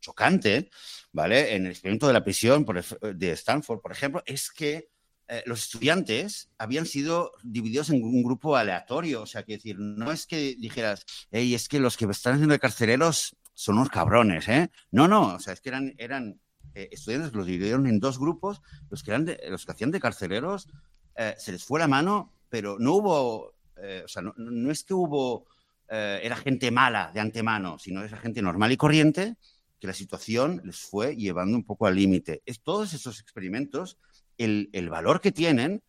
chocante, 0.00 0.68
¿vale? 1.12 1.54
En 1.54 1.64
el 1.64 1.72
experimento 1.72 2.06
de 2.06 2.12
la 2.12 2.22
prisión 2.22 2.66
de 3.14 3.32
Stanford, 3.32 3.80
por 3.80 3.92
ejemplo, 3.92 4.22
es 4.26 4.50
que 4.50 4.90
eh, 5.28 5.42
los 5.46 5.60
estudiantes 5.60 6.50
habían 6.58 6.84
sido 6.84 7.32
divididos 7.42 7.88
en 7.88 8.02
un 8.02 8.22
grupo 8.22 8.54
aleatorio. 8.54 9.22
O 9.22 9.26
sea, 9.26 9.44
que 9.44 9.54
decir, 9.54 9.78
no 9.78 10.12
es 10.12 10.26
que 10.26 10.56
dijeras, 10.58 11.06
hey, 11.30 11.54
es 11.54 11.68
que 11.68 11.80
los 11.80 11.96
que 11.96 12.04
están 12.04 12.34
haciendo 12.34 12.52
de 12.52 12.58
carceleros 12.58 13.34
son 13.54 13.76
unos 13.76 13.88
cabrones, 13.88 14.46
¿eh? 14.48 14.70
No, 14.90 15.08
no, 15.08 15.36
o 15.36 15.40
sea, 15.40 15.54
es 15.54 15.62
que 15.62 15.70
eran, 15.70 15.94
eran 15.96 16.38
eh, 16.74 16.88
estudiantes 16.92 17.32
los 17.32 17.46
dividieron 17.46 17.86
en 17.86 18.00
dos 18.00 18.18
grupos, 18.18 18.62
los 18.90 19.02
que, 19.02 19.10
eran 19.10 19.26
los 19.50 19.66
que 19.66 19.72
hacían 19.72 19.90
de 19.90 20.00
carceleros 20.00 20.68
eh, 21.16 21.34
se 21.38 21.52
les 21.52 21.64
fue 21.64 21.80
la 21.80 21.88
mano, 21.88 22.32
pero 22.48 22.78
no 22.78 22.94
hubo, 22.94 23.54
eh, 23.76 24.02
o 24.04 24.08
sea, 24.08 24.22
no, 24.22 24.70
es 24.70 24.84
que 24.84 24.94
hubo, 24.94 25.46
era 25.88 26.36
gente 26.36 26.70
mala 26.70 27.10
de 27.12 27.20
antemano, 27.20 27.78
sino 27.78 28.02
era 28.02 28.16
gente 28.16 28.40
normal 28.40 28.72
y 28.72 28.78
corriente 28.78 29.36
que 29.78 29.86
la 29.86 29.92
situación 29.92 30.62
les 30.64 30.78
fue 30.78 31.16
llevando 31.16 31.54
un 31.54 31.64
poco 31.64 31.86
al 31.86 31.96
límite. 31.96 32.42
Es, 32.46 32.60
todos 32.60 32.94
esos 32.94 33.20
experimentos, 33.20 33.98
el, 34.38 34.70
el, 34.72 34.88
valor 34.88 35.20
que 35.20 35.32
tienen 35.32 35.82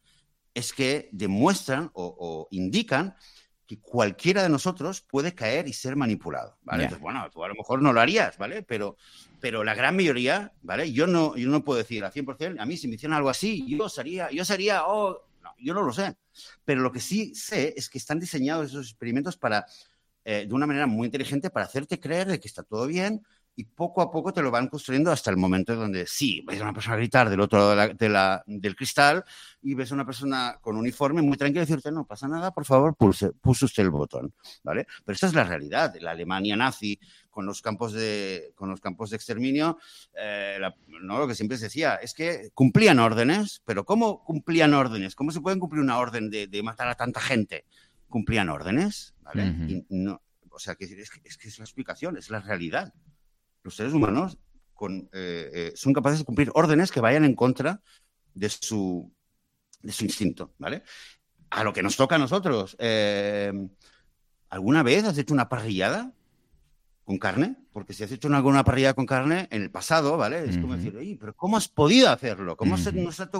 es 0.53 0.73
que 0.73 1.09
demuestran 1.13 1.89
o, 1.93 2.15
o 2.19 2.47
indican 2.51 3.15
que 3.67 3.79
cualquiera 3.79 4.43
de 4.43 4.49
nosotros 4.49 5.01
puede 5.01 5.33
caer 5.33 5.67
y 5.67 5.73
ser 5.73 5.95
manipulado, 5.95 6.57
¿vale? 6.63 6.83
Entonces, 6.83 7.01
bueno, 7.01 7.29
tú 7.31 7.43
a 7.43 7.47
lo 7.47 7.55
mejor 7.55 7.81
no 7.81 7.93
lo 7.93 8.01
harías, 8.01 8.37
¿vale? 8.37 8.63
Pero, 8.63 8.97
pero 9.39 9.63
la 9.63 9.73
gran 9.73 9.95
mayoría, 9.95 10.51
¿vale? 10.61 10.91
Yo 10.91 11.07
no, 11.07 11.35
yo 11.37 11.49
no 11.49 11.63
puedo 11.63 11.77
decir 11.77 12.03
al 12.03 12.11
100%, 12.11 12.59
a 12.59 12.65
mí 12.65 12.77
si 12.77 12.87
me 12.87 12.95
hicieran 12.95 13.17
algo 13.17 13.29
así, 13.29 13.65
yo 13.67 13.87
sería, 13.87 14.29
yo 14.31 14.43
sería, 14.43 14.85
oh, 14.85 15.21
no, 15.41 15.51
yo 15.57 15.73
no 15.73 15.81
lo 15.81 15.93
sé. 15.93 16.15
Pero 16.65 16.81
lo 16.81 16.91
que 16.91 16.99
sí 16.99 17.33
sé 17.35 17.73
es 17.77 17.89
que 17.89 17.97
están 17.97 18.19
diseñados 18.19 18.67
esos 18.67 18.89
experimentos 18.89 19.37
para, 19.37 19.65
eh, 20.25 20.45
de 20.47 20.53
una 20.53 20.67
manera 20.67 20.87
muy 20.87 21.05
inteligente, 21.05 21.49
para 21.49 21.65
hacerte 21.65 21.99
creer 21.99 22.27
de 22.27 22.39
que 22.39 22.47
está 22.47 22.63
todo 22.63 22.85
bien, 22.87 23.23
y 23.55 23.65
poco 23.65 24.01
a 24.01 24.09
poco 24.09 24.33
te 24.33 24.41
lo 24.41 24.49
van 24.49 24.67
construyendo 24.67 25.11
hasta 25.11 25.29
el 25.29 25.37
momento 25.37 25.75
donde 25.75 26.07
sí, 26.07 26.43
ves 26.45 26.59
a 26.59 26.63
una 26.63 26.73
persona 26.73 26.95
gritar 26.95 27.29
del 27.29 27.39
otro 27.39 27.75
lado 27.75 27.93
de 27.93 28.09
la, 28.09 28.43
del 28.47 28.75
cristal 28.75 29.23
y 29.61 29.75
ves 29.75 29.91
a 29.91 29.95
una 29.95 30.05
persona 30.05 30.57
con 30.59 30.75
uniforme 30.75 31.21
muy 31.21 31.37
tranquila 31.37 31.63
y 31.63 31.65
decirte, 31.65 31.91
no 31.91 32.05
pasa 32.05 32.27
nada, 32.27 32.51
por 32.51 32.65
favor, 32.65 32.95
pulse, 32.95 33.31
pulse 33.31 33.65
usted 33.65 33.83
el 33.83 33.91
botón, 33.91 34.33
¿vale? 34.63 34.87
Pero 35.05 35.13
esta 35.13 35.27
es 35.27 35.33
la 35.33 35.43
realidad. 35.43 35.93
La 35.99 36.11
Alemania 36.11 36.55
nazi 36.55 36.99
con 37.29 37.45
los 37.45 37.61
campos 37.61 37.93
de, 37.93 38.53
con 38.55 38.69
los 38.69 38.81
campos 38.81 39.11
de 39.11 39.17
exterminio, 39.17 39.77
eh, 40.15 40.59
¿no? 41.01 41.19
lo 41.19 41.27
que 41.27 41.35
siempre 41.35 41.57
se 41.57 41.65
decía 41.65 41.95
es 41.95 42.13
que 42.13 42.49
cumplían 42.53 42.99
órdenes, 42.99 43.61
pero 43.65 43.85
¿cómo 43.85 44.23
cumplían 44.23 44.73
órdenes? 44.73 45.15
¿Cómo 45.15 45.31
se 45.31 45.41
pueden 45.41 45.59
cumplir 45.59 45.81
una 45.81 45.97
orden 45.97 46.29
de, 46.29 46.47
de 46.47 46.63
matar 46.63 46.87
a 46.87 46.95
tanta 46.95 47.19
gente? 47.19 47.65
Cumplían 48.07 48.49
órdenes, 48.49 49.15
¿vale? 49.21 49.85
no, 49.89 50.21
o 50.51 50.59
sea, 50.59 50.75
que 50.75 50.85
es 50.85 51.37
que 51.37 51.47
es 51.47 51.57
la 51.57 51.65
explicación, 51.65 52.17
es 52.17 52.29
la 52.29 52.39
realidad 52.39 52.93
los 53.63 53.75
seres 53.75 53.93
humanos 53.93 54.37
eh, 54.89 55.49
eh, 55.53 55.71
son 55.75 55.93
capaces 55.93 56.19
de 56.19 56.25
cumplir 56.25 56.51
órdenes 56.53 56.91
que 56.91 56.99
vayan 56.99 57.25
en 57.25 57.35
contra 57.35 57.81
de 58.33 58.49
su, 58.49 59.11
de 59.81 59.91
su 59.91 60.03
instinto, 60.03 60.53
¿vale? 60.57 60.83
A 61.49 61.63
lo 61.63 61.71
que 61.73 61.83
nos 61.83 61.95
toca 61.95 62.15
a 62.15 62.19
nosotros. 62.19 62.75
Eh, 62.79 63.51
¿Alguna 64.49 64.83
vez 64.83 65.03
has 65.05 65.17
hecho 65.17 65.33
una 65.33 65.49
parrillada? 65.49 66.13
Con 67.05 67.17
carne, 67.17 67.55
porque 67.73 67.91
si 67.93 68.03
has 68.03 68.11
hecho 68.13 68.33
alguna 68.33 68.63
parrilla 68.63 68.93
con 68.93 69.05
carne 69.05 69.47
en 69.51 69.61
el 69.61 69.69
pasado, 69.69 70.15
¿vale? 70.15 70.45
Es 70.47 70.57
como 70.57 70.77
decir, 70.77 70.95
Oye, 70.95 71.17
pero 71.19 71.35
¿cómo 71.35 71.57
has 71.57 71.67
podido 71.67 72.09
hacerlo? 72.09 72.55
¿Cómo, 72.55 72.77
se, 72.77 72.93
no 72.93 73.11
se 73.11 73.25
te 73.25 73.37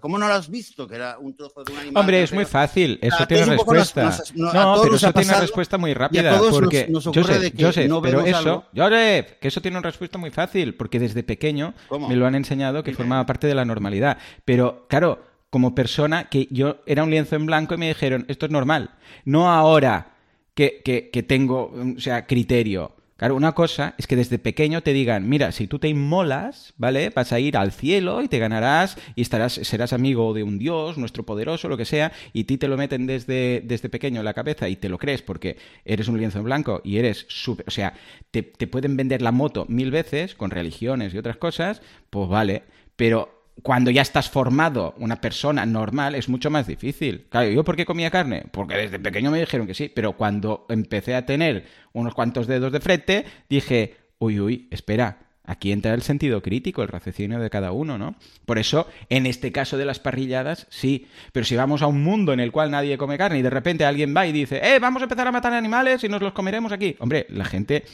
¿Cómo 0.00 0.18
no 0.18 0.28
lo 0.28 0.32
has 0.32 0.48
visto 0.48 0.88
que 0.88 0.94
era 0.94 1.18
un 1.18 1.36
trozo 1.36 1.62
de 1.62 1.72
un 1.72 1.78
animal? 1.78 2.00
Hombre, 2.00 2.22
es 2.22 2.32
muy 2.32 2.46
fácil, 2.46 2.98
eso 3.02 3.26
tiene 3.26 3.44
respuesta. 3.44 4.16
no, 4.34 4.80
pero 4.82 4.96
eso 4.96 5.12
tiene 5.12 5.28
una 5.28 5.40
respuesta 5.40 5.76
muy 5.76 5.92
rápida, 5.92 6.38
porque 6.38 6.88
Joseph, 6.90 7.52
Joseph, 7.58 7.92
pero 8.02 8.22
eso, 8.22 8.64
Joseph, 8.74 9.26
que 9.40 9.48
eso 9.48 9.60
tiene 9.60 9.76
una 9.76 9.88
respuesta 9.88 10.16
muy 10.16 10.30
fácil, 10.30 10.74
porque 10.74 10.98
desde 10.98 11.22
pequeño 11.22 11.74
me 12.08 12.16
lo 12.16 12.26
han 12.26 12.34
enseñado 12.34 12.82
que 12.82 12.94
formaba 12.94 13.26
parte 13.26 13.46
de 13.46 13.54
la 13.54 13.66
normalidad. 13.66 14.16
Pero, 14.46 14.86
claro, 14.88 15.22
como 15.50 15.74
persona, 15.74 16.30
que 16.30 16.48
yo 16.50 16.78
era 16.86 17.04
un 17.04 17.10
lienzo 17.10 17.36
en 17.36 17.44
blanco 17.44 17.74
y 17.74 17.76
me 17.78 17.88
dijeron, 17.88 18.24
esto 18.28 18.46
es 18.46 18.52
normal. 18.52 18.94
No 19.26 19.50
ahora 19.50 20.14
que, 20.54 20.80
que, 20.82 21.10
que 21.10 21.22
tengo, 21.22 21.72
o 21.96 22.00
sea, 22.00 22.26
criterio 22.26 23.01
Claro, 23.22 23.36
una 23.36 23.52
cosa 23.52 23.94
es 23.98 24.08
que 24.08 24.16
desde 24.16 24.40
pequeño 24.40 24.82
te 24.82 24.92
digan, 24.92 25.28
mira, 25.28 25.52
si 25.52 25.68
tú 25.68 25.78
te 25.78 25.86
inmolas, 25.86 26.74
¿vale? 26.76 27.10
Vas 27.10 27.32
a 27.32 27.38
ir 27.38 27.56
al 27.56 27.70
cielo 27.70 28.20
y 28.20 28.26
te 28.26 28.40
ganarás 28.40 28.98
y 29.14 29.22
estarás, 29.22 29.52
serás 29.52 29.92
amigo 29.92 30.34
de 30.34 30.42
un 30.42 30.58
dios, 30.58 30.98
nuestro 30.98 31.24
poderoso, 31.24 31.68
lo 31.68 31.76
que 31.76 31.84
sea, 31.84 32.10
y 32.32 32.44
ti 32.44 32.58
te 32.58 32.66
lo 32.66 32.76
meten 32.76 33.06
desde, 33.06 33.62
desde 33.64 33.88
pequeño 33.88 34.18
en 34.18 34.24
la 34.24 34.34
cabeza 34.34 34.68
y 34.68 34.74
te 34.74 34.88
lo 34.88 34.98
crees 34.98 35.22
porque 35.22 35.56
eres 35.84 36.08
un 36.08 36.18
lienzo 36.18 36.38
en 36.38 36.46
blanco 36.46 36.80
y 36.82 36.96
eres 36.96 37.24
súper, 37.28 37.64
o 37.68 37.70
sea, 37.70 37.94
te, 38.32 38.42
te 38.42 38.66
pueden 38.66 38.96
vender 38.96 39.22
la 39.22 39.30
moto 39.30 39.66
mil 39.68 39.92
veces 39.92 40.34
con 40.34 40.50
religiones 40.50 41.14
y 41.14 41.18
otras 41.18 41.36
cosas, 41.36 41.80
pues 42.10 42.28
vale, 42.28 42.64
pero 42.96 43.41
cuando 43.62 43.90
ya 43.90 44.02
estás 44.02 44.30
formado, 44.30 44.94
una 44.98 45.20
persona 45.20 45.66
normal, 45.66 46.14
es 46.14 46.28
mucho 46.28 46.50
más 46.50 46.66
difícil. 46.66 47.26
Claro, 47.28 47.50
¿yo 47.50 47.64
por 47.64 47.76
qué 47.76 47.84
comía 47.84 48.10
carne? 48.10 48.44
Porque 48.50 48.76
desde 48.76 48.98
pequeño 48.98 49.30
me 49.30 49.40
dijeron 49.40 49.66
que 49.66 49.74
sí, 49.74 49.90
pero 49.94 50.14
cuando 50.14 50.66
empecé 50.68 51.14
a 51.14 51.26
tener 51.26 51.66
unos 51.92 52.14
cuantos 52.14 52.46
dedos 52.46 52.72
de 52.72 52.80
frente, 52.80 53.24
dije, 53.48 53.96
uy, 54.18 54.40
uy, 54.40 54.68
espera, 54.70 55.18
aquí 55.44 55.70
entra 55.70 55.94
el 55.94 56.02
sentido 56.02 56.42
crítico, 56.42 56.82
el 56.82 56.88
raciocinio 56.88 57.38
de 57.38 57.50
cada 57.50 57.72
uno, 57.72 57.98
¿no? 57.98 58.16
Por 58.46 58.58
eso, 58.58 58.88
en 59.10 59.26
este 59.26 59.52
caso 59.52 59.76
de 59.76 59.84
las 59.84 60.00
parrilladas, 60.00 60.66
sí. 60.70 61.06
Pero 61.32 61.44
si 61.44 61.54
vamos 61.54 61.82
a 61.82 61.86
un 61.86 62.02
mundo 62.02 62.32
en 62.32 62.40
el 62.40 62.52
cual 62.52 62.70
nadie 62.70 62.98
come 62.98 63.18
carne 63.18 63.38
y 63.38 63.42
de 63.42 63.50
repente 63.50 63.84
alguien 63.84 64.14
va 64.16 64.26
y 64.26 64.32
dice, 64.32 64.60
eh, 64.62 64.78
vamos 64.78 65.02
a 65.02 65.04
empezar 65.04 65.28
a 65.28 65.32
matar 65.32 65.52
animales 65.52 66.02
y 66.04 66.08
nos 66.08 66.22
los 66.22 66.32
comeremos 66.32 66.72
aquí. 66.72 66.96
Hombre, 66.98 67.26
la 67.28 67.44
gente 67.44 67.84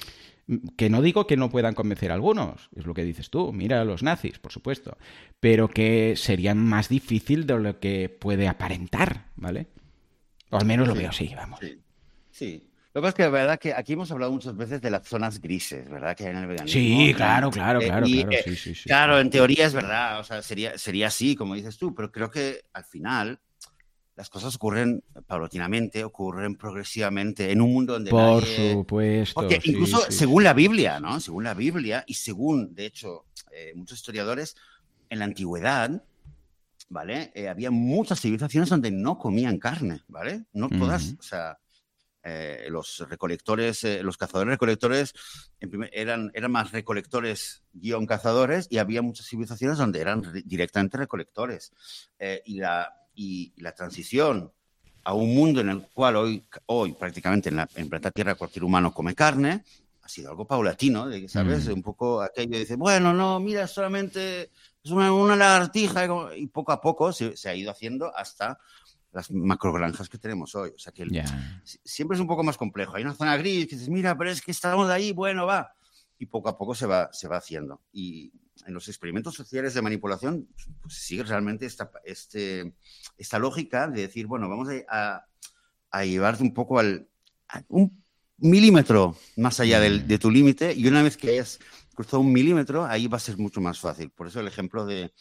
que 0.76 0.88
no 0.88 1.03
digo 1.03 1.26
que 1.26 1.36
no 1.36 1.51
puedan 1.51 1.74
convencer 1.74 2.11
a 2.11 2.14
algunos, 2.14 2.70
es 2.74 2.86
lo 2.86 2.94
que 2.94 3.05
dices 3.05 3.30
tú, 3.30 3.53
mira 3.53 3.80
a 3.80 3.84
los 3.84 4.03
nazis, 4.03 4.38
por 4.38 4.53
supuesto, 4.53 4.96
pero 5.40 5.68
que 5.68 6.14
sería 6.16 6.55
más 6.55 6.88
difícil 6.88 7.46
de 7.46 7.59
lo 7.59 7.78
que 7.80 8.09
puede 8.09 8.49
aparentar, 8.49 9.26
¿vale? 9.36 9.68
O 10.51 10.57
al 10.57 10.64
menos 10.64 10.88
lo 10.88 10.94
veo 10.94 11.11
así, 11.11 11.32
vamos. 11.36 11.61
Sí. 12.30 12.64
Lo 12.94 13.03
que 13.03 13.05
pasa 13.05 13.09
es 13.09 13.14
que 13.14 13.22
la 13.24 13.28
verdad 13.28 13.59
que 13.59 13.74
aquí 13.74 13.92
hemos 13.92 14.11
hablado 14.11 14.32
muchas 14.32 14.57
veces 14.57 14.80
de 14.80 14.90
las 14.90 15.07
zonas 15.07 15.40
grises, 15.40 15.88
¿verdad? 15.88 16.16
Que 16.16 16.24
hay 16.24 16.30
en 16.30 16.38
el 16.38 16.46
veganismo. 16.46 16.80
Sí, 16.80 17.12
claro, 17.14 17.51
claro, 17.51 17.80
claro, 17.80 18.07
Eh, 18.07 18.11
y, 18.11 18.24
claro, 18.24 18.57
sí. 18.57 18.74
Claro, 18.84 19.20
en 19.20 19.30
teoría 19.30 19.66
es 19.66 19.74
verdad, 19.74 20.20
o 20.20 20.24
sea, 20.24 20.40
sería, 20.40 20.78
sería 20.78 21.09
así, 21.09 21.36
como 21.36 21.55
dices 21.55 21.76
tú, 21.76 21.94
pero 21.94 22.11
creo 22.11 22.30
que 22.30 22.64
al 22.72 22.84
final 22.84 23.38
las 24.19 24.29
cosas 24.31 24.57
ocurren 24.57 25.05
paulatinamente, 25.29 26.03
ocurren 26.03 26.57
progresivamente 26.57 27.53
en 27.53 27.61
un 27.61 27.73
mundo 27.73 27.93
donde 27.93 28.11
Por 28.11 28.43
nadie- 28.43 28.73
supuesto. 28.73 29.35
Porque 29.41 29.61
sí, 29.61 29.71
incluso 29.71 29.99
sí, 30.11 30.12
según 30.12 30.43
la 30.43 30.55
Biblia, 30.55 30.99
¿no? 30.99 31.21
Según 31.21 31.45
la 31.45 31.55
Biblia 31.55 32.03
y 32.05 32.14
según, 32.14 32.75
de 32.75 32.87
hecho, 32.87 33.27
eh, 33.53 33.73
muchos 33.77 33.99
historiadores, 33.99 34.57
en 35.09 35.21
la 35.21 35.25
antigüedad, 35.25 36.03
¿vale? 36.89 37.31
Eh, 37.35 37.49
había 37.49 37.71
muchas 37.71 38.21
civilizaciones 38.21 38.69
donde 38.69 38.91
no 38.91 39.19
comían 39.19 39.59
carne, 39.59 40.01
¿vale? 40.09 40.47
No 40.53 40.69
todas, 40.69 41.07
Ujú. 41.12 41.16
o 41.21 41.23
sea, 41.23 41.59
eh, 42.25 42.66
los 42.71 42.99
recolectores, 43.09 43.85
eh, 43.85 44.03
los 44.03 44.16
cazadores 44.16 44.51
recolectores 44.51 45.14
en 45.61 45.71
primer- 45.71 45.91
eran, 45.93 46.33
eran 46.35 46.51
más 46.51 46.73
recolectores 46.73 47.62
guion 47.73 48.05
cazadores 48.05 48.66
y 48.69 48.79
había 48.79 49.01
muchas 49.01 49.27
civilizaciones 49.29 49.79
donde 49.79 50.01
eran 50.01 50.25
re- 50.25 50.43
directamente 50.45 50.97
recolectores. 50.99 51.71
Eh, 52.19 52.43
y, 52.45 52.59
la, 52.59 52.93
y 53.21 53.53
la 53.57 53.73
transición 53.73 54.53
a 55.03 55.12
un 55.12 55.35
mundo 55.35 55.61
en 55.61 55.71
el 55.71 55.83
cual 55.93 56.14
hoy, 56.16 56.45
hoy 56.66 56.93
prácticamente 56.93 57.49
en, 57.49 57.57
la, 57.57 57.69
en 57.75 57.89
planeta 57.89 58.12
Tierra 58.12 58.37
cualquier 58.37 58.62
humano 58.64 58.93
come 58.95 59.14
carne, 59.14 59.64
ha 60.03 60.09
sido 60.09 60.31
algo 60.31 60.47
paulatino, 60.47 61.09
de 61.09 61.23
que, 61.23 61.29
¿sabes? 61.29 61.66
Mm. 61.69 61.73
Un 61.73 61.83
poco 61.83 62.23
aquello 62.23 62.57
dice, 62.59 62.77
bueno, 62.77 63.12
no, 63.12 63.41
mira, 63.41 63.66
solamente 63.66 64.51
es 64.85 64.91
una, 64.93 65.12
una 65.12 65.35
lagartija 65.35 66.07
y 66.37 66.47
poco 66.47 66.71
a 66.73 66.81
poco 66.81 67.12
se, 67.12 67.37
se 67.37 67.49
ha 67.49 67.55
ido 67.57 67.71
haciendo 67.73 68.14
hasta 68.16 68.59
las 69.12 69.31
macrogranjas 69.33 70.09
que 70.09 70.19
tenemos 70.19 70.55
hoy. 70.55 70.71
O 70.77 70.79
sea 70.79 70.93
que 70.93 71.03
el- 71.03 71.11
si- 71.64 71.81
siempre 71.85 72.14
es 72.14 72.21
un 72.21 72.29
poco 72.29 72.45
más 72.45 72.57
complejo. 72.57 72.95
Hay 72.97 73.03
una 73.03 73.14
zona 73.14 73.37
gris 73.37 73.66
que 73.66 73.75
dices, 73.75 73.89
mira, 73.89 74.16
pero 74.16 74.31
es 74.31 74.41
que 74.41 74.51
estamos 74.53 74.89
ahí, 74.91 75.12
bueno, 75.12 75.45
va. 75.47 75.73
Y 76.19 76.27
poco 76.27 76.49
a 76.49 76.59
poco 76.59 76.75
se 76.75 76.87
va, 76.87 77.11
se 77.12 77.29
va 77.29 77.37
haciendo. 77.37 77.81
Y 77.93 78.33
en 78.66 78.75
los 78.75 78.89
experimentos 78.89 79.35
sociales 79.35 79.75
de 79.75 79.83
manipulación 79.83 80.49
pues, 80.83 80.95
sigue 80.95 81.23
realmente 81.23 81.66
esta, 81.66 81.91
este, 82.05 82.75
esta 83.16 83.39
lógica 83.39 83.89
de 83.89 84.03
decir, 84.03 84.27
bueno, 84.27 84.49
vamos 84.49 84.69
a, 84.89 85.25
llevarte 86.05 86.43
un 86.43 86.53
poco 86.53 86.79
al 86.79 87.09
a 87.49 87.62
un 87.69 88.05
milímetro 88.37 89.16
más 89.37 89.59
allá 89.59 89.81
del- 89.81 90.07
de 90.07 90.19
tu 90.19 90.31
límite 90.31 90.75
y 90.75 90.87
una 90.87 91.03
vez 91.03 91.16
que 91.16 91.31
hayas 91.31 91.59
cruzado 91.95 92.21
un 92.21 92.33
milímetro, 92.33 92.85
ahí 92.85 93.07
va 93.07 93.16
a 93.16 93.21
ser 93.21 93.39
mucho 93.39 93.61
más 93.61 93.81
fácil. 93.81 94.11
Por 94.11 94.27
eso 94.29 94.41
el 94.41 94.47
ejemplo 94.49 94.85
de 94.85 95.12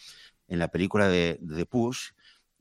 en 0.49 0.59
la 0.59 0.67
película 0.69 1.07
de, 1.07 1.37
de 1.41 1.65
Push, 1.65 2.11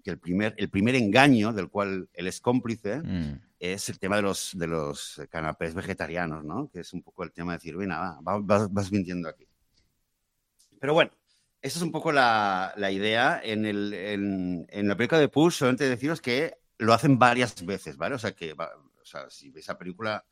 que 0.07 0.13
el 0.13 0.21
primer, 0.21 0.55
el 0.57 0.71
primer 0.71 0.95
engaño 0.95 1.53
del 1.53 1.69
cual 1.69 2.09
él 2.13 2.27
es 2.29 2.41
cómplice 2.41 3.03
Mm. 3.03 3.41
es 3.59 3.89
el 3.89 3.99
tema 3.99 4.15
de 4.17 4.23
los, 4.23 4.53
de 4.55 4.69
los 4.69 5.21
canapés 5.31 5.75
vegetarianos, 5.75 6.45
¿no? 6.45 6.71
Que 6.71 6.79
es 6.81 6.93
un 6.93 7.03
poco 7.03 7.25
el 7.25 7.33
tema 7.33 7.53
de 7.53 7.59
decir, 7.59 7.75
bueno, 7.75 7.95
va, 7.97 8.21
va- 8.21 8.39
vas, 8.39 8.73
vas 8.73 8.93
mintiendo 8.93 9.29
aquí. 9.29 9.49
Pero 10.79 10.95
bueno, 10.95 11.11
esa 11.61 11.79
es 11.79 11.83
un 11.83 11.91
poco 11.91 12.13
la, 12.13 12.73
la 12.77 12.93
idea. 12.93 13.41
En, 13.43 13.67
el, 13.67 13.93
en, 13.95 14.67
en 14.71 14.87
la 14.89 14.97
película 14.97 15.21
de 15.21 15.29
Push, 15.29 15.55
solamente 15.55 15.89
deciros 15.89 16.21
que 16.21 16.55
lo 16.79 16.93
hacen 16.93 17.19
varias 17.19 17.65
veces, 17.67 17.97
¿vale? 17.97 18.15
O 18.15 18.19
sea, 18.19 18.33
que 18.33 18.55
va- 18.55 18.71
o 19.03 19.05
sea, 19.05 19.29
si 19.31 19.51
veis 19.51 19.67
la 19.67 19.77
película, 19.79 20.25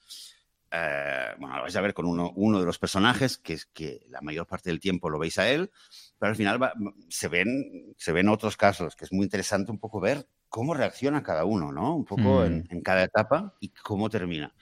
eh, 0.76 1.34
bueno, 1.38 1.56
lo 1.56 1.62
vais 1.62 1.76
a 1.76 1.80
ver 1.80 1.94
con 1.94 2.06
uno, 2.06 2.32
uno 2.34 2.58
de 2.58 2.66
los 2.66 2.78
personajes, 2.78 3.38
que 3.38 3.52
es 3.52 3.66
que 3.66 4.04
la 4.08 4.20
mayor 4.20 4.46
parte 4.46 4.70
del 4.70 4.80
tiempo 4.80 5.08
lo 5.08 5.18
veis 5.20 5.38
a 5.38 5.48
él, 5.48 5.70
pero 6.18 6.30
al 6.30 6.36
final 6.36 6.60
va- 6.60 6.72
se, 7.08 7.28
ven, 7.28 7.94
se 7.96 8.10
ven 8.12 8.28
otros 8.28 8.56
casos, 8.56 8.96
que 8.96 9.04
es 9.04 9.12
muy 9.12 9.24
interesante 9.24 9.70
un 9.70 9.78
poco 9.78 10.00
ver 10.00 10.26
cómo 10.48 10.74
reacciona 10.74 11.22
cada 11.22 11.44
uno, 11.44 11.70
¿no? 11.72 11.94
Un 11.94 12.04
poco 12.04 12.40
Mm. 12.42 12.46
en, 12.46 12.66
en 12.70 12.80
cada 12.82 13.04
etapa 13.04 13.56
y 13.60 13.68
cómo 13.70 14.08
termina. 14.10 14.54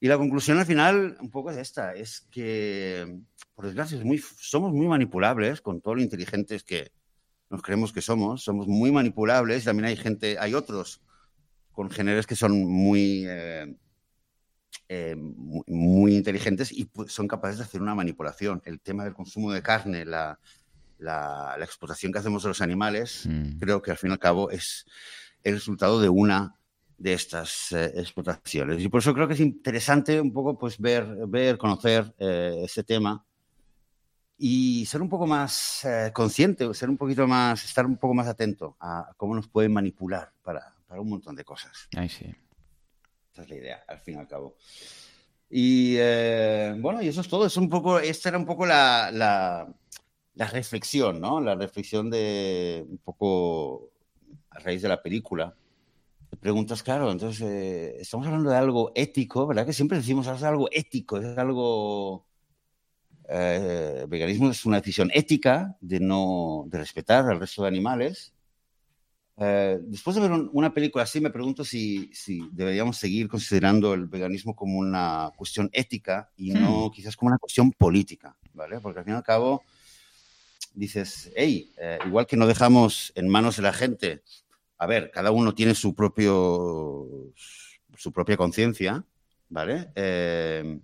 Y 0.00 0.06
la 0.06 0.16
conclusión 0.16 0.58
al 0.58 0.66
final 0.66 1.16
un 1.20 1.30
poco 1.30 1.50
es 1.50 1.56
esta, 1.56 1.92
es 1.94 2.20
que, 2.30 3.20
por 3.54 3.66
desgracia, 3.66 3.98
es 3.98 4.04
muy, 4.04 4.18
somos 4.18 4.72
muy 4.72 4.86
manipulables 4.86 5.60
con 5.60 5.80
todo 5.80 5.96
lo 5.96 6.02
inteligentes 6.02 6.62
que 6.62 6.92
nos 7.50 7.62
creemos 7.62 7.92
que 7.92 8.02
somos, 8.02 8.44
somos 8.44 8.68
muy 8.68 8.92
manipulables, 8.92 9.64
también 9.64 9.86
hay 9.86 9.96
gente, 9.96 10.36
hay 10.38 10.54
otros 10.54 11.02
con 11.72 11.90
géneros 11.90 12.26
que 12.26 12.36
son 12.36 12.52
muy, 12.66 13.24
eh, 13.26 13.74
eh, 14.88 15.14
muy, 15.16 16.16
inteligentes 16.16 16.72
y 16.72 16.88
son 17.08 17.28
capaces 17.28 17.58
de 17.58 17.64
hacer 17.64 17.82
una 17.82 17.94
manipulación. 17.94 18.62
El 18.64 18.80
tema 18.80 19.04
del 19.04 19.14
consumo 19.14 19.52
de 19.52 19.62
carne, 19.62 20.04
la, 20.04 20.38
la, 20.98 21.56
la 21.58 21.64
explotación 21.64 22.12
que 22.12 22.18
hacemos 22.18 22.42
de 22.42 22.48
los 22.48 22.60
animales, 22.60 23.26
Mm. 23.26 23.58
creo 23.58 23.82
que 23.82 23.90
al 23.90 23.98
fin 23.98 24.10
y 24.10 24.12
al 24.14 24.18
cabo 24.18 24.50
es 24.50 24.86
el 25.44 25.54
resultado 25.54 26.00
de 26.00 26.08
una 26.08 26.54
de 26.96 27.12
estas 27.12 27.70
eh, 27.72 27.92
explotaciones. 27.96 28.82
Y 28.82 28.88
por 28.88 29.00
eso 29.00 29.14
creo 29.14 29.28
que 29.28 29.34
es 29.34 29.40
interesante 29.40 30.20
un 30.20 30.32
poco 30.32 30.58
pues 30.58 30.78
ver, 30.78 31.06
ver 31.28 31.56
conocer 31.56 32.12
eh, 32.18 32.62
ese 32.64 32.82
tema 32.82 33.24
y 34.36 34.84
ser 34.86 35.02
un 35.02 35.08
poco 35.08 35.26
más 35.26 35.84
eh, 35.84 36.10
consciente, 36.12 36.72
ser 36.74 36.88
un 36.90 36.96
poquito 36.96 37.26
más, 37.26 37.64
estar 37.64 37.86
un 37.86 37.96
poco 37.96 38.14
más 38.14 38.26
atento 38.26 38.76
a 38.80 39.12
cómo 39.16 39.34
nos 39.34 39.48
pueden 39.48 39.72
manipular 39.72 40.32
para, 40.42 40.74
para 40.86 41.00
un 41.00 41.08
montón 41.08 41.36
de 41.36 41.44
cosas. 41.44 41.88
Ay, 41.96 42.08
sí. 42.08 42.34
Esa 43.38 43.44
es 43.44 43.50
la 43.50 43.56
idea, 43.56 43.84
al 43.86 44.00
fin 44.00 44.16
y 44.16 44.18
al 44.18 44.26
cabo. 44.26 44.56
Y 45.48 45.94
eh, 45.96 46.74
bueno, 46.76 47.00
y 47.00 47.06
eso 47.06 47.20
es 47.20 47.28
todo. 47.28 47.46
Es 47.46 47.56
un 47.56 47.68
poco, 47.68 48.00
esta 48.00 48.30
era 48.30 48.38
un 48.38 48.44
poco 48.44 48.66
la, 48.66 49.10
la, 49.12 49.72
la 50.34 50.46
reflexión, 50.48 51.20
¿no? 51.20 51.40
La 51.40 51.54
reflexión 51.54 52.10
de 52.10 52.84
un 52.88 52.98
poco 52.98 53.90
a 54.50 54.58
raíz 54.58 54.82
de 54.82 54.88
la 54.88 55.00
película. 55.00 55.54
Preguntas, 56.40 56.82
claro, 56.82 57.12
entonces 57.12 57.40
eh, 57.42 57.96
estamos 58.00 58.26
hablando 58.26 58.50
de 58.50 58.56
algo 58.56 58.90
ético, 58.96 59.46
¿verdad? 59.46 59.64
Que 59.66 59.72
siempre 59.72 59.98
decimos 59.98 60.26
es 60.26 60.42
algo 60.42 60.68
ético, 60.72 61.18
es 61.18 61.38
algo. 61.38 62.26
eh, 63.28 64.04
veganismo 64.08 64.50
es 64.50 64.64
una 64.66 64.78
decisión 64.78 65.10
ética 65.14 65.76
de 65.80 66.00
no 66.00 66.64
de 66.66 66.78
respetar 66.78 67.24
al 67.30 67.38
resto 67.38 67.62
de 67.62 67.68
animales. 67.68 68.34
Eh, 69.40 69.78
después 69.82 70.16
de 70.16 70.22
ver 70.22 70.32
un- 70.32 70.50
una 70.52 70.72
película 70.74 71.04
así, 71.04 71.20
me 71.20 71.30
pregunto 71.30 71.64
si, 71.64 72.10
si 72.12 72.48
deberíamos 72.52 72.96
seguir 72.96 73.28
considerando 73.28 73.94
el 73.94 74.06
veganismo 74.06 74.56
como 74.56 74.78
una 74.78 75.30
cuestión 75.36 75.70
ética 75.72 76.30
y 76.36 76.50
no 76.50 76.90
quizás 76.92 77.16
como 77.16 77.28
una 77.28 77.38
cuestión 77.38 77.70
política, 77.72 78.36
¿vale? 78.52 78.80
Porque 78.80 78.98
al 78.98 79.04
fin 79.04 79.14
y 79.14 79.16
al 79.16 79.22
cabo 79.22 79.62
dices, 80.74 81.30
hey, 81.36 81.72
eh, 81.80 81.98
igual 82.06 82.26
que 82.26 82.36
no 82.36 82.46
dejamos 82.46 83.12
en 83.14 83.28
manos 83.28 83.56
de 83.56 83.62
la 83.62 83.72
gente, 83.72 84.22
a 84.78 84.86
ver, 84.86 85.10
cada 85.10 85.30
uno 85.30 85.54
tiene 85.54 85.74
su 85.74 85.94
propio 85.94 87.06
su 87.96 88.12
propia 88.12 88.36
conciencia, 88.36 89.04
¿vale? 89.48 89.90
Eh, 89.96 90.78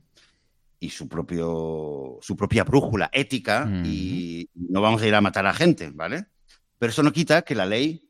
y 0.80 0.90
su 0.90 1.08
propio 1.08 2.18
su 2.20 2.36
propia 2.36 2.64
brújula 2.64 3.08
ética 3.12 3.64
Ujú. 3.66 3.86
y 3.88 4.48
no 4.54 4.80
vamos 4.80 5.00
a 5.02 5.06
ir 5.06 5.14
a 5.14 5.20
matar 5.20 5.46
a 5.46 5.54
gente, 5.54 5.90
¿vale? 5.90 6.26
Pero 6.78 6.90
eso 6.90 7.02
no 7.02 7.12
quita 7.12 7.42
que 7.42 7.54
la 7.54 7.66
ley 7.66 8.08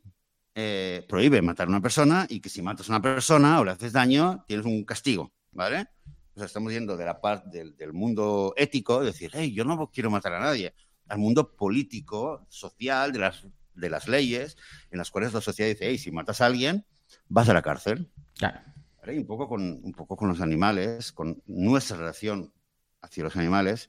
eh, 0.54 1.04
prohíbe 1.08 1.42
matar 1.42 1.66
a 1.66 1.70
una 1.70 1.80
persona 1.80 2.26
y 2.28 2.40
que 2.40 2.48
si 2.48 2.62
matas 2.62 2.88
a 2.88 2.92
una 2.92 3.02
persona 3.02 3.60
o 3.60 3.64
le 3.64 3.72
haces 3.72 3.92
daño, 3.92 4.44
tienes 4.46 4.66
un 4.66 4.84
castigo, 4.84 5.32
¿vale? 5.52 5.88
O 6.34 6.38
sea, 6.38 6.46
estamos 6.46 6.72
yendo 6.72 6.96
de 6.96 7.04
la 7.04 7.20
parte 7.20 7.58
del, 7.58 7.76
del 7.76 7.92
mundo 7.92 8.54
ético, 8.56 9.00
de 9.00 9.06
decir, 9.06 9.30
hey, 9.34 9.52
yo 9.52 9.64
no 9.64 9.90
quiero 9.92 10.10
matar 10.10 10.34
a 10.34 10.40
nadie, 10.40 10.74
al 11.08 11.18
mundo 11.18 11.54
político, 11.54 12.46
social, 12.48 13.12
de 13.12 13.18
las, 13.18 13.46
de 13.74 13.90
las 13.90 14.08
leyes, 14.08 14.56
en 14.90 14.98
las 14.98 15.10
cuales 15.10 15.32
la 15.32 15.40
sociedad 15.40 15.70
dice, 15.70 15.88
hey, 15.88 15.98
si 15.98 16.10
matas 16.10 16.40
a 16.40 16.46
alguien, 16.46 16.86
vas 17.28 17.48
a 17.48 17.54
la 17.54 17.62
cárcel. 17.62 18.10
Claro. 18.36 18.60
¿vale? 18.98 19.14
Y 19.14 19.18
un 19.18 19.26
poco, 19.26 19.48
con, 19.48 19.80
un 19.82 19.92
poco 19.92 20.16
con 20.16 20.28
los 20.28 20.40
animales, 20.40 21.12
con 21.12 21.42
nuestra 21.46 21.96
relación 21.96 22.52
hacia 23.00 23.24
los 23.24 23.36
animales, 23.36 23.88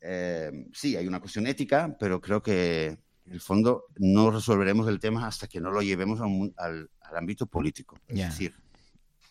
eh, 0.00 0.66
sí, 0.72 0.96
hay 0.96 1.06
una 1.06 1.20
cuestión 1.20 1.46
ética, 1.46 1.96
pero 1.98 2.20
creo 2.20 2.42
que 2.42 2.98
en 3.28 3.34
el 3.34 3.40
fondo 3.40 3.84
no 3.96 4.30
resolveremos 4.30 4.88
el 4.88 4.98
tema 4.98 5.26
hasta 5.26 5.46
que 5.46 5.60
no 5.60 5.70
lo 5.70 5.82
llevemos 5.82 6.20
al, 6.56 6.90
ámbito 7.14 7.46
político. 7.46 7.98
Es 8.08 8.16
decir, 8.16 8.54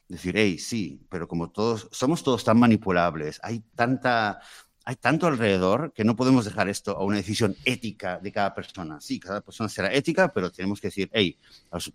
decir, 0.07 0.35
hey, 0.37 0.59
sí, 0.59 1.01
pero 1.09 1.27
como 1.27 1.49
todos, 1.49 1.89
somos 1.91 2.23
todos 2.23 2.43
tan 2.43 2.59
manipulables, 2.59 3.39
hay 3.43 3.61
tanta 3.75 4.39
hay 4.85 4.95
tanto 4.95 5.27
alrededor 5.27 5.91
que 5.91 6.05
no 6.05 6.15
podemos 6.15 6.45
dejar 6.45 6.69
esto 6.69 6.95
a 6.95 7.03
una 7.03 7.17
decisión 7.17 7.57
ética 7.65 8.19
de 8.19 8.31
cada 8.31 8.55
persona. 8.55 9.01
Sí, 9.01 9.19
cada 9.19 9.41
persona 9.41 9.67
será 9.67 9.91
ética, 9.91 10.31
pero 10.31 10.49
tenemos 10.49 10.79
que 10.79 10.87
decir, 10.87 11.09
hey, 11.11 11.37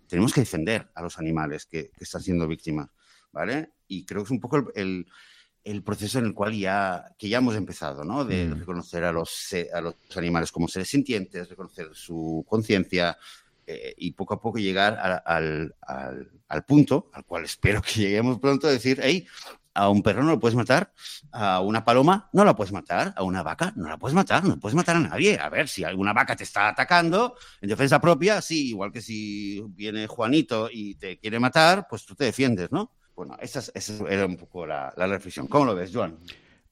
tenemos 0.07 0.31
que 0.31 0.41
defender 0.41 0.91
a 0.93 1.01
los 1.01 1.17
animales 1.17 1.65
que, 1.65 1.89
están 1.99 2.21
siendo 2.21 2.47
víctimas, 2.47 2.89
¿vale? 3.31 3.71
Y 3.87 4.05
creo 4.05 4.21
que 4.21 4.27
es 4.27 4.31
un 4.31 4.39
poco 4.39 4.71
el, 4.75 5.07
proceso 5.83 6.19
en 6.19 6.25
el 6.25 6.33
cual 6.33 6.53
ya, 6.53 7.13
que 7.17 7.29
ya 7.29 7.37
hemos 7.37 7.55
empezado, 7.55 8.03
¿no? 8.03 8.25
De 8.25 8.47
mm. 8.47 8.59
reconocer 8.59 9.03
a 9.03 9.11
los, 9.11 9.55
a 9.73 9.81
los 9.81 9.95
animales 10.15 10.51
como 10.51 10.67
seres 10.67 10.89
sintientes, 10.89 11.49
reconocer 11.49 11.89
su 11.93 12.45
conciencia, 12.47 13.17
eh, 13.65 13.93
y 13.97 14.11
poco 14.11 14.33
a 14.33 14.41
poco 14.41 14.57
llegar 14.57 14.99
al, 14.99 15.73
al, 15.81 16.27
al, 16.49 16.65
punto 16.65 17.09
al 17.13 17.23
cual 17.23 17.45
espero 17.45 17.81
que 17.81 18.01
lleguemos 18.01 18.39
pronto 18.39 18.67
a 18.67 18.71
decir, 18.71 18.99
hey, 19.01 19.25
a 19.73 19.89
un 19.89 20.03
perro 20.03 20.21
no 20.21 20.31
lo 20.31 20.39
puedes 20.39 20.55
matar, 20.55 20.91
a 21.31 21.61
una 21.61 21.83
paloma 21.85 22.29
no 22.33 22.43
la 22.43 22.55
puedes 22.55 22.73
matar, 22.73 23.13
a 23.15 23.23
una 23.23 23.41
vaca 23.41 23.71
no 23.77 23.87
la 23.87 23.97
puedes 23.97 24.13
matar, 24.13 24.43
no 24.43 24.59
puedes 24.59 24.75
matar 24.75 24.97
a 24.97 24.99
nadie. 24.99 25.39
A 25.39 25.49
ver, 25.49 25.69
si 25.69 25.83
alguna 25.83 26.11
vaca 26.11 26.35
te 26.35 26.43
está 26.43 26.67
atacando 26.67 27.35
en 27.61 27.69
defensa 27.69 28.01
propia, 28.01 28.41
sí, 28.41 28.69
igual 28.69 28.91
que 28.91 29.01
si 29.01 29.61
viene 29.69 30.07
Juanito 30.07 30.69
y 30.71 30.95
te 30.95 31.17
quiere 31.17 31.39
matar, 31.39 31.87
pues 31.89 32.05
tú 32.05 32.15
te 32.15 32.25
defiendes, 32.25 32.69
¿no? 32.71 32.91
Bueno, 33.15 33.37
esa, 33.39 33.61
era 34.09 34.25
un 34.25 34.37
poco 34.37 34.65
la, 34.65 34.93
la 34.97 35.07
reflexión. 35.07 35.47
¿Cómo 35.47 35.65
lo 35.65 35.75
ves, 35.75 35.91
Joan? 35.93 36.17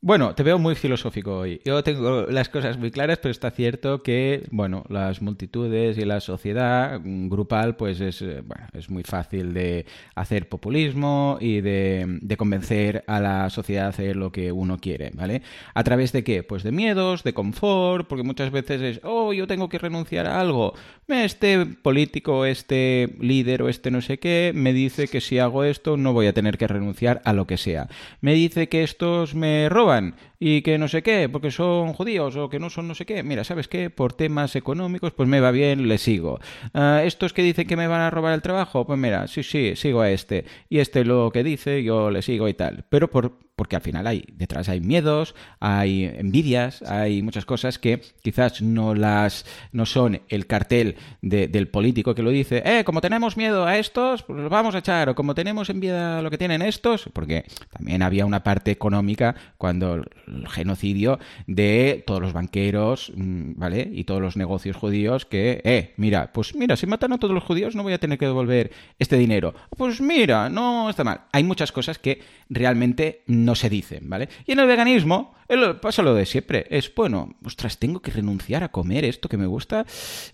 Bueno, 0.04 0.34
te 0.34 0.42
veo 0.42 0.58
muy 0.58 0.74
filosófico 0.74 1.38
hoy. 1.38 1.62
Yo 1.64 1.84
tengo 1.84 2.24
las 2.24 2.50
cosas 2.50 2.76
muy 2.76 2.90
claras, 2.90 3.20
pero 3.20 3.32
está 3.32 3.52
cierto 3.52 4.02
que, 4.02 4.48
bueno, 4.50 4.84
las 4.90 5.22
multitudes 5.22 5.96
y 6.00 6.06
la 6.06 6.22
sociedad 6.22 7.00
grupal, 7.04 7.76
pues 7.76 8.02
es, 8.02 8.24
eh, 8.24 8.42
bueno, 8.44 8.66
es 8.74 8.90
muy 8.90 9.04
fácil 9.04 9.54
de 9.54 9.86
hacer 10.16 10.50
populismo 10.50 11.38
y 11.40 11.62
de, 11.62 12.18
de, 12.20 12.36
convencer 12.36 13.04
a 13.06 13.20
la 13.20 13.48
sociedad 13.52 13.86
a 13.86 13.90
hacer 13.90 14.16
lo 14.16 14.32
que 14.32 14.52
uno 14.52 14.80
quiere, 14.80 15.12
¿vale? 15.14 15.44
¿A 15.76 15.84
través 15.84 16.12
de 16.14 16.24
qué? 16.24 16.42
Pues 16.42 16.64
de 16.64 16.72
miedos, 16.72 17.22
de 17.22 17.36
confort, 17.36 18.08
porque 18.08 18.24
muchas 18.24 18.50
veces 18.50 18.82
es, 18.82 19.02
oh, 19.04 19.34
yo 19.34 19.46
tengo 19.46 19.70
que 19.70 19.78
renunciar 19.78 20.26
a 20.26 20.40
algo. 20.42 20.74
Este 21.10 21.68
político, 21.68 22.46
este 22.46 23.18
líder 23.20 23.62
o 23.62 23.70
este 23.70 23.92
no 23.92 24.02
sé 24.02 24.18
qué 24.18 24.52
me 24.56 24.74
dice 24.74 25.08
que 25.08 25.22
si 25.22 25.38
hago 25.38 25.64
esto 25.64 25.96
no 25.96 26.14
voy 26.14 26.26
a 26.26 26.34
tener 26.34 26.58
que 26.58 26.68
renunciar 26.68 27.22
a 27.24 27.34
lo 27.34 27.46
que 27.46 27.58
sea. 27.58 27.88
Me 28.20 28.34
dice 28.34 28.68
que 28.68 28.82
estos 28.82 29.36
me 29.36 29.70
roban 29.70 29.91
Cohen 29.92 30.14
y 30.44 30.64
que 30.64 30.80
no 30.80 30.88
sé 30.88 31.04
qué, 31.04 31.30
porque 31.30 31.52
son 31.52 31.94
judíos 31.94 32.36
o 32.36 32.50
que 32.50 32.58
no 32.58 32.72
son 32.72 32.88
no 32.88 32.96
sé 32.96 33.06
qué. 33.06 33.22
Mira, 33.22 33.44
¿sabes 33.44 33.68
qué? 33.68 33.92
Por 33.92 34.14
temas 34.14 34.56
económicos, 34.56 35.14
pues 35.14 35.30
me 35.30 35.40
va 35.40 35.52
bien, 35.52 35.88
le 35.88 36.00
sigo. 36.00 36.40
Ah, 36.74 37.04
estos 37.06 37.32
que 37.32 37.44
dicen 37.44 37.68
que 37.68 37.78
me 37.78 37.86
van 37.86 38.02
a 38.02 38.10
robar 38.10 38.34
el 38.34 38.42
trabajo, 38.42 38.88
pues 38.88 38.98
mira, 38.98 39.28
sí, 39.28 39.44
sí, 39.44 39.76
sigo 39.76 40.02
a 40.02 40.10
este. 40.10 40.46
Y 40.68 40.80
este 40.80 41.06
lo 41.06 41.30
que 41.32 41.44
dice, 41.44 41.84
yo 41.84 42.10
le 42.10 42.24
sigo 42.24 42.50
y 42.50 42.56
tal. 42.56 42.86
Pero 42.90 43.12
por, 43.12 43.38
porque 43.62 43.76
al 43.76 43.84
final 43.84 44.08
hay 44.08 44.26
detrás 44.34 44.70
hay 44.70 44.82
miedos, 44.82 45.36
hay 45.60 46.06
envidias, 46.06 46.82
hay 46.82 47.22
muchas 47.22 47.46
cosas 47.46 47.78
que 47.78 48.02
quizás 48.24 48.64
no 48.64 48.96
las 48.96 49.46
no 49.72 49.86
son 49.86 50.22
el 50.30 50.48
cartel 50.48 50.96
del 51.22 51.68
político 51.68 52.16
que 52.16 52.24
lo 52.24 52.32
dice, 52.32 52.64
eh, 52.66 52.84
como 52.84 53.02
tenemos 53.02 53.38
miedo 53.38 53.68
a 53.68 53.78
estos, 53.78 54.24
pues 54.24 54.40
los 54.40 54.50
vamos 54.50 54.74
a 54.74 54.80
echar, 54.80 55.10
o 55.10 55.14
como 55.14 55.36
tenemos 55.36 55.70
envidia 55.70 56.18
a 56.18 56.22
lo 56.24 56.32
que 56.32 56.40
tienen 56.40 56.64
estos, 56.64 57.08
porque 57.14 57.46
también 57.70 58.02
había 58.02 58.26
una 58.26 58.44
parte 58.44 58.72
económica 58.72 59.36
cuando 59.60 60.04
el 60.32 60.48
genocidio 60.48 61.20
de 61.46 62.04
todos 62.08 62.22
los 62.22 62.34
banqueros, 62.34 63.12
mm, 63.16 63.52
¿vale? 63.56 63.90
Y 63.92 64.06
todos 64.06 64.22
los 64.22 64.38
negocios 64.38 64.76
judíos 64.76 65.26
que, 65.26 65.62
eh, 65.64 65.94
mira, 65.98 66.32
pues 66.34 66.56
mira, 66.56 66.76
si 66.76 66.88
matan 66.88 67.14
a 67.14 67.18
todos 67.18 67.34
los 67.34 67.44
judíos 67.44 67.76
no 67.76 67.84
voy 67.84 67.94
a 67.94 68.00
tener 68.00 68.18
que 68.18 68.26
devolver 68.26 68.72
este 68.98 69.18
dinero. 69.18 69.54
Pues 69.78 70.02
mira, 70.02 70.50
no 70.50 70.90
está 70.90 71.04
mal. 71.04 71.22
Hay 71.32 71.44
muchas 71.44 71.72
cosas 71.72 72.00
que 72.00 72.22
realmente 72.50 73.24
no 73.28 73.52
no 73.52 73.56
se 73.56 73.70
dicen, 73.70 74.10
¿vale? 74.10 74.30
Y 74.46 74.54
en 74.54 74.60
el 74.60 74.68
veganismo 74.68 75.36
pasa 75.82 76.02
lo 76.02 76.14
de 76.14 76.26
siempre. 76.26 76.66
Es, 76.70 76.94
bueno, 76.94 77.36
ostras, 77.44 77.78
tengo 77.78 78.02
que 78.02 78.12
renunciar 78.12 78.64
a 78.64 78.70
comer 78.70 79.06
esto 79.06 79.30
que 79.30 79.38
me 79.38 79.46
gusta. 79.46 79.86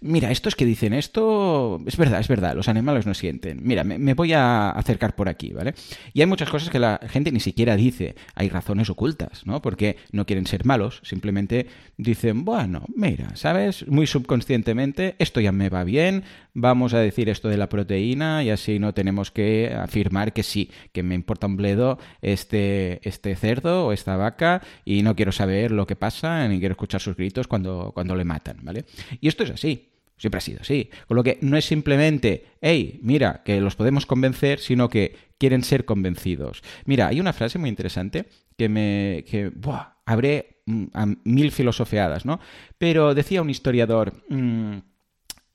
Mira, 0.02 0.32
estos 0.32 0.56
que 0.56 0.66
dicen 0.66 0.94
esto, 0.94 1.82
es 1.86 1.98
verdad, 1.98 2.20
es 2.20 2.28
verdad, 2.28 2.56
los 2.56 2.68
animales 2.68 3.06
no 3.06 3.14
sienten. 3.14 3.60
Mira, 3.64 3.84
me, 3.84 4.14
voy 4.14 4.34
a 4.34 4.70
acercar 4.72 5.16
por 5.16 5.30
aquí, 5.30 5.52
¿vale? 5.52 5.74
Y 6.14 6.22
hay 6.22 6.28
muchas 6.28 6.50
cosas 6.50 6.70
que 6.70 6.80
la 6.80 7.00
gente 7.08 7.32
ni 7.32 7.40
siquiera 7.40 7.76
dice. 7.76 8.16
Hay 8.36 8.50
razones 8.50 8.90
ocultas, 8.90 9.46
¿no? 9.46 9.62
Porque 9.62 9.98
no 10.12 10.26
quieren 10.26 10.48
ser 10.48 10.66
malos, 10.66 11.02
simplemente 11.04 11.68
dicen, 11.98 12.46
bueno, 12.46 12.86
mira, 12.96 13.36
¿sabes? 13.36 13.88
Muy 13.88 14.08
subconscientemente, 14.08 15.16
esto 15.20 15.40
ya 15.40 15.52
me 15.52 15.70
va 15.70 15.84
bien, 15.84 16.24
vamos 16.54 16.94
a 16.94 17.00
decir 17.00 17.30
esto 17.30 17.50
de 17.50 17.58
la 17.58 17.70
proteína 17.70 18.44
y 18.44 18.50
así 18.50 18.80
no 18.80 18.94
tenemos 18.94 19.30
que 19.32 19.74
afirmar 19.78 20.34
que 20.34 20.42
sí, 20.42 20.72
que 20.92 21.04
me 21.04 21.14
importa 21.16 21.46
un 21.46 21.56
bledo 21.56 22.00
este, 22.22 23.08
este 23.08 23.36
cerdo 23.36 23.86
o 23.86 23.92
esta 23.94 24.16
vaca 24.16 24.62
y 24.84 25.04
no 25.04 25.07
quiero 25.16 25.32
saber 25.32 25.72
lo 25.72 25.88
que 25.88 25.96
pasa 25.96 26.48
ni 26.48 26.60
quiero 26.60 26.74
escuchar 26.74 27.02
sus 27.02 27.16
gritos 27.16 27.48
cuando, 27.48 27.92
cuando 27.94 28.16
le 28.16 28.26
matan, 28.26 28.58
¿vale? 28.62 28.86
Y 29.22 29.28
esto 29.28 29.44
es 29.44 29.52
así. 29.52 29.90
Siempre 30.18 30.40
ha 30.40 30.42
sido 30.42 30.62
así. 30.62 30.90
Con 31.08 31.16
lo 31.16 31.24
que 31.24 31.38
no 31.42 31.58
es 31.58 31.66
simplemente, 31.66 32.46
hey, 32.60 33.00
mira, 33.04 33.44
que 33.46 33.62
los 33.62 33.76
podemos 33.76 34.08
convencer, 34.08 34.60
sino 34.60 34.90
que 34.90 35.16
quieren 35.38 35.64
ser 35.64 35.86
convencidos. 35.86 36.64
Mira, 36.86 37.08
hay 37.08 37.20
una 37.20 37.34
frase 37.34 37.60
muy 37.60 37.70
interesante 37.70 38.28
que 38.58 38.68
me. 38.68 39.24
que. 39.30 39.50
Buah, 39.50 39.98
habré 40.06 40.64
mm, 40.66 40.86
mil 41.24 41.52
filosofeadas, 41.52 42.26
¿no? 42.26 42.40
Pero 42.80 43.14
decía 43.14 43.44
un 43.44 43.52
historiador. 43.52 44.14
Mm, 44.30 44.78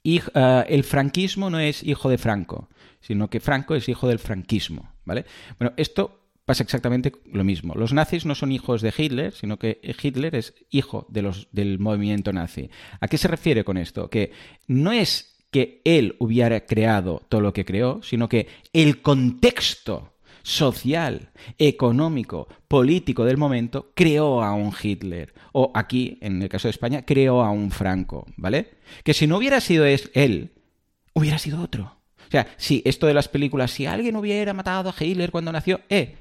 eh, 0.04 0.64
el 0.68 0.84
franquismo 0.84 1.50
no 1.50 1.58
es 1.58 1.82
hijo 1.82 2.08
de 2.08 2.18
Franco, 2.18 2.68
sino 3.00 3.28
que 3.28 3.40
Franco 3.40 3.74
es 3.74 3.88
hijo 3.88 4.08
del 4.08 4.18
franquismo, 4.18 4.92
¿vale? 5.04 5.24
Bueno, 5.58 5.74
esto 5.76 6.21
pasa 6.44 6.62
exactamente 6.62 7.12
lo 7.32 7.44
mismo. 7.44 7.74
Los 7.74 7.92
nazis 7.92 8.26
no 8.26 8.34
son 8.34 8.52
hijos 8.52 8.82
de 8.82 8.92
Hitler, 8.96 9.32
sino 9.32 9.58
que 9.58 9.80
Hitler 10.02 10.34
es 10.34 10.54
hijo 10.70 11.06
del 11.08 11.78
movimiento 11.78 12.32
nazi. 12.32 12.70
¿A 13.00 13.08
qué 13.08 13.18
se 13.18 13.28
refiere 13.28 13.64
con 13.64 13.76
esto? 13.76 14.10
Que 14.10 14.32
no 14.66 14.92
es 14.92 15.46
que 15.50 15.82
él 15.84 16.16
hubiera 16.18 16.64
creado 16.64 17.22
todo 17.28 17.40
lo 17.40 17.52
que 17.52 17.64
creó, 17.64 18.02
sino 18.02 18.28
que 18.28 18.48
el 18.72 19.02
contexto 19.02 20.12
social, 20.42 21.30
económico, 21.58 22.48
político 22.68 23.24
del 23.24 23.36
momento 23.36 23.92
creó 23.94 24.42
a 24.42 24.54
un 24.54 24.72
Hitler. 24.80 25.34
O 25.52 25.70
aquí, 25.74 26.18
en 26.20 26.42
el 26.42 26.48
caso 26.48 26.68
de 26.68 26.70
España, 26.70 27.04
creó 27.04 27.42
a 27.42 27.50
un 27.50 27.70
Franco, 27.70 28.26
¿vale? 28.36 28.70
Que 29.04 29.14
si 29.14 29.26
no 29.26 29.36
hubiera 29.36 29.60
sido 29.60 29.84
él, 29.84 30.52
hubiera 31.14 31.38
sido 31.38 31.60
otro. 31.60 31.98
O 32.16 32.30
sea, 32.30 32.48
si 32.56 32.82
esto 32.84 33.06
de 33.06 33.14
las 33.14 33.28
películas, 33.28 33.70
si 33.70 33.86
alguien 33.86 34.16
hubiera 34.16 34.54
matado 34.54 34.88
a 34.88 34.94
Hitler 34.98 35.30
cuando 35.30 35.52
nació, 35.52 35.82
eh, 35.90 36.16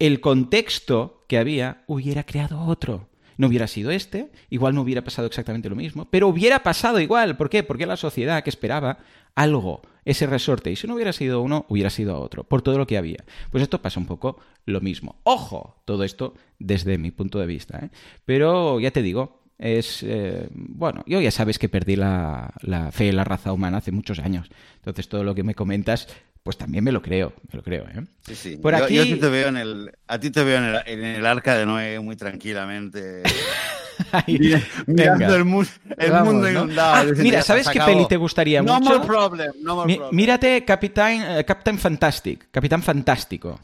el 0.00 0.20
contexto 0.20 1.24
que 1.28 1.38
había 1.38 1.84
hubiera 1.86 2.24
creado 2.24 2.60
otro. 2.62 3.08
No 3.36 3.46
hubiera 3.46 3.68
sido 3.68 3.90
este, 3.90 4.32
igual 4.50 4.74
no 4.74 4.82
hubiera 4.82 5.04
pasado 5.04 5.26
exactamente 5.26 5.70
lo 5.70 5.76
mismo, 5.76 6.06
pero 6.10 6.28
hubiera 6.28 6.62
pasado 6.62 7.00
igual. 7.00 7.36
¿Por 7.36 7.48
qué? 7.48 7.62
Porque 7.62 7.86
la 7.86 7.96
sociedad 7.96 8.42
que 8.42 8.50
esperaba 8.50 8.98
algo, 9.34 9.82
ese 10.04 10.26
resorte, 10.26 10.70
y 10.70 10.76
si 10.76 10.86
no 10.86 10.94
hubiera 10.94 11.12
sido 11.12 11.40
uno, 11.40 11.64
hubiera 11.68 11.88
sido 11.88 12.20
otro, 12.20 12.44
por 12.44 12.62
todo 12.62 12.76
lo 12.76 12.86
que 12.86 12.98
había. 12.98 13.24
Pues 13.50 13.62
esto 13.62 13.80
pasa 13.80 14.00
un 14.00 14.06
poco 14.06 14.38
lo 14.66 14.80
mismo. 14.80 15.20
Ojo, 15.22 15.82
todo 15.84 16.04
esto 16.04 16.34
desde 16.58 16.98
mi 16.98 17.10
punto 17.12 17.38
de 17.38 17.46
vista. 17.46 17.78
¿eh? 17.78 17.90
Pero 18.24 18.80
ya 18.80 18.90
te 18.90 19.02
digo, 19.02 19.42
es, 19.58 20.02
eh, 20.02 20.48
bueno, 20.52 21.04
yo 21.06 21.20
ya 21.20 21.30
sabes 21.30 21.58
que 21.58 21.68
perdí 21.68 21.96
la, 21.96 22.52
la, 22.62 22.92
fe 22.92 23.10
en 23.10 23.16
la 23.16 23.24
raza 23.24 23.52
humana 23.52 23.78
hace 23.78 23.92
muchos 23.92 24.18
años. 24.18 24.50
Entonces 24.76 25.08
todo 25.08 25.24
lo 25.24 25.34
que 25.34 25.44
me 25.44 25.54
comentas 25.54 26.08
pues 26.42 26.56
también 26.56 26.84
me 26.84 26.92
lo 26.92 27.02
creo, 27.02 27.34
me 27.50 27.56
lo 27.58 27.62
creo, 27.62 27.84
¿eh? 27.84 28.04
Sí, 28.22 28.34
sí. 28.34 28.56
Por 28.56 28.74
aquí... 28.74 28.94
yo, 28.94 29.02
a 29.02 29.04
ti 29.04 29.16
te 29.16 29.28
veo 29.28 29.48
en 29.48 29.56
el, 29.56 29.92
a 30.06 30.18
ti 30.18 30.30
te 30.30 30.42
veo 30.42 30.82
en 30.86 31.04
el, 31.04 31.26
arca 31.26 31.54
de 31.54 31.66
Noé 31.66 32.00
muy 32.00 32.16
tranquilamente. 32.16 33.22
mirando 34.86 35.34
el, 35.36 35.44
mundo 35.44 36.50
inundado. 36.50 37.10
Ah, 37.10 37.14
mira, 37.18 37.42
¿sabes 37.42 37.68
qué 37.68 37.80
peli 37.80 38.06
te 38.08 38.16
gustaría 38.16 38.62
mucho? 38.62 38.80
no 38.80 38.80
More 38.80 39.06
problem, 39.06 39.52
no 39.60 39.76
more 39.76 39.94
problem. 39.94 40.16
Mírate 40.16 40.64
Captain, 40.64 41.38
uh, 41.38 41.44
Captain 41.46 41.78
Fantastic, 41.78 42.50
Capitán 42.50 42.82
Fantástico. 42.82 43.60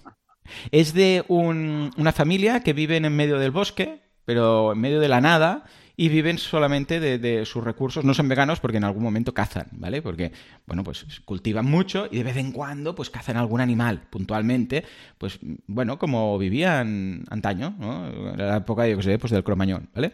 Es 0.70 0.92
de 0.92 1.24
un, 1.28 1.90
una 1.96 2.12
familia 2.12 2.60
que 2.60 2.74
viven 2.74 3.04
en 3.04 3.16
medio 3.16 3.38
del 3.38 3.50
bosque, 3.50 4.02
pero 4.24 4.72
en 4.72 4.78
medio 4.78 5.00
de 5.00 5.08
la 5.08 5.20
nada, 5.20 5.64
y 5.96 6.08
viven 6.08 6.38
solamente 6.38 7.00
de, 7.00 7.46
sus 7.46 7.64
recursos. 7.64 8.04
No 8.04 8.12
son 8.14 8.28
veganos 8.28 8.60
porque 8.60 8.76
en 8.76 8.84
algún 8.84 9.02
momento 9.02 9.32
cazan, 9.32 9.68
¿vale? 9.72 10.02
Porque, 10.02 10.32
bueno, 10.66 10.84
pues 10.84 11.06
cultivan 11.24 11.64
mucho 11.66 12.08
y 12.10 12.18
de 12.18 12.24
vez 12.24 12.36
en 12.36 12.52
cuando 12.52 12.94
pues 12.94 13.10
cazan 13.10 13.36
algún 13.36 13.60
animal 13.60 14.02
puntualmente, 14.10 14.84
pues 15.18 15.38
bueno, 15.66 15.98
como 15.98 16.36
vivían 16.38 17.24
antaño, 17.30 17.74
¿no? 17.78 18.08
En 18.32 18.38
la 18.38 18.58
época, 18.58 18.86
yo 18.86 18.96
que 18.96 19.02
sé, 19.02 19.18
pues 19.18 19.32
del 19.32 19.44
cromañón, 19.44 19.88
¿vale? 19.94 20.12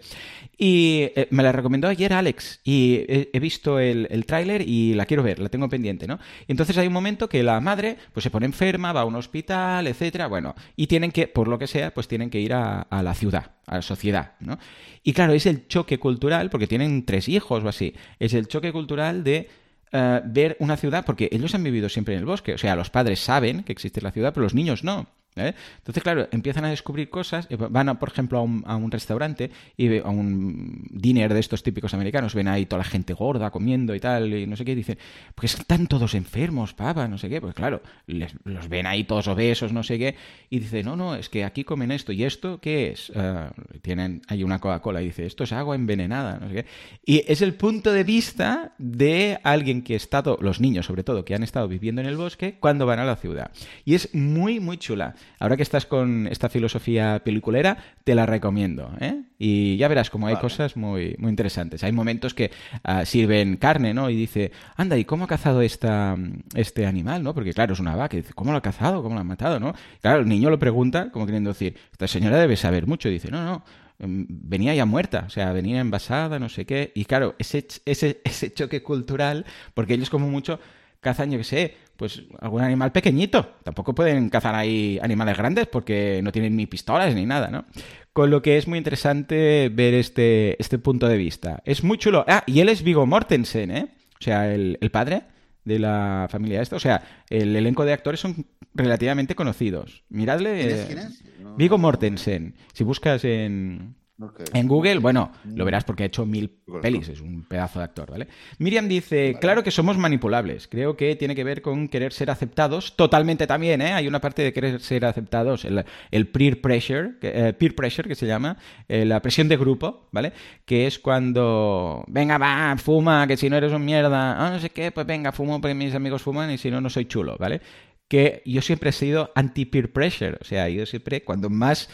Y 0.57 1.11
eh, 1.17 1.27
me 1.31 1.43
la 1.43 1.53
recomendó 1.53 1.89
ayer 1.89 2.13
Alex 2.13 2.61
y 2.65 3.05
he, 3.09 3.41
visto 3.41 3.81
el, 3.81 4.07
el 4.11 4.25
tráiler 4.25 4.63
y 4.67 4.95
la 4.95 5.07
quiero 5.07 5.25
ver, 5.25 5.41
la 5.41 5.49
tengo 5.49 5.69
pendiente, 5.69 6.07
¿no? 6.07 6.21
Y 6.47 6.53
entonces 6.53 6.79
hay 6.79 6.87
un 6.87 6.93
momento 6.93 7.29
que 7.29 7.43
la 7.43 7.61
madre 7.61 7.97
pues 8.13 8.23
se 8.23 8.31
pone 8.31 8.47
enferma, 8.47 8.93
va 8.93 9.01
a 9.01 9.05
un 9.05 9.17
hospital, 9.17 9.89
etcétera, 9.89 10.29
bueno, 10.29 10.55
y 10.77 10.87
tienen 10.87 11.11
que, 11.11 11.27
por 11.27 11.49
lo 11.49 11.59
que 11.59 11.67
sea, 11.67 11.93
pues 11.93 12.07
tienen 12.07 12.31
que 12.31 12.41
ir 12.41 12.53
a, 12.53 12.83
a 12.83 13.03
la 13.03 13.15
ciudad 13.15 13.51
a 13.73 13.77
la 13.77 13.83
sociedad, 13.83 14.33
¿no? 14.41 14.59
Y 15.03 15.13
claro, 15.13 15.33
es 15.33 15.47
el 15.47 15.67
choque 15.67 15.99
cultural, 15.99 16.51
porque 16.51 16.67
tienen 16.67 17.05
tres 17.05 17.29
hijos 17.29 17.65
o 17.65 17.69
así, 17.69 17.95
es 18.19 18.35
el 18.35 18.47
choque 18.47 18.71
cultural 18.71 19.25
de 19.25 19.49
eh, 19.93 20.21
ver 20.25 20.57
una 20.61 20.77
ciudad, 20.77 21.05
porque 21.05 21.29
ellos 21.33 21.55
han 21.55 21.65
vivido 21.65 21.89
siempre 21.89 22.15
en 22.15 22.21
el 22.21 22.27
bosque, 22.27 22.55
o 22.55 22.59
sea, 22.59 22.77
los 22.77 22.91
padres 22.91 23.21
saben 23.21 23.65
que 23.65 23.73
existe 23.73 24.01
la 24.01 24.13
ciudad, 24.13 24.33
pero 24.35 24.45
los 24.45 24.55
niños 24.55 24.85
no. 24.85 25.09
¿Eh? 25.37 25.55
Entonces, 25.79 26.03
claro, 26.03 26.29
empiezan 26.31 26.65
a 26.65 26.71
descubrir 26.71 27.09
cosas, 27.11 27.47
eh, 27.51 27.57
van, 27.57 27.99
por 27.99 28.09
ejemplo, 28.09 28.39
a 28.39 28.43
un, 28.77 28.91
restaurante 28.91 29.51
y 29.77 29.99
a 29.99 30.09
un 30.09 30.87
dinner 30.91 31.33
de 31.33 31.41
estos 31.41 31.63
típicos 31.63 31.95
americanos, 31.95 32.35
ven 32.35 32.49
ahí 32.49 32.67
toda 32.67 32.79
la 32.79 32.89
gente 32.89 33.15
gorda 33.15 33.51
comiendo 33.51 33.95
y 33.95 34.01
tal, 34.01 34.33
y 34.33 34.47
no 34.47 34.57
sé 34.57 34.65
qué, 34.65 34.73
y 34.73 34.77
dicen, 34.77 34.99
pues 35.35 35.55
están 35.55 35.87
todos 35.87 36.15
enfermos, 36.15 36.75
papa, 36.75 37.09
no 37.09 37.19
sé 37.19 37.29
qué, 37.29 37.41
pues 37.41 37.55
claro, 37.55 37.83
les, 38.07 38.35
los 38.45 38.69
ven 38.69 38.87
ahí 38.87 39.05
todos 39.05 39.29
obesos, 39.29 39.73
no 39.73 39.83
sé 39.83 39.99
qué, 39.99 40.17
y 40.51 40.59
dice, 40.59 40.83
no, 40.83 40.97
no, 40.97 41.15
es 41.15 41.29
que 41.29 41.45
aquí 41.45 41.65
comen 41.65 41.91
esto, 41.93 42.13
¿y 42.13 42.25
esto 42.25 42.61
qué 42.61 42.91
es? 42.91 43.11
Uh, 43.11 43.51
tienen 43.81 44.23
ahí 44.29 44.45
una 44.45 44.59
Coca-Cola, 44.59 45.03
y 45.03 45.07
dice, 45.07 45.27
esto 45.27 45.45
es 45.45 45.53
agua 45.53 45.75
envenenada, 45.75 46.39
no 46.39 46.49
sé 46.49 46.55
qué. 46.55 46.67
Y 47.05 47.25
es 47.31 47.43
el 47.43 47.55
punto 47.55 47.93
de 47.93 48.05
vista 48.05 48.75
de 48.79 49.39
alguien 49.43 49.83
que 49.83 49.95
ha 49.95 49.97
estado, 49.97 50.39
los 50.41 50.61
niños 50.61 50.87
sobre 50.87 51.05
todo, 51.05 51.25
que 51.25 51.35
han 51.35 51.43
estado 51.43 51.69
viviendo 51.69 52.01
en 52.01 52.09
el 52.09 52.17
bosque, 52.17 52.57
cuando 52.61 52.87
van 52.87 52.99
a 52.99 53.05
la 53.05 53.17
ciudad. 53.17 53.51
Y 53.85 53.95
es 53.95 54.15
muy, 54.15 54.61
muy 54.61 54.79
chula. 54.79 55.15
Ahora 55.39 55.57
que 55.57 55.63
estás 55.63 55.87
con 55.87 56.27
esta 56.29 56.49
filosofía 56.49 57.21
peliculera, 57.25 57.77
te 58.05 58.15
la 58.15 58.27
recomiendo. 58.27 58.93
¿eh? 59.01 59.23
Y 59.39 59.77
ya 59.77 59.89
verás 59.89 60.11
como 60.11 60.27
hay 60.27 60.35
vale. 60.35 60.43
cosas 60.43 60.77
muy, 60.77 61.17
muy 61.19 61.31
interesantes. 61.31 61.83
Hay 61.85 61.93
momentos 61.93 62.35
que 62.35 62.51
uh, 62.89 63.05
sirven 63.05 63.57
carne, 63.57 63.93
¿no? 63.93 64.09
Y 64.09 64.17
dice, 64.17 64.53
anda, 64.77 64.97
¿y 64.97 65.05
cómo 65.05 65.25
ha 65.25 65.29
cazado 65.29 65.63
esta, 65.63 66.17
este 66.55 66.87
animal? 66.87 67.23
¿no? 67.23 67.35
Porque 67.35 67.53
claro, 67.53 67.73
es 67.73 67.81
una 67.81 67.97
vaca. 67.97 68.17
Y 68.17 68.21
dice, 68.21 68.35
¿cómo 68.35 68.53
lo 68.53 68.59
ha 68.59 68.63
cazado? 68.63 69.03
¿Cómo 69.03 69.15
lo 69.15 69.21
ha 69.21 69.25
matado? 69.25 69.59
¿no? 69.59 69.75
Claro, 70.01 70.21
el 70.21 70.29
niño 70.29 70.51
lo 70.51 70.59
pregunta, 70.59 71.11
como 71.11 71.27
queriendo 71.27 71.51
decir, 71.51 71.77
esta 71.91 72.07
señora 72.07 72.39
debe 72.39 72.57
saber 72.57 72.87
mucho. 72.87 73.09
Y 73.09 73.13
dice, 73.13 73.31
no, 73.31 73.45
no, 73.45 73.65
mm, 73.99 74.25
venía 74.29 74.75
ya 74.75 74.87
muerta, 74.87 75.25
o 75.27 75.31
sea, 75.31 75.53
venía 75.53 75.81
envasada, 75.81 76.39
no 76.39 76.49
sé 76.49 76.65
qué. 76.65 76.93
Y 76.95 77.05
claro, 77.05 77.35
ese, 77.39 77.67
ese, 77.85 78.21
ese 78.25 78.53
choque 78.53 78.83
cultural, 78.83 79.45
porque 79.75 79.95
ellos 79.95 80.11
como 80.11 80.29
mucho 80.29 80.61
cazan, 81.03 81.31
yo 81.31 81.39
qué 81.39 81.45
sé, 81.45 81.75
pues 81.97 82.23
algún 82.41 82.63
animal 82.63 82.93
pequeñito. 82.93 83.57
Tampoco 83.65 83.95
pueden 83.95 84.31
cazar 84.31 84.55
ahí 84.55 84.99
animales 85.03 85.37
grandes 85.37 85.67
porque 85.67 86.21
no 86.23 86.33
tienen 86.33 86.57
ni 86.57 86.67
pistolas 86.67 87.15
ni 87.15 87.27
nada, 87.27 87.49
¿no? 87.51 87.67
Con 88.15 88.31
lo 88.31 88.41
que 88.41 88.57
es 88.57 88.67
muy 88.67 88.79
interesante 88.79 89.69
ver 89.71 89.95
este, 89.95 90.61
este 90.61 90.79
punto 90.79 91.09
de 91.09 91.19
vista. 91.19 91.63
Es 91.67 91.85
muy 91.85 91.99
chulo. 91.99 92.25
Ah, 92.29 92.45
y 92.47 92.61
él 92.61 92.69
es 92.69 92.83
Vigo 92.83 93.05
Mortensen, 93.05 93.71
¿eh? 93.71 93.89
O 94.19 94.23
sea, 94.23 94.53
el, 94.53 94.79
el 94.81 94.91
padre 94.91 95.25
de 95.65 95.79
la 95.79 96.29
familia 96.31 96.63
esta. 96.63 96.77
O 96.77 96.81
sea, 96.81 97.03
el 97.29 97.55
elenco 97.57 97.85
de 97.85 97.93
actores 97.93 98.21
son 98.21 98.47
relativamente 98.75 99.35
conocidos. 99.35 100.05
Miradle. 100.09 100.61
¿Quién 100.61 100.71
es? 100.71 100.87
¿Quién 100.87 100.99
es? 100.99 101.25
No, 101.41 101.57
Vigo 101.57 101.79
Mortensen. 101.79 102.55
Si 102.73 102.85
buscas 102.85 103.25
en, 103.25 103.97
Okay. 104.21 104.47
En 104.53 104.69
Google, 104.69 104.99
bueno, 104.99 105.33
lo 105.45 105.65
verás 105.65 105.85
porque 105.85 106.03
ha 106.03 106.07
hecho 106.07 106.27
mil 106.27 106.51
pelis, 106.83 107.09
es 107.09 107.21
un 107.21 107.45
pedazo 107.45 107.79
de 107.79 107.87
actor, 107.87 108.11
¿vale? 108.11 108.29
Miriam 108.59 108.87
dice, 108.87 109.29
vale. 109.29 109.41
claro 109.41 109.63
que 109.65 109.71
somos 109.71 109.97
manipulables, 109.97 110.69
creo 110.69 110.97
que 110.97 111.17
tiene 111.17 111.35
que 111.35 111.43
ver 111.43 111.63
con 111.63 111.89
querer 111.89 112.13
ser 112.13 112.31
aceptados, 112.31 112.95
totalmente 112.95 113.47
también, 113.47 113.81
¿eh? 113.81 113.95
Hay 113.95 114.07
una 114.07 114.21
parte 114.21 114.43
de 114.43 114.53
querer 114.53 114.81
ser 114.81 115.07
aceptados, 115.07 115.65
el, 115.65 115.85
el 116.11 116.29
peer 116.29 116.61
pressure, 116.61 117.15
eh, 117.23 117.55
peer 117.59 117.75
pressure 117.75 118.07
que 118.09 118.15
se 118.15 118.27
llama, 118.27 118.59
eh, 118.87 119.05
la 119.07 119.21
presión 119.23 119.49
de 119.49 119.57
grupo, 119.57 120.09
¿vale? 120.13 120.33
Que 120.67 120.87
es 120.87 120.99
cuando, 120.99 122.05
venga, 122.07 122.37
va, 122.39 122.77
fuma, 122.77 123.27
que 123.27 123.37
si 123.39 123.49
no 123.49 123.57
eres 123.57 123.73
un 123.73 123.85
mierda, 123.85 124.47
ah, 124.47 124.51
no 124.51 124.61
sé 124.61 124.71
qué, 124.71 124.93
pues 124.93 125.07
venga, 125.07 125.33
fumo 125.33 125.61
porque 125.61 125.75
mis 125.75 125.95
amigos 125.95 126.23
fuman 126.23 126.51
y 126.51 126.59
si 126.59 126.71
no, 126.71 126.81
no 126.81 126.91
soy 126.91 127.07
chulo, 127.07 127.37
¿vale? 127.39 127.61
Que 128.09 128.43
yo 128.45 128.61
siempre 128.61 128.91
he 128.91 128.93
sido 128.93 129.33
anti-peer 129.35 129.91
pressure, 129.91 130.37
o 130.41 130.45
sea, 130.45 130.69
yo 130.69 130.85
siempre, 130.85 131.25
cuando 131.25 131.49
más 131.49 131.89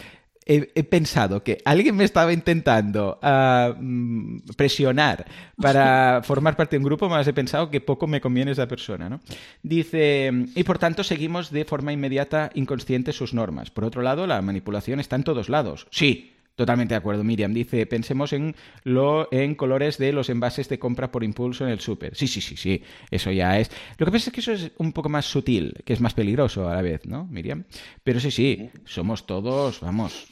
He, 0.51 0.73
he, 0.75 0.83
pensado 0.83 1.45
que 1.45 1.59
alguien 1.65 1.95
me 1.95 2.05
estaba 2.05 2.33
intentando 2.33 3.21
uh, 3.23 4.55
presionar 4.57 5.27
para 5.61 6.23
formar 6.25 6.57
parte 6.57 6.77
de 6.77 6.79
un 6.79 6.85
grupo, 6.85 7.09
más 7.09 7.29
he 7.29 7.35
pensado 7.35 7.71
que 7.71 7.83
poco 7.83 8.07
me 8.07 8.21
conviene 8.21 8.53
esa 8.53 8.67
persona. 8.67 9.11
¿no? 9.11 9.21
Dice, 9.63 10.33
y 10.55 10.65
por 10.65 10.79
tanto 10.79 11.05
seguimos 11.05 11.51
de 11.51 11.65
forma 11.65 11.93
inmediata 11.93 12.51
inconsciente 12.55 13.13
sus 13.13 13.35
normas. 13.35 13.71
Por 13.71 13.85
otro 13.85 14.01
lado, 14.03 14.27
la 14.27 14.41
manipulación 14.41 15.01
está 15.01 15.17
en 15.17 15.25
todos 15.25 15.49
lados. 15.49 15.87
Sí, 15.91 16.33
Totalmente 16.59 16.93
de 16.93 16.99
acuerdo, 16.99 17.23
Miriam. 17.23 17.55
Dice, 17.55 17.87
pensemos 17.87 18.33
en, 18.33 18.57
lo, 18.83 19.29
en 19.31 19.55
colores 19.55 19.97
de 19.97 20.13
los 20.13 20.29
envases 20.29 20.69
de 20.69 20.77
compra 20.77 21.13
por 21.13 21.23
impulso 21.23 21.65
en 21.65 21.71
el 21.71 21.79
súper. 21.79 22.17
Sí, 22.17 22.27
sí, 22.27 22.41
sí, 22.41 22.57
sí. 22.57 22.83
Eso 23.13 23.31
ya 23.31 23.61
es. 23.61 23.71
Lo 23.97 24.05
que 24.05 24.11
pasa 24.11 24.31
es 24.31 24.35
que 24.35 24.41
eso 24.41 24.53
es 24.53 24.73
un 24.79 24.93
poco 24.93 25.09
más 25.09 25.25
sutil, 25.25 25.73
que 25.85 25.93
es 25.93 26.01
más 26.01 26.15
peligroso 26.15 26.69
a 26.69 26.75
la 26.75 26.83
vez, 26.83 27.07
¿no, 27.07 27.27
Miriam? 27.27 27.63
Pero 28.03 28.19
sí, 28.19 28.33
sí, 28.33 28.71
somos 28.85 29.25
todos, 29.25 29.79
vamos, 29.79 30.27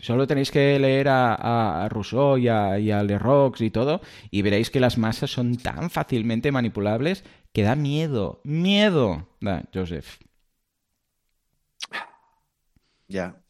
Solo 0.00 0.26
tenéis 0.26 0.50
que 0.50 0.78
leer 0.78 1.08
a, 1.08 1.84
a 1.84 1.88
Rousseau 1.88 2.38
y 2.38 2.48
a, 2.48 2.78
y 2.78 2.90
a 2.90 3.02
Lerox 3.02 3.60
y 3.60 3.70
todo, 3.70 4.00
y 4.30 4.42
veréis 4.42 4.70
que 4.70 4.80
las 4.80 4.96
masas 4.96 5.30
son 5.30 5.56
tan 5.56 5.90
fácilmente 5.90 6.52
manipulables 6.52 7.24
que 7.52 7.62
da 7.62 7.74
miedo. 7.74 8.40
¡Miedo! 8.44 9.28
Da, 9.40 9.64
Joseph. 9.74 10.18
Ya. 13.08 13.42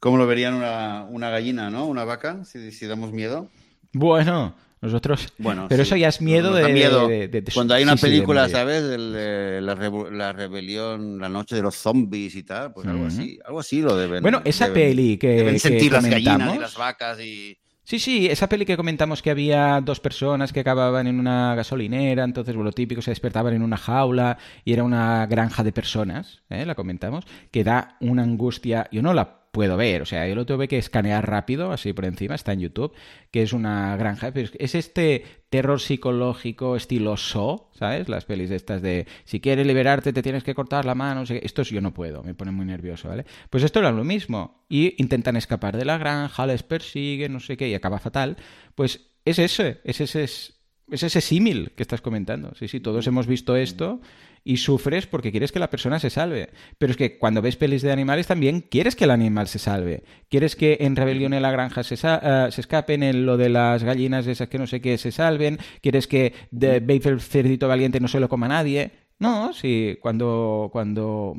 ¿Cómo 0.00 0.16
lo 0.16 0.26
verían 0.26 0.54
una, 0.54 1.06
una 1.08 1.30
gallina, 1.30 1.70
no? 1.70 1.86
Una 1.86 2.04
vaca, 2.04 2.44
si, 2.44 2.72
si 2.72 2.86
damos 2.86 3.12
miedo. 3.12 3.48
Bueno, 3.92 4.54
nosotros. 4.82 5.32
Bueno, 5.38 5.66
pero 5.68 5.84
sí. 5.84 5.88
eso 5.88 5.96
ya 5.96 6.08
es 6.08 6.20
miedo, 6.20 6.52
de, 6.52 6.72
miedo. 6.72 7.08
de, 7.08 7.28
de, 7.28 7.40
de, 7.40 7.52
Cuando 7.52 7.72
hay 7.74 7.84
una 7.84 7.96
sí, 7.96 8.02
película, 8.02 8.48
¿sabes? 8.48 8.82
El, 8.82 9.14
eh, 9.16 9.60
la, 9.62 9.74
la 10.10 10.32
rebelión, 10.32 11.18
la 11.18 11.28
noche 11.28 11.56
de 11.56 11.62
los 11.62 11.76
zombies 11.76 12.34
y 12.34 12.42
tal, 12.42 12.72
pues 12.72 12.86
algo 12.86 13.06
así. 13.06 13.38
Algo 13.46 13.60
así 13.60 13.80
lo 13.80 13.96
deben. 13.96 14.20
Bueno, 14.22 14.42
esa 14.44 14.66
deben- 14.68 14.74
peli 14.74 15.16
que, 15.16 15.28
Deben 15.28 15.54
que 15.54 15.58
sentir 15.60 15.92
las 15.92 16.04
gallinas 16.04 16.32
comentamos. 16.34 16.56
y 16.56 16.60
las 16.60 16.76
vacas 16.76 17.20
y. 17.20 17.56
Sí, 17.84 17.98
sí, 17.98 18.26
esa 18.28 18.48
peli 18.48 18.64
que 18.64 18.76
comentamos 18.76 19.22
que 19.22 19.30
había 19.30 19.80
dos 19.84 19.98
personas 19.98 20.52
que 20.52 20.60
acababan 20.60 21.08
en 21.08 21.18
una 21.18 21.54
gasolinera, 21.56 22.22
entonces, 22.22 22.54
bueno, 22.54 22.66
lo 22.70 22.72
típico, 22.72 23.02
se 23.02 23.10
despertaban 23.10 23.54
en 23.54 23.62
una 23.62 23.76
jaula 23.76 24.38
y 24.64 24.72
era 24.72 24.84
una 24.84 25.26
granja 25.26 25.64
de 25.64 25.72
personas, 25.72 26.42
¿eh? 26.48 26.64
la 26.64 26.76
comentamos, 26.76 27.24
que 27.50 27.64
da 27.64 27.96
una 28.00 28.22
angustia, 28.22 28.88
yo 28.92 29.02
no 29.02 29.12
la 29.12 29.41
puedo 29.52 29.76
ver, 29.76 30.00
o 30.00 30.06
sea, 30.06 30.26
yo 30.26 30.34
lo 30.34 30.46
tuve 30.46 30.66
que 30.66 30.78
escanear 30.78 31.28
rápido, 31.28 31.72
así 31.72 31.92
por 31.92 32.06
encima, 32.06 32.34
está 32.34 32.54
en 32.54 32.60
YouTube, 32.60 32.94
que 33.30 33.42
es 33.42 33.52
una 33.52 33.94
granja, 33.98 34.32
es 34.34 34.74
este 34.74 35.24
terror 35.50 35.78
psicológico 35.78 36.74
estilo 36.74 37.18
So, 37.18 37.70
¿sabes? 37.78 38.08
Las 38.08 38.24
pelis 38.24 38.50
estas 38.50 38.80
de 38.80 39.06
si 39.24 39.40
quieres 39.40 39.66
liberarte 39.66 40.14
te 40.14 40.22
tienes 40.22 40.42
que 40.42 40.54
cortar 40.54 40.86
la 40.86 40.94
mano, 40.94 41.20
no 41.20 41.26
sé 41.26 41.38
qué. 41.38 41.46
esto 41.46 41.62
yo 41.64 41.82
no 41.82 41.92
puedo, 41.92 42.22
me 42.22 42.34
pone 42.34 42.50
muy 42.50 42.64
nervioso, 42.64 43.10
¿vale? 43.10 43.26
Pues 43.50 43.62
esto 43.62 43.78
era 43.80 43.92
lo 43.92 44.04
mismo, 44.04 44.64
y 44.70 44.94
intentan 44.96 45.36
escapar 45.36 45.76
de 45.76 45.84
la 45.84 45.98
granja, 45.98 46.46
les 46.46 46.62
persiguen, 46.62 47.34
no 47.34 47.40
sé 47.40 47.58
qué, 47.58 47.68
y 47.68 47.74
acaba 47.74 47.98
fatal, 47.98 48.38
pues 48.74 49.12
es 49.26 49.38
ese, 49.38 49.82
es 49.84 50.00
ese, 50.00 50.24
es 50.24 50.54
ese 50.90 51.20
símil 51.20 51.72
que 51.76 51.82
estás 51.82 52.00
comentando, 52.00 52.54
sí, 52.54 52.68
sí, 52.68 52.80
todos 52.80 53.06
hemos 53.06 53.26
visto 53.26 53.54
esto 53.54 54.00
y 54.44 54.56
sufres 54.56 55.06
porque 55.06 55.30
quieres 55.30 55.52
que 55.52 55.58
la 55.58 55.70
persona 55.70 55.98
se 55.98 56.10
salve. 56.10 56.50
Pero 56.78 56.90
es 56.90 56.96
que 56.96 57.18
cuando 57.18 57.42
ves 57.42 57.56
pelis 57.56 57.82
de 57.82 57.92
animales 57.92 58.26
también 58.26 58.60
quieres 58.60 58.96
que 58.96 59.04
el 59.04 59.10
animal 59.10 59.48
se 59.48 59.58
salve. 59.58 60.02
Quieres 60.28 60.56
que 60.56 60.78
en 60.80 60.96
Rebelión 60.96 61.34
en 61.34 61.42
la 61.42 61.50
Granja 61.50 61.82
se, 61.82 61.94
uh, 61.94 62.50
se 62.50 62.60
escapen, 62.60 63.02
en 63.02 63.26
lo 63.26 63.36
de 63.36 63.48
las 63.48 63.84
gallinas 63.84 64.26
esas 64.26 64.48
que 64.48 64.58
no 64.58 64.66
sé 64.66 64.80
qué 64.80 64.98
se 64.98 65.12
salven. 65.12 65.58
Quieres 65.80 66.06
que 66.06 66.34
de 66.50 66.80
Babe 66.80 67.10
el 67.10 67.20
cerdito 67.20 67.68
valiente 67.68 68.00
no 68.00 68.08
se 68.08 68.20
lo 68.20 68.28
coma 68.28 68.48
nadie. 68.48 68.92
No, 69.18 69.52
sí, 69.52 69.98
cuando, 70.00 70.70
cuando 70.72 71.34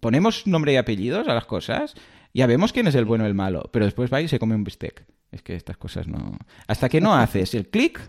ponemos 0.00 0.46
nombre 0.46 0.72
y 0.72 0.76
apellidos 0.76 1.26
a 1.28 1.34
las 1.34 1.46
cosas, 1.46 1.94
ya 2.34 2.46
vemos 2.46 2.72
quién 2.72 2.86
es 2.86 2.94
el 2.94 3.06
bueno 3.06 3.24
o 3.24 3.26
el 3.26 3.34
malo. 3.34 3.70
Pero 3.72 3.86
después 3.86 4.12
va 4.12 4.20
y 4.20 4.28
se 4.28 4.38
come 4.38 4.54
un 4.54 4.64
bistec. 4.64 5.06
Es 5.30 5.42
que 5.42 5.56
estas 5.56 5.76
cosas 5.76 6.06
no... 6.06 6.38
Hasta 6.66 6.88
que 6.88 7.00
no 7.00 7.14
haces 7.14 7.54
el 7.54 7.68
clic, 7.68 8.00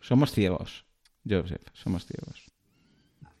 somos 0.00 0.32
ciegos. 0.32 0.84
Joseph, 1.28 1.62
somos 1.72 2.06
ciegos. 2.06 2.43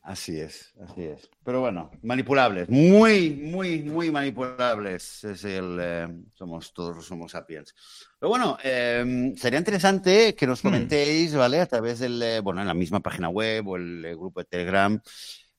Así 0.04 0.38
es, 0.38 0.74
así 0.86 1.02
es. 1.02 1.30
Pero 1.42 1.60
bueno, 1.60 1.90
manipulables, 2.02 2.68
muy, 2.68 3.30
muy, 3.30 3.82
muy 3.82 4.10
manipulables. 4.10 5.24
Es 5.24 5.44
el, 5.44 5.78
eh, 5.80 6.08
somos 6.34 6.74
todos 6.74 7.06
somos 7.06 7.32
sapiens. 7.32 7.74
Pero 8.20 8.28
bueno, 8.28 8.58
eh, 8.62 9.32
sería 9.34 9.58
interesante 9.58 10.34
que 10.34 10.46
nos 10.46 10.60
comentéis, 10.60 11.34
¿vale? 11.34 11.58
A 11.58 11.66
través 11.66 12.00
del, 12.00 12.22
eh, 12.22 12.40
bueno, 12.40 12.60
en 12.60 12.66
la 12.66 12.74
misma 12.74 13.00
página 13.00 13.30
web 13.30 13.66
o 13.66 13.76
el, 13.76 14.04
eh, 14.04 14.14
grupo 14.14 14.40
de 14.40 14.44
Telegram, 14.44 15.00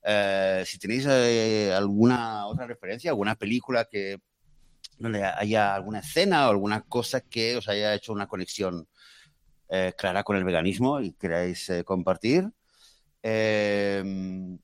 eh, 0.03 0.63
si 0.63 0.77
tenéis 0.77 1.07
alguna 1.07 2.45
otra 2.45 2.67
referencia, 2.67 3.09
alguna 3.09 3.33
película 3.33 3.85
que 3.85 4.19
donde 4.99 5.23
haya 5.23 5.73
alguna 5.73 5.99
escena 6.01 6.47
o 6.47 6.51
alguna 6.51 6.81
cosa 6.81 7.21
que 7.21 7.57
os 7.57 7.67
haya 7.67 7.95
hecho 7.95 8.13
una 8.13 8.27
conexión 8.27 8.87
clara 9.97 10.23
con 10.23 10.37
el 10.37 10.43
veganismo 10.43 11.01
y 11.01 11.13
queráis 11.13 11.71
compartir. 11.83 12.47
Eh, 13.27 14.03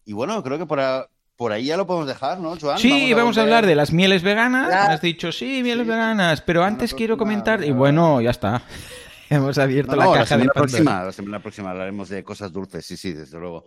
y 0.05 0.13
bueno, 0.13 0.43
creo 0.43 0.59
que 0.59 0.67
por, 0.67 0.79
a- 0.79 1.07
por 1.35 1.51
ahí 1.51 1.65
ya 1.65 1.77
lo 1.77 1.87
podemos 1.87 2.07
dejar, 2.07 2.39
¿no, 2.39 2.55
Joan? 2.61 2.77
Sí, 2.77 3.11
vamos 3.15 3.37
a, 3.39 3.41
hablar 3.41 3.65
de 3.65 3.73
las 3.75 3.91
mieles 3.91 4.21
veganas. 4.21 4.69
Ya. 4.69 4.91
Has 4.91 5.01
dicho, 5.01 5.31
sí, 5.31 5.61
mieles 5.63 5.85
Sí. 5.85 5.89
veganas. 5.91 6.41
Pero 6.41 6.63
antes 6.63 6.93
quiero 6.93 7.17
comentar. 7.17 7.63
Y 7.63 7.71
bueno, 7.71 8.21
ya 8.21 8.29
está. 8.29 8.61
Hemos 9.31 9.57
abierto 9.57 9.93
No, 9.93 9.97
la 9.97 10.05
no, 10.05 10.11
la 10.11 10.17
caja 10.19 10.35
de 10.35 10.41
semana 10.43 10.51
Pandora. 10.53 10.71
próxima, 10.71 11.03
la 11.05 11.11
semana 11.11 11.39
próxima 11.41 11.71
hablaremos 11.71 12.09
de 12.09 12.23
cosas 12.23 12.51
dulces, 12.51 12.85
sí, 12.85 12.97
sí, 12.97 13.13
desde 13.13 13.39
luego. 13.39 13.65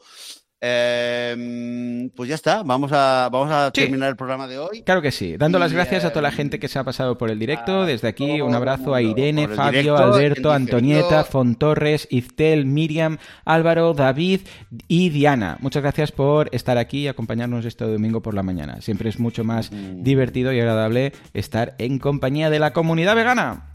Eh, 0.61 2.11
pues 2.17 2.29
ya 2.29 2.35
está. 2.35 2.63
Vamos 2.63 2.91
a, 2.93 3.29
vamos 3.31 3.51
a 3.51 3.71
terminar 3.71 4.09
el 4.09 4.17
programa 4.17 4.47
de 4.47 4.59
hoy. 4.59 4.83
Claro 4.83 5.03
que 5.03 5.11
sí. 5.11 5.37
Dando 5.37 5.59
las 5.59 5.73
gracias 5.73 6.05
a 6.05 6.11
toda 6.11 6.23
la 6.23 6.29
em, 6.31 6.35
gente 6.35 6.59
que 6.59 6.69
se 6.69 6.79
ha 6.79 6.85
pasado 6.85 7.19
por 7.19 7.31
el 7.31 7.39
directo. 7.39 7.85
Desde 7.85 8.09
aquí, 8.09 8.41
un 8.41 8.55
abrazo 8.55 8.95
a 8.95 9.03
Irene, 9.03 9.49
Fabio, 9.49 9.97
Alberto, 9.97 10.53
Antonieta, 10.53 11.25
Fontorres, 11.25 12.09
Iztel, 12.11 12.67
Miriam, 12.67 13.19
Álvaro, 13.45 13.95
David 13.95 14.41
y 14.89 15.11
Diana. 15.11 15.59
Muchas 15.61 15.83
gracias 15.83 16.13
por 16.13 16.49
estar 16.53 16.79
aquí 16.79 17.01
y 17.01 17.09
acompañarnos 17.09 17.65
este 17.65 17.85
domingo 17.85 18.23
por 18.23 18.35
la 18.35 18.43
mañana. 18.43 18.81
Siempre 18.81 19.11
es 19.11 19.19
mucho 19.19 19.45
más 19.45 19.71
mm. 19.71 20.03
divertido 20.03 20.53
y 20.53 20.61
agradable 20.61 21.13
estar 21.35 21.75
en 21.79 21.99
compañía 21.99 22.49
de 22.49 22.59
la 22.59 22.73
comunidad 22.73 23.17
vegana. 23.17 23.74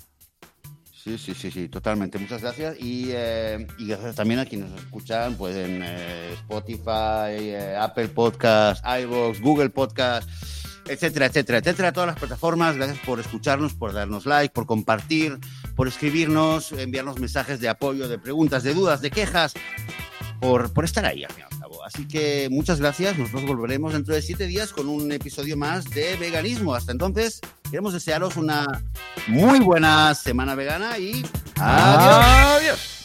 Sí, 1.01 1.17
sí, 1.17 1.33
sí, 1.33 1.49
sí, 1.49 1.69
totalmente. 1.69 2.17
Muchas 2.17 2.41
gracias. 2.41 2.75
Y, 2.77 3.11
eh, 3.11 3.65
gracias 3.79 4.15
también 4.15 4.41
a 4.41 4.45
quienes 4.45 4.69
nos 4.69 4.81
escuchan 4.81 5.35
pues 5.35 5.55
en 5.55 5.81
eh, 5.81 6.33
Spotify, 6.33 7.53
eh, 7.53 7.77
Apple 7.79 8.09
Podcast, 8.09 8.83
iVoox, 8.85 9.39
Google 9.39 9.69
Podcast, 9.69 10.29
etcétera, 10.87 11.27
etcétera, 11.27 11.59
etcétera. 11.59 11.93
Todas 11.93 12.07
las 12.07 12.19
plataformas. 12.19 12.75
Gracias 12.75 12.99
por 13.05 13.21
escucharnos, 13.21 13.73
por 13.75 13.93
darnos 13.93 14.25
like, 14.25 14.53
por 14.53 14.65
compartir, 14.65 15.39
por 15.75 15.87
escribirnos, 15.87 16.73
enviarnos 16.73 17.17
mensajes 17.17 17.61
de 17.61 17.69
apoyo, 17.69 18.09
de 18.09 18.19
preguntas, 18.19 18.63
de 18.63 18.73
dudas, 18.73 19.01
de 19.01 19.09
quejas, 19.09 19.53
por, 20.41 20.73
por 20.73 20.83
estar 20.83 21.05
ahí 21.05 21.23
al 21.23 21.31
final. 21.31 21.49
Así 21.91 22.07
que 22.07 22.49
muchas 22.51 22.79
gracias. 22.79 23.17
Nosotros 23.17 23.47
volveremos 23.47 23.93
dentro 23.93 24.13
de 24.13 24.21
siete 24.21 24.45
días 24.45 24.71
con 24.73 24.87
un 24.87 25.11
episodio 25.11 25.57
más 25.57 25.85
de 25.85 26.15
veganismo. 26.17 26.75
Hasta 26.75 26.91
entonces, 26.91 27.41
queremos 27.63 27.93
desearos 27.93 28.37
una 28.37 28.67
muy 29.27 29.59
buena 29.59 30.13
semana 30.13 30.53
vegana 30.53 30.99
y 30.99 31.25
adiós. 31.55 32.25
adiós. 32.61 32.98